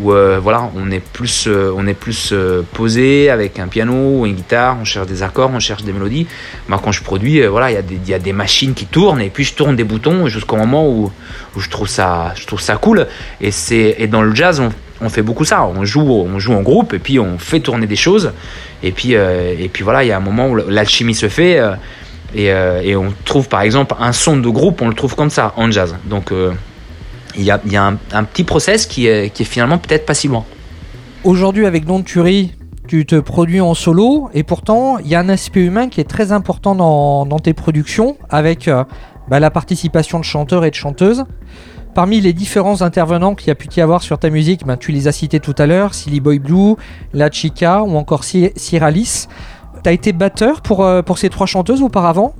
où 0.00 0.12
euh, 0.12 0.38
voilà 0.42 0.70
on 0.76 0.90
est 0.90 1.00
plus 1.00 1.46
euh, 1.46 1.72
on 1.76 1.86
est 1.86 1.94
plus 1.94 2.30
euh, 2.32 2.62
posé 2.72 3.30
avec 3.30 3.58
un 3.58 3.68
piano 3.68 4.20
ou 4.20 4.26
une 4.26 4.34
guitare 4.34 4.76
on 4.80 4.84
cherche 4.84 5.06
des 5.06 5.22
accords 5.22 5.50
on 5.52 5.60
cherche 5.60 5.82
des 5.82 5.92
mélodies. 5.92 6.26
Moi 6.68 6.80
quand 6.82 6.92
je 6.92 7.02
produis 7.02 7.44
voilà 7.46 7.70
il 7.70 7.74
y, 7.74 7.76
a 7.76 7.82
des, 7.82 7.98
y 8.06 8.14
a 8.14 8.18
des 8.18 8.32
machines 8.32 8.74
qui 8.74 8.86
tournent 8.86 9.20
et 9.20 9.30
puis 9.30 9.44
je 9.44 9.54
tourne 9.54 9.76
des 9.76 9.84
boutons 9.84 10.28
jusqu'au 10.28 10.56
moment 10.56 10.88
où, 10.88 11.10
où, 11.56 11.60
je 11.60 11.68
trouve 11.68 11.88
ça 11.88 12.32
je 12.36 12.46
trouve 12.46 12.60
ça 12.60 12.76
cool. 12.76 13.06
Et 13.40 13.50
et 13.70 14.06
dans 14.06 14.22
le 14.22 14.34
jazz 14.34 14.60
on, 14.60 14.70
on, 15.00 15.08
fait 15.08 15.22
beaucoup 15.22 15.44
ça. 15.44 15.64
On 15.64 15.84
joue 15.84 16.10
on 16.10 16.38
joue 16.38 16.54
en 16.54 16.62
groupe 16.62 16.94
et 16.94 16.98
puis 16.98 17.18
on 17.18 17.38
fait 17.38 17.60
tourner 17.60 17.86
des 17.86 17.96
choses. 17.96 18.32
Et 18.82 18.92
puis 18.92 19.12
et 19.12 19.70
puis 19.72 19.84
voilà 19.84 20.04
il 20.04 20.08
y 20.08 20.12
a 20.12 20.16
un 20.16 20.20
moment 20.20 20.48
où 20.48 20.56
l'alchimie 20.56 21.14
se 21.14 21.28
fait 21.28 21.60
et, 22.34 22.46
et, 22.46 22.96
on 22.96 23.12
trouve 23.24 23.48
par 23.48 23.62
exemple 23.62 23.96
un 23.98 24.12
son 24.12 24.36
de 24.36 24.48
groupe 24.48 24.80
on 24.82 24.88
le 24.88 24.94
trouve 24.94 25.14
comme 25.14 25.30
ça 25.30 25.52
en 25.56 25.70
jazz. 25.70 25.94
Donc 26.06 26.32
il 27.36 27.44
y 27.44 27.50
a, 27.50 27.60
un, 28.12 28.24
petit 28.24 28.44
process 28.44 28.86
qui 28.86 29.06
est, 29.06 29.30
qui 29.30 29.42
est 29.42 29.46
finalement 29.46 29.78
peut-être 29.78 30.06
pas 30.06 30.14
si 30.14 30.28
loin. 30.28 30.44
Aujourd'hui, 31.24 31.66
avec 31.66 31.84
Don 31.84 32.02
Turi, 32.02 32.52
tu 32.88 33.06
te 33.06 33.16
produis 33.20 33.60
en 33.60 33.74
solo 33.74 34.30
et 34.34 34.42
pourtant, 34.42 34.98
il 34.98 35.06
y 35.08 35.14
a 35.14 35.20
un 35.20 35.28
aspect 35.28 35.60
humain 35.60 35.88
qui 35.88 36.00
est 36.00 36.08
très 36.08 36.32
important 36.32 36.74
dans, 36.74 37.26
dans 37.26 37.38
tes 37.38 37.54
productions 37.54 38.16
avec 38.30 38.66
euh, 38.66 38.84
bah, 39.28 39.38
la 39.38 39.50
participation 39.50 40.18
de 40.18 40.24
chanteurs 40.24 40.64
et 40.64 40.70
de 40.70 40.74
chanteuses. 40.74 41.24
Parmi 41.94 42.20
les 42.20 42.32
différents 42.32 42.82
intervenants 42.82 43.34
qu'il 43.34 43.48
y 43.48 43.50
a 43.50 43.54
pu 43.54 43.68
y 43.76 43.80
avoir 43.80 44.02
sur 44.02 44.18
ta 44.18 44.30
musique, 44.30 44.64
bah, 44.64 44.76
tu 44.76 44.92
les 44.92 45.08
as 45.08 45.12
cités 45.12 45.40
tout 45.40 45.54
à 45.58 45.66
l'heure, 45.66 45.94
Silly 45.94 46.20
Boy 46.20 46.38
Blue, 46.38 46.74
La 47.12 47.30
Chica 47.30 47.82
ou 47.82 47.96
encore 47.96 48.24
Cyralis. 48.24 49.26
Tu 49.82 49.88
as 49.88 49.92
été 49.92 50.12
batteur 50.12 50.62
euh, 50.70 51.02
pour 51.02 51.18
ces 51.18 51.28
trois 51.30 51.46
chanteuses 51.46 51.82
auparavant 51.82 52.34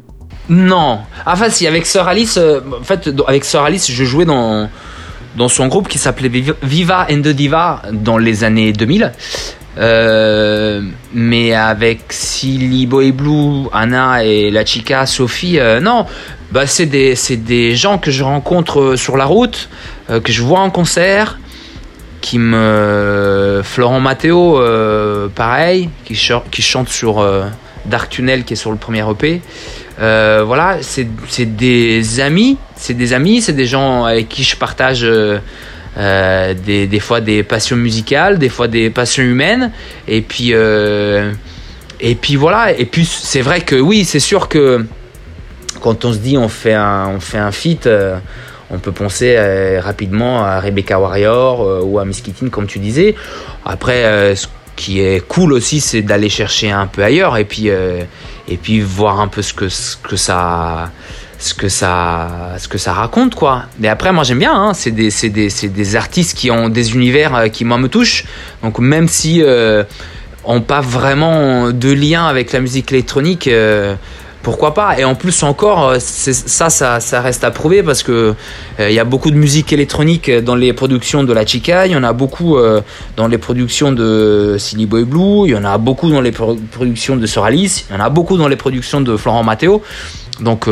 non. 0.51 0.99
Enfin, 1.27 1.49
si, 1.49 1.69
avec 1.69 1.87
Sœur 1.87 2.09
Alice, 2.09 2.37
euh, 2.37 2.61
en 2.81 2.83
fait, 2.83 3.09
avec 3.29 3.45
Sœur 3.45 3.63
Alice, 3.63 3.89
je 3.89 4.05
jouais 4.05 4.25
dans, 4.25 4.69
dans 5.37 5.47
son 5.47 5.69
groupe 5.69 5.87
qui 5.87 5.97
s'appelait 5.97 6.31
Viva 6.63 7.07
and 7.09 7.21
the 7.21 7.29
Diva 7.29 7.83
dans 7.93 8.19
les 8.19 8.43
années 8.43 8.73
2000. 8.73 9.13
Euh, 9.79 10.83
mais 11.15 11.55
avec 11.55 12.01
Silly 12.11 12.87
Boy 12.87 13.13
Blue, 13.13 13.69
Anna 13.73 14.25
et 14.25 14.51
la 14.51 14.65
chica 14.65 15.07
Sophie, 15.07 15.61
euh, 15.61 15.79
non, 15.81 16.05
bah 16.51 16.67
c'est 16.67 16.87
des, 16.87 17.15
des 17.37 17.77
gens 17.77 17.99
que 17.99 18.11
je 18.11 18.25
rencontre 18.25 18.97
sur 18.97 19.17
la 19.17 19.27
route, 19.27 19.69
que 20.09 20.33
je 20.33 20.43
vois 20.43 20.59
en 20.59 20.71
concert, 20.71 21.39
qui 22.21 22.41
me 22.41 23.61
Florent 23.63 24.01
Matteo, 24.01 24.61
pareil, 25.37 25.91
qui, 26.05 26.19
qui 26.51 26.63
chante 26.63 26.89
sur 26.89 27.25
Dark 27.87 28.11
Tunnel 28.11 28.45
qui 28.45 28.55
est 28.55 28.57
sur 28.57 28.71
le 28.71 28.77
premier 28.77 29.09
EP. 29.09 29.41
Euh, 30.01 30.43
voilà, 30.47 30.79
c'est 30.81 31.57
des 31.57 32.21
amis, 32.21 32.57
c'est 32.75 32.95
des 32.95 33.13
amis, 33.13 33.43
c'est 33.43 33.53
des 33.53 33.67
gens 33.67 34.05
avec 34.05 34.29
qui 34.29 34.45
je 34.45 34.57
partage 34.57 35.05
euh, 35.05 35.39
euh, 35.99 36.55
des, 36.55 36.87
des, 36.87 37.01
fois 37.01 37.21
des 37.21 37.43
passions 37.43 37.77
musicales, 37.77 38.39
des 38.39 38.49
fois 38.49 38.67
des 38.67 38.89
passions 38.89 39.23
humaines, 39.23 39.73
et 40.09 40.23
puis 40.23 40.53
et 42.03 42.15
puis 42.15 42.37
voilà, 42.37 42.73
et 42.73 42.87
puis 42.87 43.05
c'est 43.05 43.43
vrai 43.43 43.61
que 43.61 43.77
oui, 43.77 44.05
c'est 44.07 44.21
sûr 44.21 44.49
que 44.49 44.87
quand 45.83 46.05
on 46.07 46.13
se 46.15 46.19
dit 46.19 46.39
on 46.39 46.49
fait 46.49 46.75
un 46.75 47.09
on 47.09 47.21
fait 47.21 47.39
un 47.39 47.53
feat, 47.53 47.87
on 48.71 48.79
peut 48.79 48.93
penser 48.93 49.37
rapidement 49.81 50.45
à 50.45 50.61
Rebecca 50.61 50.99
Warrior 50.99 51.85
ou 51.85 51.99
à 51.99 52.07
Miss 52.07 52.23
Kittin 52.23 52.49
comme 52.49 52.67
tu 52.67 52.79
disais. 52.79 53.15
Après, 53.67 54.35
ce 54.35 54.47
qui 54.77 55.01
est 55.03 55.21
cool 55.27 55.53
aussi, 55.53 55.81
c'est 55.81 56.01
d'aller 56.01 56.31
chercher 56.31 56.71
un 56.71 56.87
peu 56.87 57.03
ailleurs. 57.03 57.37
Et 57.37 57.45
puis 57.45 57.69
et 58.49 58.57
puis 58.57 58.81
voir 58.81 59.21
un 59.21 59.29
peu 59.29 59.43
ce 59.43 59.53
que, 59.53 59.69
ça 59.69 60.91
ce 61.39 61.55
que 61.55 61.69
ça 61.69 62.55
ce 62.59 62.69
que 62.69 62.79
ça 62.79 62.93
raconte 62.93 63.35
quoi 63.35 63.65
mais 63.79 63.89
après 63.89 64.13
moi 64.13 64.25
j'aime 64.25 64.39
bien 64.39 64.55
hein. 64.55 64.75
c'est 64.75 64.91
des, 64.91 65.11
des, 65.31 65.49
des, 65.49 65.97
artistes 65.97 66.37
qui 66.37 66.51
ont 66.51 66.69
des 66.69 66.95
univers 66.95 67.35
euh, 67.35 67.49
qui 67.49 67.65
moi 67.65 67.79
me 67.79 67.89
touchent 67.89 68.27
donc 68.63 68.79
même 68.79 69.09
si 69.09 69.43
euh, 69.43 69.85
on 70.45 70.61
pas 70.61 70.81
vraiment 70.81 71.71
de 71.71 71.93
lien 71.93 72.27
avec 72.27 72.53
la 72.53 72.61
musique 72.61 72.93
électronique 72.93 73.47
euh, 73.49 73.95
pourquoi 74.43 74.73
pas 74.75 74.99
Et 74.99 75.05
en 75.05 75.15
plus 75.15 75.43
encore, 75.43 75.95
ça, 75.99 76.71
ça, 76.71 77.01
ça 77.01 77.21
reste 77.21 77.45
à 77.45 77.51
prouver 77.51 77.83
parce 77.83 78.03
que 78.03 78.35
il 78.79 78.93
y 78.93 78.99
a 78.99 79.05
beaucoup 79.05 79.31
de 79.31 79.37
musique 79.37 79.73
électronique 79.73 80.31
dans 80.31 80.55
les 80.55 80.73
productions 80.73 81.25
de 81.25 81.33
la 81.33 81.45
Chica, 81.45 81.87
il 81.87 81.93
y 81.93 81.97
en 81.97 82.05
a 82.05 82.13
beaucoup 82.13 82.57
dans 83.17 83.29
les 83.29 83.39
productions 83.39 83.93
de 83.93 84.57
Silly 84.59 84.87
Boy 84.87 85.05
Blue, 85.05 85.47
il 85.47 85.51
y 85.51 85.57
en 85.57 85.65
a 85.65 85.77
beaucoup 85.77 86.09
dans 86.09 86.23
les 86.23 86.33
productions 86.33 87.17
de 87.17 87.27
Soralis, 87.27 87.85
il 87.91 87.95
y 87.95 87.97
en 87.99 88.03
a 88.03 88.09
beaucoup 88.09 88.39
dans 88.39 88.49
les 88.49 88.57
productions 88.57 89.01
de 89.01 89.17
Florent 89.17 89.43
Matteo. 89.43 89.83
Donc 90.41 90.69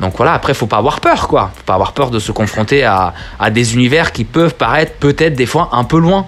donc 0.00 0.16
voilà, 0.16 0.32
après, 0.32 0.54
faut 0.54 0.66
pas 0.66 0.78
avoir 0.78 1.00
peur, 1.00 1.28
quoi. 1.28 1.50
Faut 1.54 1.64
pas 1.64 1.74
avoir 1.74 1.92
peur 1.92 2.10
de 2.10 2.18
se 2.18 2.32
confronter 2.32 2.84
à, 2.84 3.12
des 3.50 3.74
univers 3.74 4.12
qui 4.12 4.24
peuvent 4.24 4.54
paraître 4.54 4.94
peut-être 4.94 5.34
des 5.34 5.46
fois 5.46 5.68
un 5.72 5.84
peu 5.84 5.98
loin. 5.98 6.26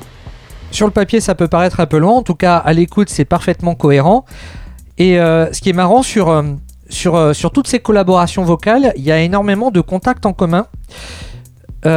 Sur 0.70 0.86
le 0.86 0.93
papier, 0.93 1.20
ça 1.20 1.35
peut 1.35 1.48
paraître 1.48 1.81
un 1.81 1.86
peu 1.86 1.98
loin. 1.98 2.12
En 2.12 2.23
tout 2.23 2.35
cas, 2.35 2.56
à 2.56 2.73
l'écoute, 2.74 3.09
c'est 3.09 3.24
parfaitement 3.24 3.74
cohérent. 3.74 4.24
Et 5.03 5.19
euh, 5.19 5.53
ce 5.53 5.61
qui 5.61 5.69
est 5.69 5.73
marrant 5.73 6.05
sur, 6.05 6.29
euh, 6.29 6.45
euh, 7.07 7.35
sur 7.35 7.51
toutes 7.51 7.66
ces 7.66 7.81
collaborations 7.81 8.45
vocales, 8.45 8.93
il 8.95 9.03
y 9.03 9.11
a 9.11 9.19
énormément 9.19 9.73
de 9.73 9.81
contacts 9.81 10.27
en 10.27 10.33
commun. 10.33 10.69
et 11.85 11.89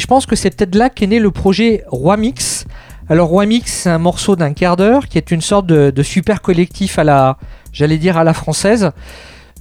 je 0.00 0.06
pense 0.08 0.26
que 0.26 0.34
c'est 0.34 0.50
peut-être 0.50 0.74
là 0.74 0.90
qu'est 0.90 1.06
né 1.06 1.20
le 1.20 1.30
projet 1.30 1.84
Roi 1.86 2.16
Mix. 2.16 2.66
Alors 3.08 3.28
Roi 3.28 3.46
Mix, 3.46 3.72
c'est 3.72 3.90
un 3.90 3.98
morceau 3.98 4.34
d'un 4.34 4.52
quart 4.52 4.74
d'heure 4.74 5.06
qui 5.06 5.16
est 5.16 5.30
une 5.30 5.40
sorte 5.40 5.66
de, 5.66 6.02
super 6.02 6.42
collectif 6.42 6.98
à 6.98 7.04
la, 7.04 7.38
j'allais 7.72 7.98
dire 7.98 8.16
à 8.16 8.24
la 8.24 8.34
française. 8.34 8.90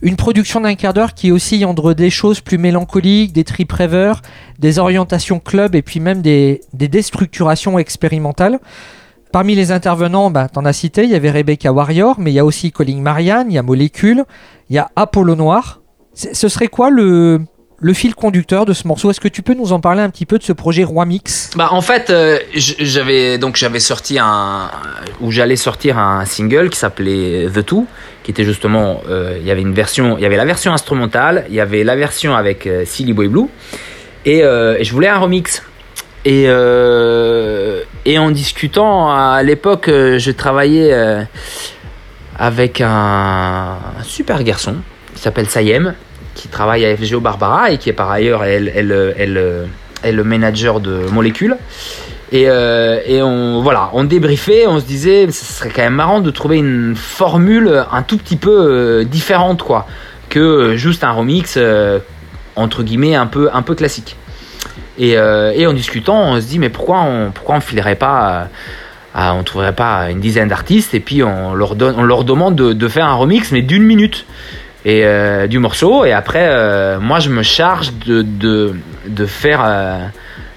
Une 0.02 0.16
production 0.16 0.60
d'un 0.60 0.74
quart 0.74 0.94
d'heure 0.94 1.14
qui 1.14 1.32
oscille 1.32 1.64
entre 1.64 1.94
des 1.94 2.10
choses 2.10 2.42
plus 2.42 2.58
mélancoliques, 2.58 3.34
des 3.34 3.44
trip 3.44 3.72
rêveurs, 3.72 4.24
des 4.58 4.80
orientations 4.80 5.40
club 5.40 5.76
et 5.76 5.84
puis 5.84 6.00
même 6.00 6.24
des, 6.24 6.62
déstructurations 6.74 7.78
expérimentales. 7.78 8.60
Parmi 9.32 9.56
les 9.56 9.72
intervenants, 9.72 10.32
bah, 10.32 10.48
t'en 10.52 10.66
as 10.66 10.74
cité, 10.74 11.04
il 11.04 11.10
y 11.10 11.16
avait 11.16 11.32
Rebecca 11.32 11.72
Warrior, 11.72 12.16
mais 12.20 12.32
il 12.32 12.36
y 12.36 12.40
a 12.40 12.46
aussi 12.46 12.72
Colin 12.72 13.02
Marianne, 13.02 13.48
il 13.50 13.56
y 13.56 13.58
a 13.58 13.64
Molécule, 13.64 14.24
il 14.70 14.76
y 14.76 14.80
a 14.80 14.90
Apollo 14.96 15.36
Noir. 15.36 15.82
Ce 16.14 16.50
serait 16.50 16.68
quoi 16.68 16.90
le, 16.90 17.42
fil 17.94 18.16
conducteur 18.16 18.66
de 18.66 18.74
ce 18.74 18.88
morceau? 18.88 19.12
Est-ce 19.12 19.20
que 19.20 19.28
tu 19.28 19.44
peux 19.44 19.54
nous 19.54 19.72
en 19.72 19.80
parler 19.80 20.02
un 20.02 20.10
petit 20.10 20.26
peu 20.26 20.40
de 20.40 20.44
ce 20.44 20.54
projet 20.54 20.84
Roi 20.84 21.06
Mix? 21.06 21.52
Bah 21.56 21.68
en 21.72 21.82
fait, 21.82 22.10
euh, 22.10 22.40
j'avais 22.56 23.38
donc 23.38 23.56
j'avais 23.56 23.80
sorti 23.80 24.18
un 24.20 24.72
où 25.22 25.32
j'allais 25.32 25.58
sortir 25.58 26.00
un 26.00 26.26
single 26.26 26.70
qui 26.70 26.80
s'appelait 26.80 27.48
The 27.54 27.64
Two, 27.64 27.86
qui 28.24 28.32
était 28.32 28.46
justement 28.46 29.02
euh, 29.08 29.38
il 29.40 29.46
y 29.46 29.52
avait 29.52 29.62
y 29.62 30.26
avait 30.26 30.38
la 30.38 30.46
version 30.46 30.74
instrumentale, 30.74 31.46
il 31.50 31.54
y 31.54 31.60
avait 31.60 31.84
la 31.84 31.96
version 31.96 32.36
avec 32.36 32.66
euh, 32.66 32.84
Silly 32.84 33.14
Boy 33.14 33.28
Blue 33.28 33.48
et, 34.26 34.42
je 34.42 34.92
voulais 34.92 35.08
un 35.08 35.20
remix. 35.20 35.62
Et 36.30 36.44
et 38.06 38.20
en 38.20 38.32
discutant 38.32 39.12
à 39.12 39.42
l'époque, 39.44 39.88
je 39.88 40.32
travaillais 40.32 40.94
avec 42.38 42.82
un, 42.82 43.78
super 44.04 44.44
garçon 44.44 44.76
qui 45.16 45.22
s'appelle 45.22 45.48
Sayem 45.48 45.94
qui 46.36 46.48
travaille 46.50 46.86
à 46.86 46.96
FGO 46.96 47.20
Barbara 47.20 47.72
et 47.72 47.78
qui 47.78 47.90
est 47.90 47.94
par 47.94 48.12
ailleurs 48.12 48.44
elle, 48.44 48.72
elle, 48.76 49.68
elle, 50.04 50.16
le 50.16 50.24
manager 50.24 50.80
de 50.80 51.10
Molécule. 51.12 51.58
Et, 52.32 52.46
euh, 52.48 53.00
et, 53.06 53.22
on 53.22 53.62
voilà, 53.62 53.90
on 53.94 54.04
débriefait, 54.04 54.68
on 54.68 54.80
se 54.80 54.86
disait, 54.86 55.32
ce 55.32 55.46
serait 55.46 55.70
quand 55.70 55.84
même 55.84 55.94
marrant 55.94 56.20
de 56.20 56.30
trouver 56.30 56.58
une 56.58 56.94
formule 56.96 57.86
un 57.92 58.04
tout 58.04 58.18
petit 58.18 58.36
peu 58.36 58.52
euh, 58.52 59.04
différente, 59.06 59.64
quoi, 59.64 59.88
que 60.30 60.76
juste 60.76 61.06
un 61.06 61.12
remix 61.12 61.56
euh, 61.56 62.00
entre 62.58 62.84
guillemets 62.84 63.16
un 63.16 63.28
peu 63.28 63.50
un 63.54 63.62
peu 63.62 63.76
classique. 63.76 64.18
Et, 64.98 65.12
et, 65.12 65.68
en 65.68 65.74
discutant, 65.74 66.32
on 66.32 66.42
se 66.42 66.48
dit, 66.48 66.58
mais 66.58 66.70
pourquoi 66.70 67.02
on 67.02 67.32
pourquoi 67.32 67.56
on 67.56 67.60
filerait 67.60 67.96
pas 67.96 68.50
on 69.18 69.44
trouverait 69.44 69.74
pas 69.74 70.10
une 70.10 70.20
dizaine 70.20 70.48
d'artistes 70.48 70.94
et 70.94 71.00
puis 71.00 71.24
on 71.24 71.54
leur 71.54 71.76
donne, 71.76 71.96
on 71.98 72.04
leur 72.04 72.24
demande 72.24 72.56
de, 72.56 72.88
faire 72.88 73.06
un 73.06 73.16
remix 73.16 73.52
mais 73.52 73.62
d'une 73.62 73.84
minute 73.84 74.26
et 74.86 75.06
euh, 75.06 75.48
du 75.48 75.60
morceau. 75.60 76.06
Et 76.06 76.14
après, 76.14 76.48
euh, 76.48 77.00
moi, 77.00 77.20
je 77.20 77.30
me 77.30 77.44
charge 77.44 77.92
de, 77.94 78.74
faire 79.26 79.62
euh, 79.66 80.06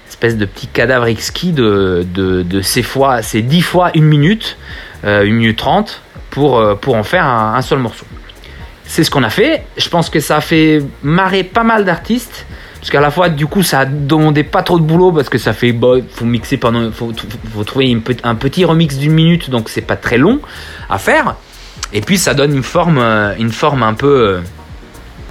espèce 0.07 0.37
de 0.37 0.45
petit 0.45 0.67
cadavre 0.67 1.07
exquis 1.07 1.51
de 1.51 2.61
ces 2.61 2.83
fois, 2.83 3.21
ces 3.21 3.41
10 3.41 3.61
fois 3.61 3.91
une 3.95 4.05
minute, 4.05 4.57
une 5.03 5.33
minute 5.33 5.57
30 5.57 6.01
pour, 6.29 6.63
pour 6.79 6.95
en 6.95 7.03
faire 7.03 7.25
un, 7.25 7.61
seul 7.61 7.79
morceau. 7.79 8.05
C'est 8.85 9.03
ce 9.03 9.11
qu'on 9.11 9.23
a 9.23 9.29
fait. 9.29 9.63
Je 9.77 9.89
pense 9.89 10.09
que 10.09 10.19
ça 10.19 10.37
a 10.37 10.41
fait 10.41 10.81
marrer 11.01 11.43
pas 11.43 11.63
mal 11.63 11.85
d'artistes. 11.85 12.45
Parce 12.81 12.89
qu'à 12.89 12.99
la 12.99 13.11
fois, 13.11 13.29
du 13.29 13.45
coup, 13.45 13.61
ça 13.61 13.81
a 13.81 13.85
demandé 13.85 14.43
pas 14.43 14.63
trop 14.63 14.79
de 14.79 14.83
boulot 14.83 15.11
parce 15.11 15.29
que 15.29 15.37
ça 15.37 15.53
fait, 15.53 15.71
bah, 15.71 15.97
faut 16.11 16.25
mixer 16.25 16.57
pendant, 16.57 16.91
faut, 16.91 17.13
faut 17.53 17.63
trouver 17.63 17.95
un 18.23 18.35
petit 18.35 18.65
remix 18.65 18.97
d'une 18.97 19.13
minute, 19.13 19.51
donc 19.51 19.69
c'est 19.69 19.81
pas 19.81 19.95
très 19.95 20.17
long 20.17 20.39
à 20.89 20.97
faire. 20.97 21.35
Et 21.93 22.01
puis 22.01 22.17
ça 22.17 22.33
donne 22.33 22.55
une 22.55 22.63
forme, 22.63 22.97
euh, 22.97 23.35
une 23.37 23.51
forme 23.51 23.83
un 23.83 23.93
peu, 23.93 24.07
euh, 24.07 24.39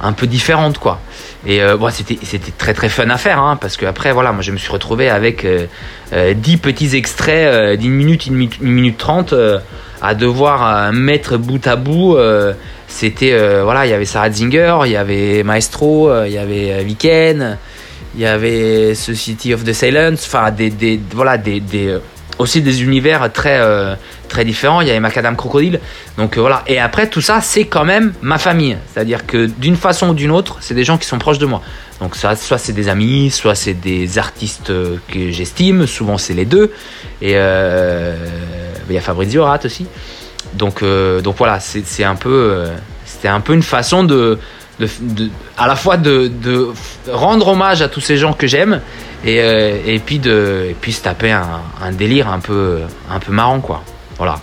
un 0.00 0.12
peu 0.12 0.28
différente 0.28 0.78
quoi. 0.78 1.00
Et 1.44 1.60
euh, 1.60 1.76
bon, 1.76 1.90
c'était, 1.90 2.18
c'était 2.22 2.52
très 2.52 2.72
très 2.72 2.88
fun 2.88 3.10
à 3.10 3.16
faire 3.16 3.40
hein, 3.40 3.56
parce 3.56 3.76
que 3.76 3.84
après 3.84 4.12
voilà, 4.12 4.30
moi 4.30 4.42
je 4.42 4.52
me 4.52 4.56
suis 4.56 4.70
retrouvé 4.70 5.10
avec 5.10 5.44
euh, 5.44 5.66
10 6.34 6.58
petits 6.58 6.94
extraits 6.94 7.80
d'une 7.80 7.94
minute, 7.94 8.26
une 8.26 8.34
minute, 8.34 8.58
une 8.60 8.70
minute 8.70 8.96
trente 8.96 9.34
à 10.00 10.14
devoir 10.14 10.92
mettre 10.92 11.36
bout 11.36 11.66
à 11.66 11.76
bout. 11.76 12.16
c'était 12.88 13.62
voilà, 13.62 13.86
il 13.86 13.90
y 13.90 13.94
avait 13.94 14.04
Sarah 14.04 14.30
Zinger, 14.30 14.78
il 14.84 14.92
y 14.92 14.96
avait 14.96 15.42
Maestro, 15.42 16.10
il 16.24 16.32
y 16.32 16.38
avait 16.38 16.82
Weekend, 16.84 17.58
il 18.14 18.20
y 18.20 18.26
avait 18.26 18.94
Society 18.94 19.54
of 19.54 19.64
the 19.64 19.72
Silence, 19.72 20.24
enfin 20.26 20.50
des, 20.50 21.00
voilà 21.12 21.38
des, 21.38 21.62
aussi 22.38 22.62
des 22.62 22.82
univers 22.82 23.32
très 23.32 23.60
très 24.30 24.46
différents. 24.46 24.80
Il 24.80 24.88
y 24.88 24.90
avait 24.90 25.00
Macadam 25.00 25.36
Crocodile. 25.36 25.80
Donc 26.16 26.38
euh, 26.38 26.40
voilà. 26.40 26.62
Et 26.66 26.78
après, 26.78 27.10
tout 27.10 27.20
ça, 27.20 27.42
c'est 27.42 27.66
quand 27.66 27.84
même 27.84 28.14
ma 28.22 28.38
famille. 28.38 28.78
C'est-à-dire 28.90 29.26
que 29.26 29.44
d'une 29.44 29.76
façon 29.76 30.08
ou 30.08 30.14
d'une 30.14 30.30
autre, 30.30 30.56
c'est 30.60 30.72
des 30.72 30.84
gens 30.84 30.96
qui 30.96 31.06
sont 31.06 31.18
proches 31.18 31.38
de 31.38 31.46
moi. 31.46 31.60
Donc 32.00 32.16
ça, 32.16 32.34
soit 32.34 32.56
c'est 32.56 32.72
des 32.72 32.88
amis, 32.88 33.30
soit 33.30 33.54
c'est 33.54 33.74
des 33.74 34.16
artistes 34.16 34.70
euh, 34.70 34.96
que 35.12 35.30
j'estime. 35.30 35.86
Souvent, 35.86 36.16
c'est 36.16 36.32
les 36.32 36.46
deux. 36.46 36.72
Euh, 37.22 38.16
il 38.90 38.96
y 38.96 38.98
a 38.98 39.02
Fabrizio 39.02 39.44
Rat 39.44 39.60
aussi. 39.64 39.86
Donc, 40.54 40.82
donc 41.22 41.36
voilà, 41.36 41.60
c'est 41.60 42.04
un 42.04 42.16
peu, 42.16 42.64
c'était 43.04 43.28
un 43.28 43.40
peu 43.40 43.54
une 43.54 43.62
façon 43.62 44.04
de, 44.04 44.38
de, 44.80 45.30
à 45.58 45.66
la 45.66 45.76
fois 45.76 45.96
de, 45.96 46.28
de, 46.28 46.68
rendre 47.08 47.48
hommage 47.48 47.82
à 47.82 47.88
tous 47.88 48.00
ces 48.00 48.16
gens 48.16 48.32
que 48.32 48.46
j'aime 48.46 48.80
et, 49.24 49.36
et, 49.86 49.98
puis 49.98 50.18
de 50.18 50.74
puis 50.80 50.92
se 50.92 51.02
taper 51.02 51.30
un, 51.30 51.92
délire 51.92 52.28
un 52.28 52.40
peu 52.40 52.78
un 53.10 53.18
peu 53.18 53.32
marrant 53.32 53.60
quoi. 53.60 53.82
Voilà. 54.16 54.40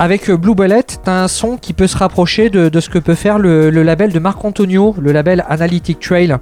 Avec 0.00 0.30
euh, 0.30 0.36
Blue 0.36 0.54
Bullet, 0.54 0.84
tu 0.84 1.10
as 1.10 1.24
un 1.24 1.28
son 1.28 1.56
qui 1.56 1.72
peut 1.72 1.88
se 1.88 1.96
rapprocher 1.96 2.50
de, 2.50 2.78
ce 2.78 2.88
que 2.88 3.00
peut 3.00 3.16
faire 3.16 3.38
le, 3.38 3.70
label 3.70 4.12
de 4.12 4.20
Marc 4.20 4.44
Antonio, 4.44 4.94
le 5.00 5.10
label 5.10 5.44
Analytic 5.48 5.98
Trail. 5.98 6.36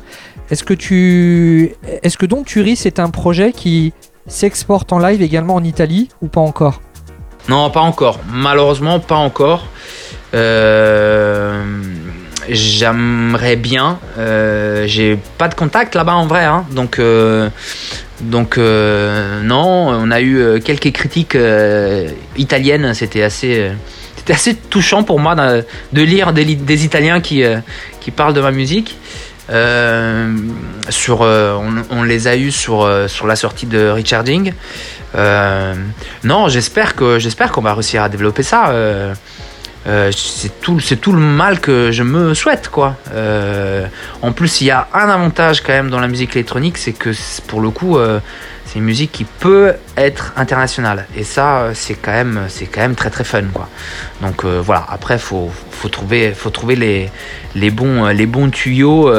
Est-ce 0.50 0.62
que 0.62 0.74
tu, 0.74 1.74
est-ce 2.02 2.18
que 2.18 2.26
donc 2.26 2.46
Turi 2.46 2.76
c'est 2.76 3.00
un 3.00 3.08
projet 3.08 3.52
qui 3.52 3.94
s'exporte 4.26 4.92
en 4.92 4.98
live 4.98 5.22
également 5.22 5.54
en 5.54 5.64
Italie 5.64 6.08
ou 6.22 6.28
pas 6.28 6.40
encore? 6.40 6.80
Non, 7.48 7.70
pas 7.70 7.80
encore. 7.80 8.20
Malheureusement, 8.28 8.98
pas 8.98 9.16
encore. 9.16 9.66
Euh, 10.34 11.62
j'aimerais 12.48 13.56
bien. 13.56 13.98
Euh, 14.18 14.84
j'ai 14.86 15.18
pas 15.38 15.48
de 15.48 15.54
contact 15.54 15.94
là-bas 15.94 16.14
en 16.14 16.26
vrai, 16.26 16.44
hein. 16.44 16.64
donc 16.70 16.98
euh, 16.98 17.50
non, 19.42 19.88
on 19.88 20.10
a 20.10 20.20
eu 20.20 20.60
quelques 20.60 20.92
critiques 20.92 21.36
italiennes, 22.36 22.94
c'était 22.94 23.22
assez, 23.22 23.70
assez 24.28 24.54
touchant 24.54 25.04
pour 25.04 25.20
moi 25.20 25.34
de, 25.34 26.02
lire 26.02 26.32
des, 26.32 26.84
Italiens 26.84 27.20
qui, 27.20 27.42
qui 28.00 28.10
parlent 28.10 28.34
de 28.34 28.40
ma 28.40 28.50
musique. 28.50 28.96
Sur, 29.48 31.20
on, 31.20 32.02
les 32.02 32.28
a 32.28 32.36
eus 32.36 32.50
sur, 32.50 32.88
sur 33.08 33.26
la 33.26 33.36
sortie 33.36 33.66
de 33.66 33.88
Richarding. 33.88 34.52
non, 36.24 36.48
j'espère 36.48 36.94
qu'on 36.94 37.62
va 37.62 37.74
réussir 37.74 38.02
à 38.02 38.08
développer 38.08 38.42
ça. 38.42 38.72
Euh, 39.86 40.10
c'est 40.12 40.60
tout, 40.60 40.80
tout 41.00 41.12
le 41.12 41.20
mal 41.20 41.60
que 41.60 41.92
je 41.92 42.02
me 42.02 42.34
souhaite, 42.34 42.68
quoi. 42.68 42.96
Euh, 43.12 43.86
en 44.20 44.32
plus, 44.32 44.60
il 44.60 44.66
y 44.66 44.70
a 44.70 44.88
un 44.92 45.08
avantage 45.08 45.60
quand 45.62 45.72
même 45.72 45.90
dans 45.90 46.00
la 46.00 46.08
musique 46.08 46.34
électronique, 46.34 46.76
c'est 46.76 46.92
que 46.92 47.10
pour 47.46 47.60
le 47.60 47.70
coup, 47.70 47.96
euh, 47.96 48.18
musique 48.84 49.12
qui 49.12 49.24
peut 49.24 49.74
être 49.96 50.32
internationale. 50.36 51.06
Et 51.16 51.24
ça, 51.24 51.70
c'est 51.74 51.94
quand 51.94 52.12
même, 52.12 52.42
c'est 52.48 52.66
quand 52.66 52.80
même 52.80 52.94
très 52.94 53.10
très 53.10 53.24
fun, 53.24 53.44
quoi. 53.52 53.68
Donc 54.22 54.44
voilà. 54.44 54.86
Après, 54.88 55.18
faut, 55.18 55.50
faut 55.70 55.88
trouver, 55.88 56.32
faut 56.32 56.50
trouver 56.50 56.76
les, 56.76 57.10
les 57.54 57.70
bons, 57.70 58.06
les 58.06 58.26
bons 58.26 58.50
tuyaux 58.50 59.10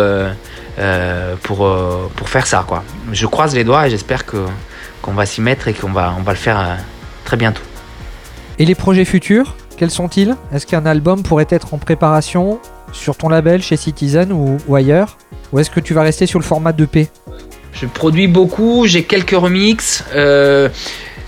pour, 1.44 1.78
pour 2.16 2.30
faire 2.30 2.48
ça, 2.48 2.64
quoi. 2.68 2.84
Je 3.12 3.26
croise 3.26 3.56
les 3.56 3.64
doigts 3.64 3.88
et 3.88 3.90
j'espère 3.90 4.26
que 4.26 4.46
qu'on 5.02 5.14
va 5.14 5.26
s'y 5.26 5.42
mettre 5.42 5.68
et 5.68 5.74
qu'on 5.74 5.92
va, 5.92 6.14
on 6.18 6.24
va 6.24 6.34
le 6.34 6.38
faire 6.38 6.78
très 7.24 7.38
bientôt. 7.38 7.64
Et 8.60 8.66
les 8.66 8.76
projets 8.76 9.06
futurs 9.06 9.56
quels 9.78 9.92
sont-ils? 9.92 10.36
Est-ce 10.52 10.66
qu'un 10.66 10.88
album 10.88 11.22
pourrait 11.22 11.46
être 11.50 11.76
en 11.76 11.78
préparation 11.78 12.60
sur 12.92 13.16
ton 13.16 13.30
label, 13.30 13.62
chez 13.62 13.78
Citizen 13.78 14.34
ou, 14.34 14.76
ailleurs? 14.76 15.20
Ou 15.54 15.60
est-ce 15.60 15.70
que 15.70 15.80
tu 15.80 15.94
vas 15.94 16.02
rester 16.02 16.26
sur 16.26 16.40
le 16.40 16.44
format 16.44 16.72
2P 16.72 17.10
Je 17.80 17.86
produis 17.86 18.28
beaucoup, 18.28 18.88
j'ai 18.88 19.04
quelques 19.04 19.38
remixes. 19.38 20.04
Euh, 20.16 20.70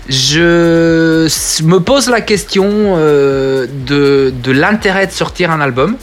je 0.08 1.62
me 1.62 1.78
pose 1.78 2.08
la 2.08 2.20
question 2.20 2.66
euh, 2.96 3.66
de, 3.86 4.34
de 4.42 4.50
l'intérêt 4.50 5.06
de 5.06 5.12
sortir 5.12 5.52
un 5.52 5.60
album 5.60 5.96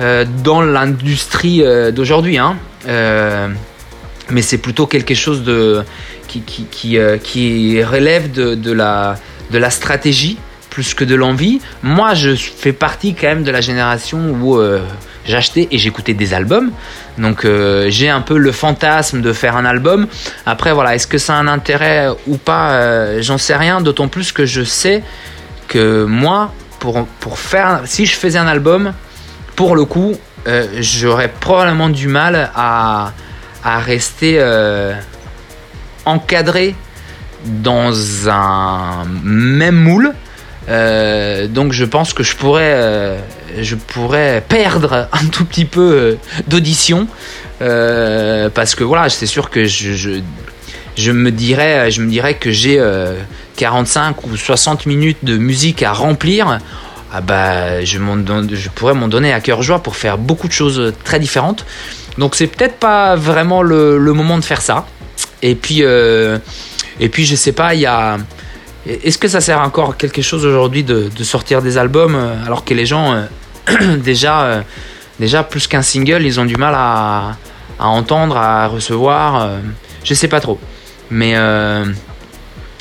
euh, 0.00 0.24
dans 0.44 0.62
l'industrie 0.62 1.64
d'aujourd'hui. 1.92 2.38
Hein. 2.38 2.56
Mais 2.86 4.42
c'est 4.42 4.58
plutôt 4.58 4.86
quelque 4.86 5.14
chose 5.14 5.42
de, 5.42 5.82
qui, 6.28 6.42
qui, 6.42 6.66
qui, 6.70 6.98
qui 7.24 7.82
relève 7.82 8.30
de, 8.30 8.54
de 8.54 8.72
la, 8.72 9.16
de 9.50 9.58
la 9.58 9.70
stratégie 9.70 10.38
plus 10.70 10.94
que 10.94 11.04
de 11.04 11.14
l'envie. 11.14 11.60
Moi, 11.82 12.14
je 12.14 12.34
fais 12.34 12.72
partie 12.72 13.14
quand 13.14 13.26
même 13.26 13.42
de 13.42 13.50
la 13.50 13.60
génération 13.60 14.36
où 14.40 14.58
euh, 14.58 14.80
j'achetais 15.26 15.68
et 15.70 15.78
j'écoutais 15.78 16.14
des 16.14 16.32
albums. 16.32 16.70
Donc 17.18 17.44
euh, 17.44 17.86
j'ai 17.90 18.08
un 18.08 18.22
peu 18.22 18.38
le 18.38 18.52
fantasme 18.52 19.20
de 19.20 19.32
faire 19.32 19.56
un 19.56 19.64
album. 19.64 20.06
Après, 20.46 20.72
voilà, 20.72 20.94
est-ce 20.94 21.06
que 21.06 21.18
ça 21.18 21.34
a 21.34 21.36
un 21.38 21.48
intérêt 21.48 22.08
ou 22.26 22.36
pas 22.36 22.72
euh, 22.72 23.18
J'en 23.20 23.36
sais 23.36 23.56
rien, 23.56 23.80
d'autant 23.80 24.08
plus 24.08 24.32
que 24.32 24.46
je 24.46 24.62
sais 24.62 25.02
que 25.68 26.04
moi, 26.04 26.52
pour, 26.78 27.06
pour 27.20 27.38
faire, 27.38 27.82
si 27.84 28.06
je 28.06 28.16
faisais 28.16 28.38
un 28.38 28.46
album, 28.46 28.92
pour 29.56 29.76
le 29.76 29.84
coup, 29.84 30.14
j'aurais 30.80 31.28
probablement 31.28 31.90
du 31.90 32.08
mal 32.08 32.50
à, 32.56 33.12
à 33.62 33.78
rester 33.78 34.42
encadré 36.06 36.74
dans 37.44 38.28
un 38.28 39.04
même 39.22 39.76
moule. 39.76 40.14
Euh, 40.68 41.46
donc 41.46 41.72
je 41.72 41.84
pense 41.84 42.12
que 42.12 42.22
je 42.22 42.36
pourrais, 42.36 42.74
euh, 42.74 43.18
je 43.60 43.74
pourrais 43.74 44.44
perdre 44.46 45.08
un 45.12 45.26
tout 45.26 45.44
petit 45.44 45.64
peu 45.64 45.92
euh, 45.92 46.14
d'audition 46.48 47.06
parce 47.58 48.74
que 48.74 48.84
voilà, 48.84 49.08
c'est 49.08 49.26
sûr 49.26 49.50
que 49.50 49.64
je, 49.64 50.20
je, 50.96 51.12
me 51.12 51.30
dirais, 51.30 51.90
je 51.90 52.00
me 52.00 52.10
dirais 52.10 52.34
que 52.34 52.50
j'ai 52.50 52.78
euh, 52.78 53.16
45 53.56 54.24
ou 54.26 54.36
60 54.36 54.86
minutes 54.86 55.18
de 55.22 55.36
musique 55.36 55.82
à 55.82 55.92
remplir. 55.92 56.58
Ah 57.12 57.20
bah, 57.20 57.84
je, 57.84 57.98
je 57.98 58.68
pourrais 58.70 58.94
m'en 58.94 59.08
donner 59.08 59.32
à 59.32 59.40
cœur 59.40 59.62
joie 59.62 59.82
pour 59.82 59.96
faire 59.96 60.16
beaucoup 60.16 60.46
de 60.46 60.52
choses 60.52 60.94
très 61.04 61.18
différentes. 61.18 61.66
Donc 62.16 62.34
c'est 62.34 62.46
peut-être 62.46 62.76
pas 62.76 63.14
vraiment 63.16 63.62
le, 63.62 63.98
le 63.98 64.12
moment 64.14 64.38
de 64.38 64.44
faire 64.44 64.62
ça. 64.62 64.86
Et 65.42 65.54
puis, 65.54 65.80
et 65.80 67.08
puis 67.08 67.26
je 67.26 67.34
sais 67.34 67.52
pas, 67.52 67.74
il 67.74 67.80
y 67.80 67.86
a. 67.86 68.16
Est-ce 68.86 69.18
que 69.18 69.28
ça 69.28 69.40
sert 69.40 69.60
encore 69.60 69.96
quelque 69.96 70.22
chose 70.22 70.46
aujourd'hui 70.46 70.84
de, 70.84 71.10
sortir 71.22 71.60
des 71.60 71.76
albums 71.76 72.14
euh, 72.14 72.46
alors 72.46 72.64
que 72.64 72.72
les 72.72 72.86
gens 72.86 73.14
euh, 73.14 73.96
déjà, 73.98 74.42
euh, 74.42 74.62
déjà 75.18 75.42
plus 75.42 75.66
qu'un 75.66 75.82
single, 75.82 76.22
ils 76.22 76.40
ont 76.40 76.46
du 76.46 76.56
mal 76.56 76.74
à, 76.74 77.36
entendre, 77.78 78.36
à 78.36 78.66
recevoir. 78.68 79.42
euh, 79.42 79.58
je 80.02 80.14
sais 80.14 80.28
pas 80.28 80.40
trop, 80.40 80.58
mais 81.10 81.34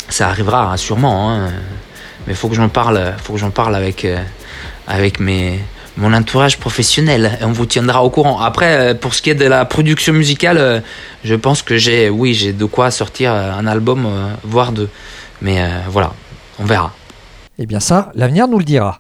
ça 0.08 0.30
arrivera 0.30 0.78
sûrement. 0.78 1.32
hein. 1.32 1.50
Mais 2.28 2.34
faut 2.34 2.48
que 2.48 2.56
j'en 2.56 2.70
parle, 2.70 3.14
faut 3.22 3.34
que 3.34 3.40
j'en 3.40 3.52
parle 3.52 3.76
avec 3.76 4.08
mon 5.98 6.14
entourage 6.14 6.60
professionnel 6.60 7.38
on 7.42 7.52
vous 7.52 7.66
tiendra 7.66 8.04
au 8.04 8.10
courant. 8.10 8.40
Après, 8.40 8.96
pour 8.96 9.14
ce 9.14 9.22
qui 9.22 9.32
est 9.32 9.36
de 9.36 9.46
la 9.46 9.66
production 9.66 10.14
musicale, 10.14 10.82
je 11.26 11.36
pense 11.36 11.62
que 11.62 11.76
j'ai, 11.76 12.10
oui, 12.10 12.34
j'ai 12.34 12.54
de 12.54 12.66
quoi 12.66 12.90
sortir 12.90 13.34
un 13.34 13.68
album, 13.68 14.08
voire 14.44 14.72
deux. 14.72 14.88
Mais 15.42 15.62
euh, 15.62 15.80
voilà, 15.90 16.14
on 16.60 16.66
verra. 16.66 16.94
Eh 17.58 17.66
bien 17.66 17.80
ça, 17.80 18.12
l'avenir 18.16 18.48
nous 18.48 18.58
le 18.60 18.64
dira. 18.66 19.00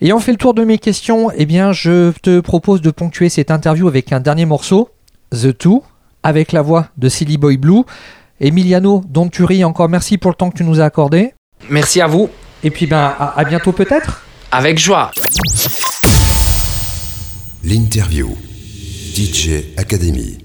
Ayant 0.00 0.18
fait 0.18 0.32
le 0.32 0.38
tour 0.38 0.54
de 0.54 0.64
mes 0.64 0.78
questions, 0.78 1.30
eh 1.36 1.46
bien 1.46 1.72
je 1.72 2.10
te 2.22 2.40
propose 2.40 2.80
de 2.80 2.90
ponctuer 2.90 3.28
cette 3.28 3.50
interview 3.50 3.86
avec 3.88 4.12
un 4.12 4.20
dernier 4.20 4.46
morceau, 4.46 4.88
The 5.30 5.56
Two, 5.56 5.82
avec 6.22 6.52
la 6.52 6.62
voix 6.62 6.88
de 6.96 7.08
Silly 7.08 7.36
Boy 7.38 7.56
Blue. 7.56 7.82
Emiliano 8.40 9.02
Donturi, 9.08 9.62
encore 9.64 9.88
merci 9.88 10.18
pour 10.18 10.30
le 10.32 10.34
temps 10.34 10.50
que 10.50 10.56
tu 10.56 10.64
nous 10.64 10.80
as 10.80 10.84
accordé. 10.84 11.32
Merci 11.70 12.00
à 12.00 12.06
vous, 12.08 12.28
Et 12.64 12.70
puis 12.70 12.86
ben 12.86 13.14
à, 13.18 13.38
à 13.38 13.44
bientôt 13.44 13.70
peut-être. 13.72 14.22
avec 14.50 14.78
joie. 14.78 15.12
L'interview. 17.64 18.36
DJ 19.14 19.76
Academy. 19.76 20.38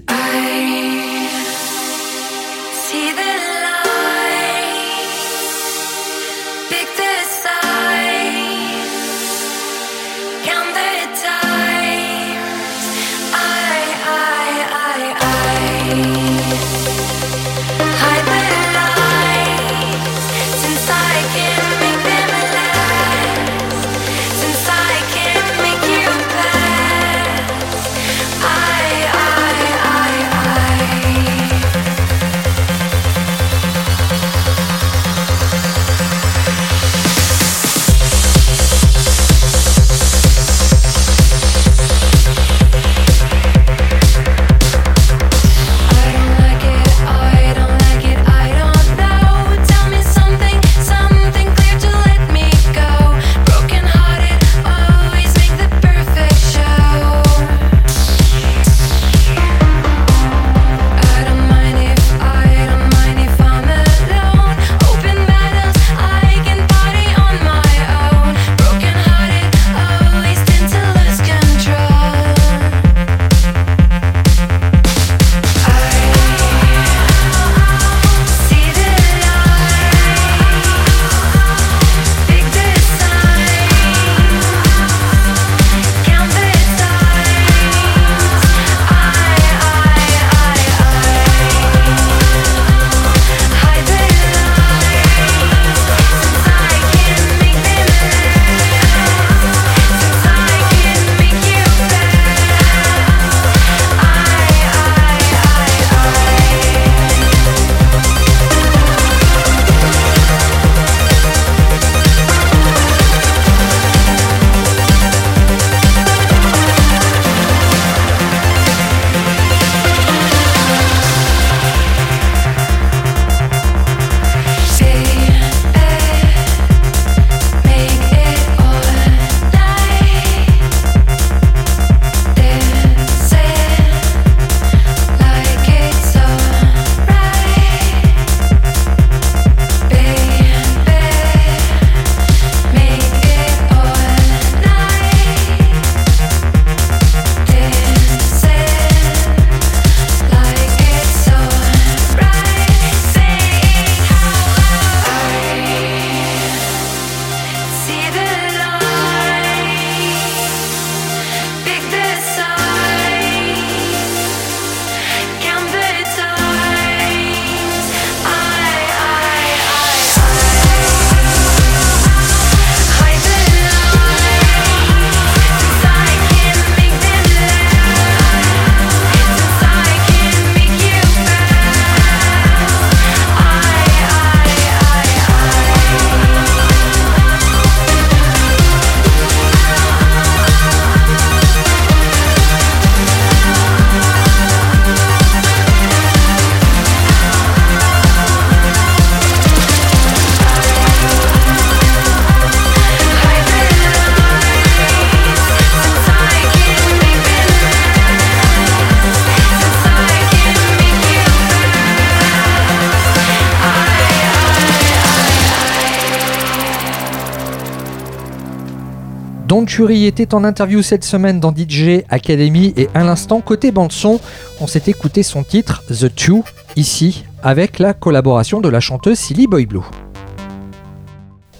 Don 219.68 219.74
Chury 219.74 220.06
était 220.06 220.32
en 220.32 220.44
interview 220.44 220.80
cette 220.80 221.04
semaine 221.04 221.40
dans 221.40 221.54
DJ 221.54 222.02
Academy 222.08 222.72
et 222.78 222.88
à 222.94 223.04
l'instant, 223.04 223.42
côté 223.42 223.70
bande-son, 223.70 224.18
on 224.60 224.66
s'est 224.66 224.84
écouté 224.86 225.22
son 225.22 225.42
titre 225.42 225.84
The 225.88 226.14
Two, 226.14 226.42
ici, 226.76 227.24
avec 227.42 227.78
la 227.78 227.92
collaboration 227.92 228.62
de 228.62 228.70
la 228.70 228.80
chanteuse 228.80 229.18
Silly 229.18 229.46
Boy 229.46 229.66
Blue. 229.66 229.82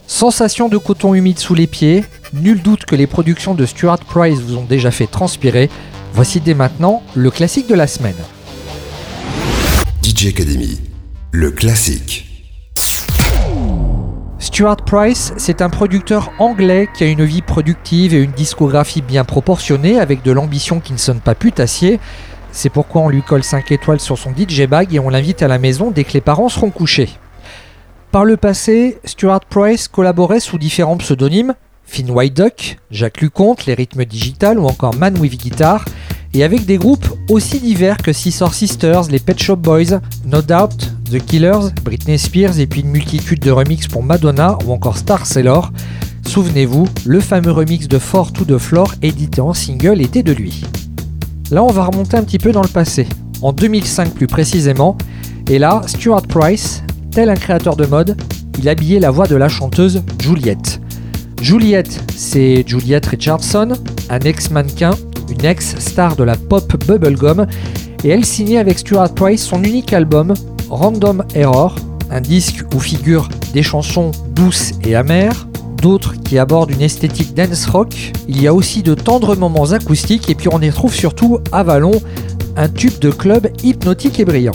Sensation 0.06 0.70
de 0.70 0.78
coton 0.78 1.12
humide 1.12 1.38
sous 1.38 1.54
les 1.54 1.66
pieds, 1.66 2.02
nul 2.32 2.62
doute 2.62 2.86
que 2.86 2.96
les 2.96 3.06
productions 3.06 3.54
de 3.54 3.66
Stuart 3.66 3.98
Price 3.98 4.40
vous 4.40 4.56
ont 4.56 4.64
déjà 4.64 4.90
fait 4.90 5.06
transpirer. 5.06 5.68
Voici 6.14 6.40
dès 6.40 6.54
maintenant 6.54 7.02
le 7.14 7.30
classique 7.30 7.68
de 7.68 7.74
la 7.74 7.86
semaine. 7.86 8.16
DJ 10.02 10.28
Academy, 10.28 10.80
le 11.32 11.50
classique. 11.50 12.27
Stuart 14.40 14.76
Price, 14.76 15.32
c'est 15.36 15.62
un 15.62 15.68
producteur 15.68 16.30
anglais 16.38 16.88
qui 16.94 17.02
a 17.02 17.08
une 17.08 17.24
vie 17.24 17.42
productive 17.42 18.14
et 18.14 18.22
une 18.22 18.30
discographie 18.30 19.02
bien 19.02 19.24
proportionnée 19.24 19.98
avec 19.98 20.22
de 20.22 20.30
l'ambition 20.30 20.78
qui 20.78 20.92
ne 20.92 20.98
sonne 20.98 21.20
pas 21.20 21.34
putassier. 21.34 21.98
C'est 22.52 22.70
pourquoi 22.70 23.02
on 23.02 23.08
lui 23.08 23.22
colle 23.22 23.42
5 23.42 23.72
étoiles 23.72 23.98
sur 23.98 24.16
son 24.16 24.30
DJ 24.30 24.66
bag 24.68 24.94
et 24.94 25.00
on 25.00 25.10
l'invite 25.10 25.42
à 25.42 25.48
la 25.48 25.58
maison 25.58 25.90
dès 25.90 26.04
que 26.04 26.12
les 26.12 26.20
parents 26.20 26.48
seront 26.48 26.70
couchés. 26.70 27.10
Par 28.12 28.24
le 28.24 28.36
passé, 28.36 28.98
Stuart 29.04 29.40
Price 29.40 29.88
collaborait 29.88 30.40
sous 30.40 30.56
différents 30.56 30.96
pseudonymes 30.98 31.54
Finn 31.88 32.10
White 32.10 32.36
Duck, 32.36 32.76
Jacques 32.90 33.22
Luconte, 33.22 33.66
Les 33.66 33.74
Rythmes 33.74 34.04
Digital 34.04 34.58
ou 34.58 34.66
encore 34.66 34.94
Man 34.94 35.18
with 35.18 35.40
Guitar, 35.40 35.84
et 36.34 36.44
avec 36.44 36.66
des 36.66 36.76
groupes 36.76 37.08
aussi 37.30 37.58
divers 37.58 37.96
que 37.96 38.12
Scissor 38.12 38.52
Sisters, 38.52 39.08
les 39.10 39.18
Pet 39.18 39.38
Shop 39.40 39.56
Boys, 39.56 40.00
No 40.26 40.42
Doubt, 40.42 40.92
The 41.10 41.18
Killers, 41.24 41.70
Britney 41.82 42.18
Spears 42.18 42.60
et 42.60 42.66
puis 42.66 42.82
une 42.82 42.90
multitude 42.90 43.40
de 43.40 43.50
remixes 43.50 43.88
pour 43.88 44.02
Madonna 44.02 44.58
ou 44.66 44.72
encore 44.72 44.98
Star 44.98 45.24
Sailor. 45.24 45.72
Souvenez-vous, 46.26 46.86
le 47.06 47.20
fameux 47.20 47.52
remix 47.52 47.88
de 47.88 47.98
Fort 47.98 48.32
to 48.32 48.44
the 48.44 48.58
Floor 48.58 48.94
édité 49.00 49.40
en 49.40 49.54
single 49.54 50.02
était 50.02 50.22
de 50.22 50.32
lui. 50.32 50.62
Là, 51.50 51.64
on 51.64 51.72
va 51.72 51.86
remonter 51.86 52.18
un 52.18 52.22
petit 52.22 52.38
peu 52.38 52.52
dans 52.52 52.62
le 52.62 52.68
passé, 52.68 53.08
en 53.40 53.54
2005 53.54 54.12
plus 54.12 54.26
précisément, 54.26 54.98
et 55.48 55.58
là, 55.58 55.80
Stuart 55.86 56.26
Price, 56.28 56.82
tel 57.10 57.30
un 57.30 57.34
créateur 57.34 57.74
de 57.74 57.86
mode, 57.86 58.20
il 58.58 58.68
habillait 58.68 59.00
la 59.00 59.10
voix 59.10 59.26
de 59.26 59.36
la 59.36 59.48
chanteuse 59.48 60.02
Juliette. 60.20 60.80
Juliette, 61.40 62.02
c'est 62.16 62.64
Juliette 62.66 63.06
Richardson, 63.06 63.72
un 64.10 64.18
ex-mannequin, 64.20 64.90
une 65.30 65.44
ex-star 65.44 66.16
de 66.16 66.24
la 66.24 66.36
pop 66.36 66.84
bubblegum, 66.84 67.46
et 68.04 68.08
elle 68.08 68.24
signait 68.24 68.58
avec 68.58 68.78
Stuart 68.78 69.14
Price 69.14 69.44
son 69.44 69.62
unique 69.62 69.92
album, 69.92 70.34
Random 70.68 71.24
Error, 71.34 71.76
un 72.10 72.20
disque 72.20 72.64
où 72.74 72.80
figurent 72.80 73.28
des 73.54 73.62
chansons 73.62 74.10
douces 74.30 74.72
et 74.84 74.94
amères, 74.94 75.46
d'autres 75.80 76.14
qui 76.22 76.38
abordent 76.38 76.72
une 76.72 76.82
esthétique 76.82 77.34
dance 77.34 77.66
rock. 77.66 78.12
Il 78.28 78.42
y 78.42 78.46
a 78.46 78.54
aussi 78.54 78.82
de 78.82 78.94
tendres 78.94 79.36
moments 79.36 79.72
acoustiques 79.72 80.28
et 80.28 80.34
puis 80.34 80.48
on 80.52 80.60
y 80.60 80.70
retrouve 80.70 80.94
surtout 80.94 81.38
Avalon, 81.52 82.02
un 82.56 82.68
tube 82.68 82.98
de 82.98 83.10
club 83.10 83.48
hypnotique 83.62 84.18
et 84.18 84.24
brillant. 84.24 84.52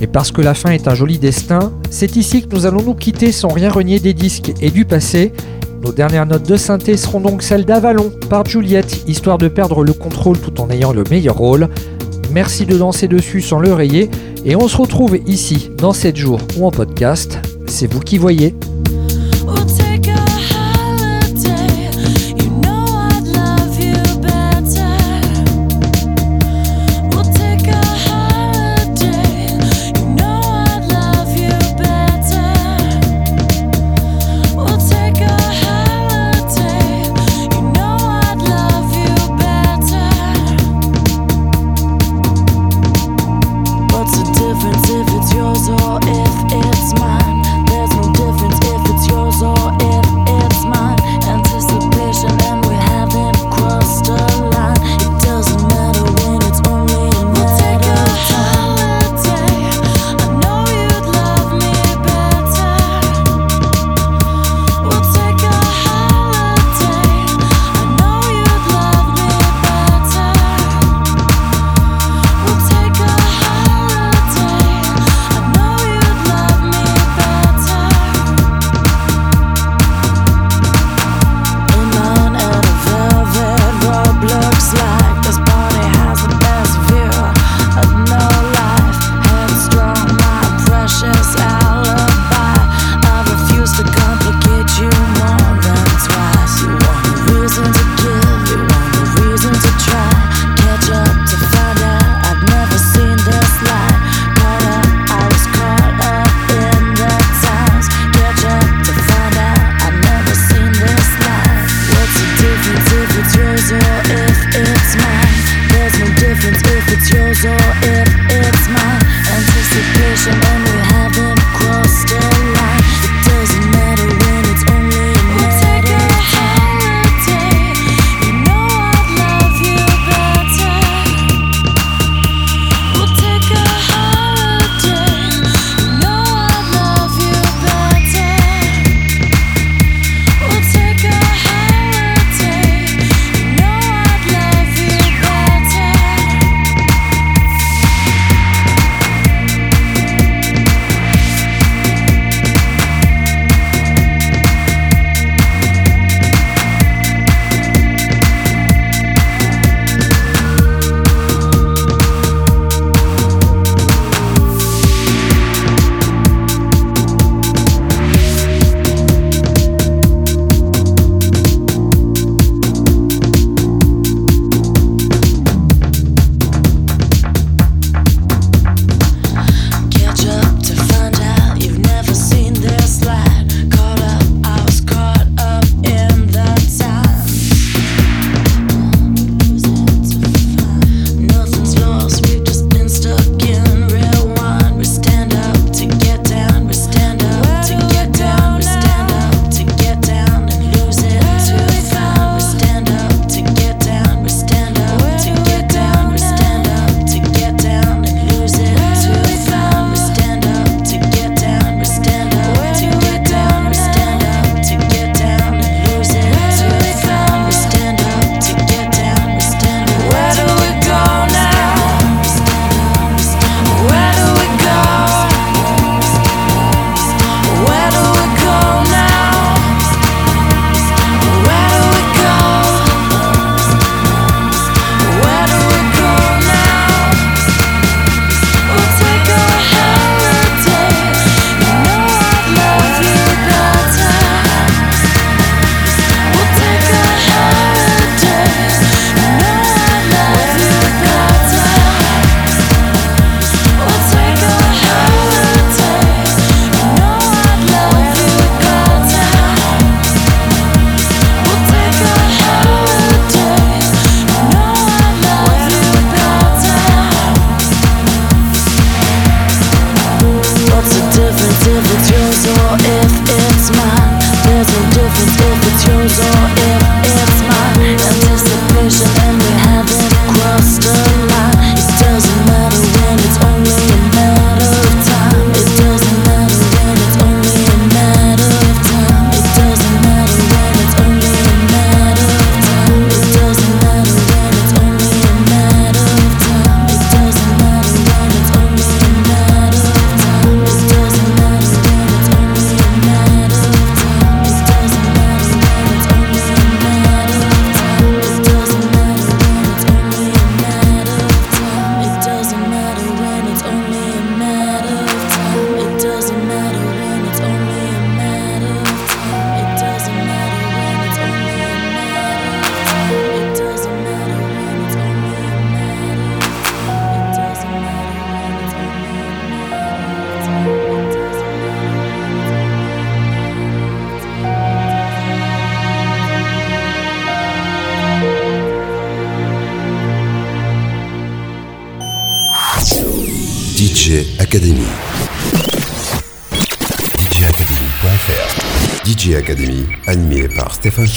Et 0.00 0.06
parce 0.06 0.32
que 0.32 0.40
la 0.40 0.54
fin 0.54 0.70
est 0.70 0.88
un 0.88 0.94
joli 0.94 1.18
destin, 1.18 1.72
c'est 1.90 2.16
ici 2.16 2.42
que 2.42 2.54
nous 2.54 2.66
allons 2.66 2.82
nous 2.82 2.94
quitter 2.94 3.32
sans 3.32 3.48
rien 3.48 3.70
renier 3.70 4.00
des 4.00 4.14
disques 4.14 4.52
et 4.60 4.70
du 4.70 4.84
passé. 4.84 5.32
Nos 5.82 5.92
dernières 5.92 6.26
notes 6.26 6.48
de 6.48 6.56
synthé 6.56 6.96
seront 6.96 7.20
donc 7.20 7.42
celles 7.42 7.64
d'Avalon 7.64 8.12
par 8.28 8.44
Juliette, 8.44 9.04
histoire 9.08 9.38
de 9.38 9.48
perdre 9.48 9.82
le 9.82 9.92
contrôle 9.92 10.38
tout 10.38 10.60
en 10.60 10.68
ayant 10.70 10.92
le 10.92 11.04
meilleur 11.10 11.36
rôle. 11.36 11.68
Merci 12.32 12.66
de 12.66 12.76
danser 12.76 13.08
dessus 13.08 13.40
sans 13.40 13.58
le 13.58 13.72
rayer 13.72 14.10
et 14.44 14.56
on 14.56 14.68
se 14.68 14.76
retrouve 14.76 15.18
ici 15.26 15.70
dans 15.78 15.92
7 15.92 16.16
jours 16.16 16.40
ou 16.58 16.66
en 16.66 16.70
podcast. 16.70 17.38
C'est 17.66 17.90
vous 17.90 18.00
qui 18.00 18.18
voyez. 18.18 18.54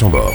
Par 0.01 0.32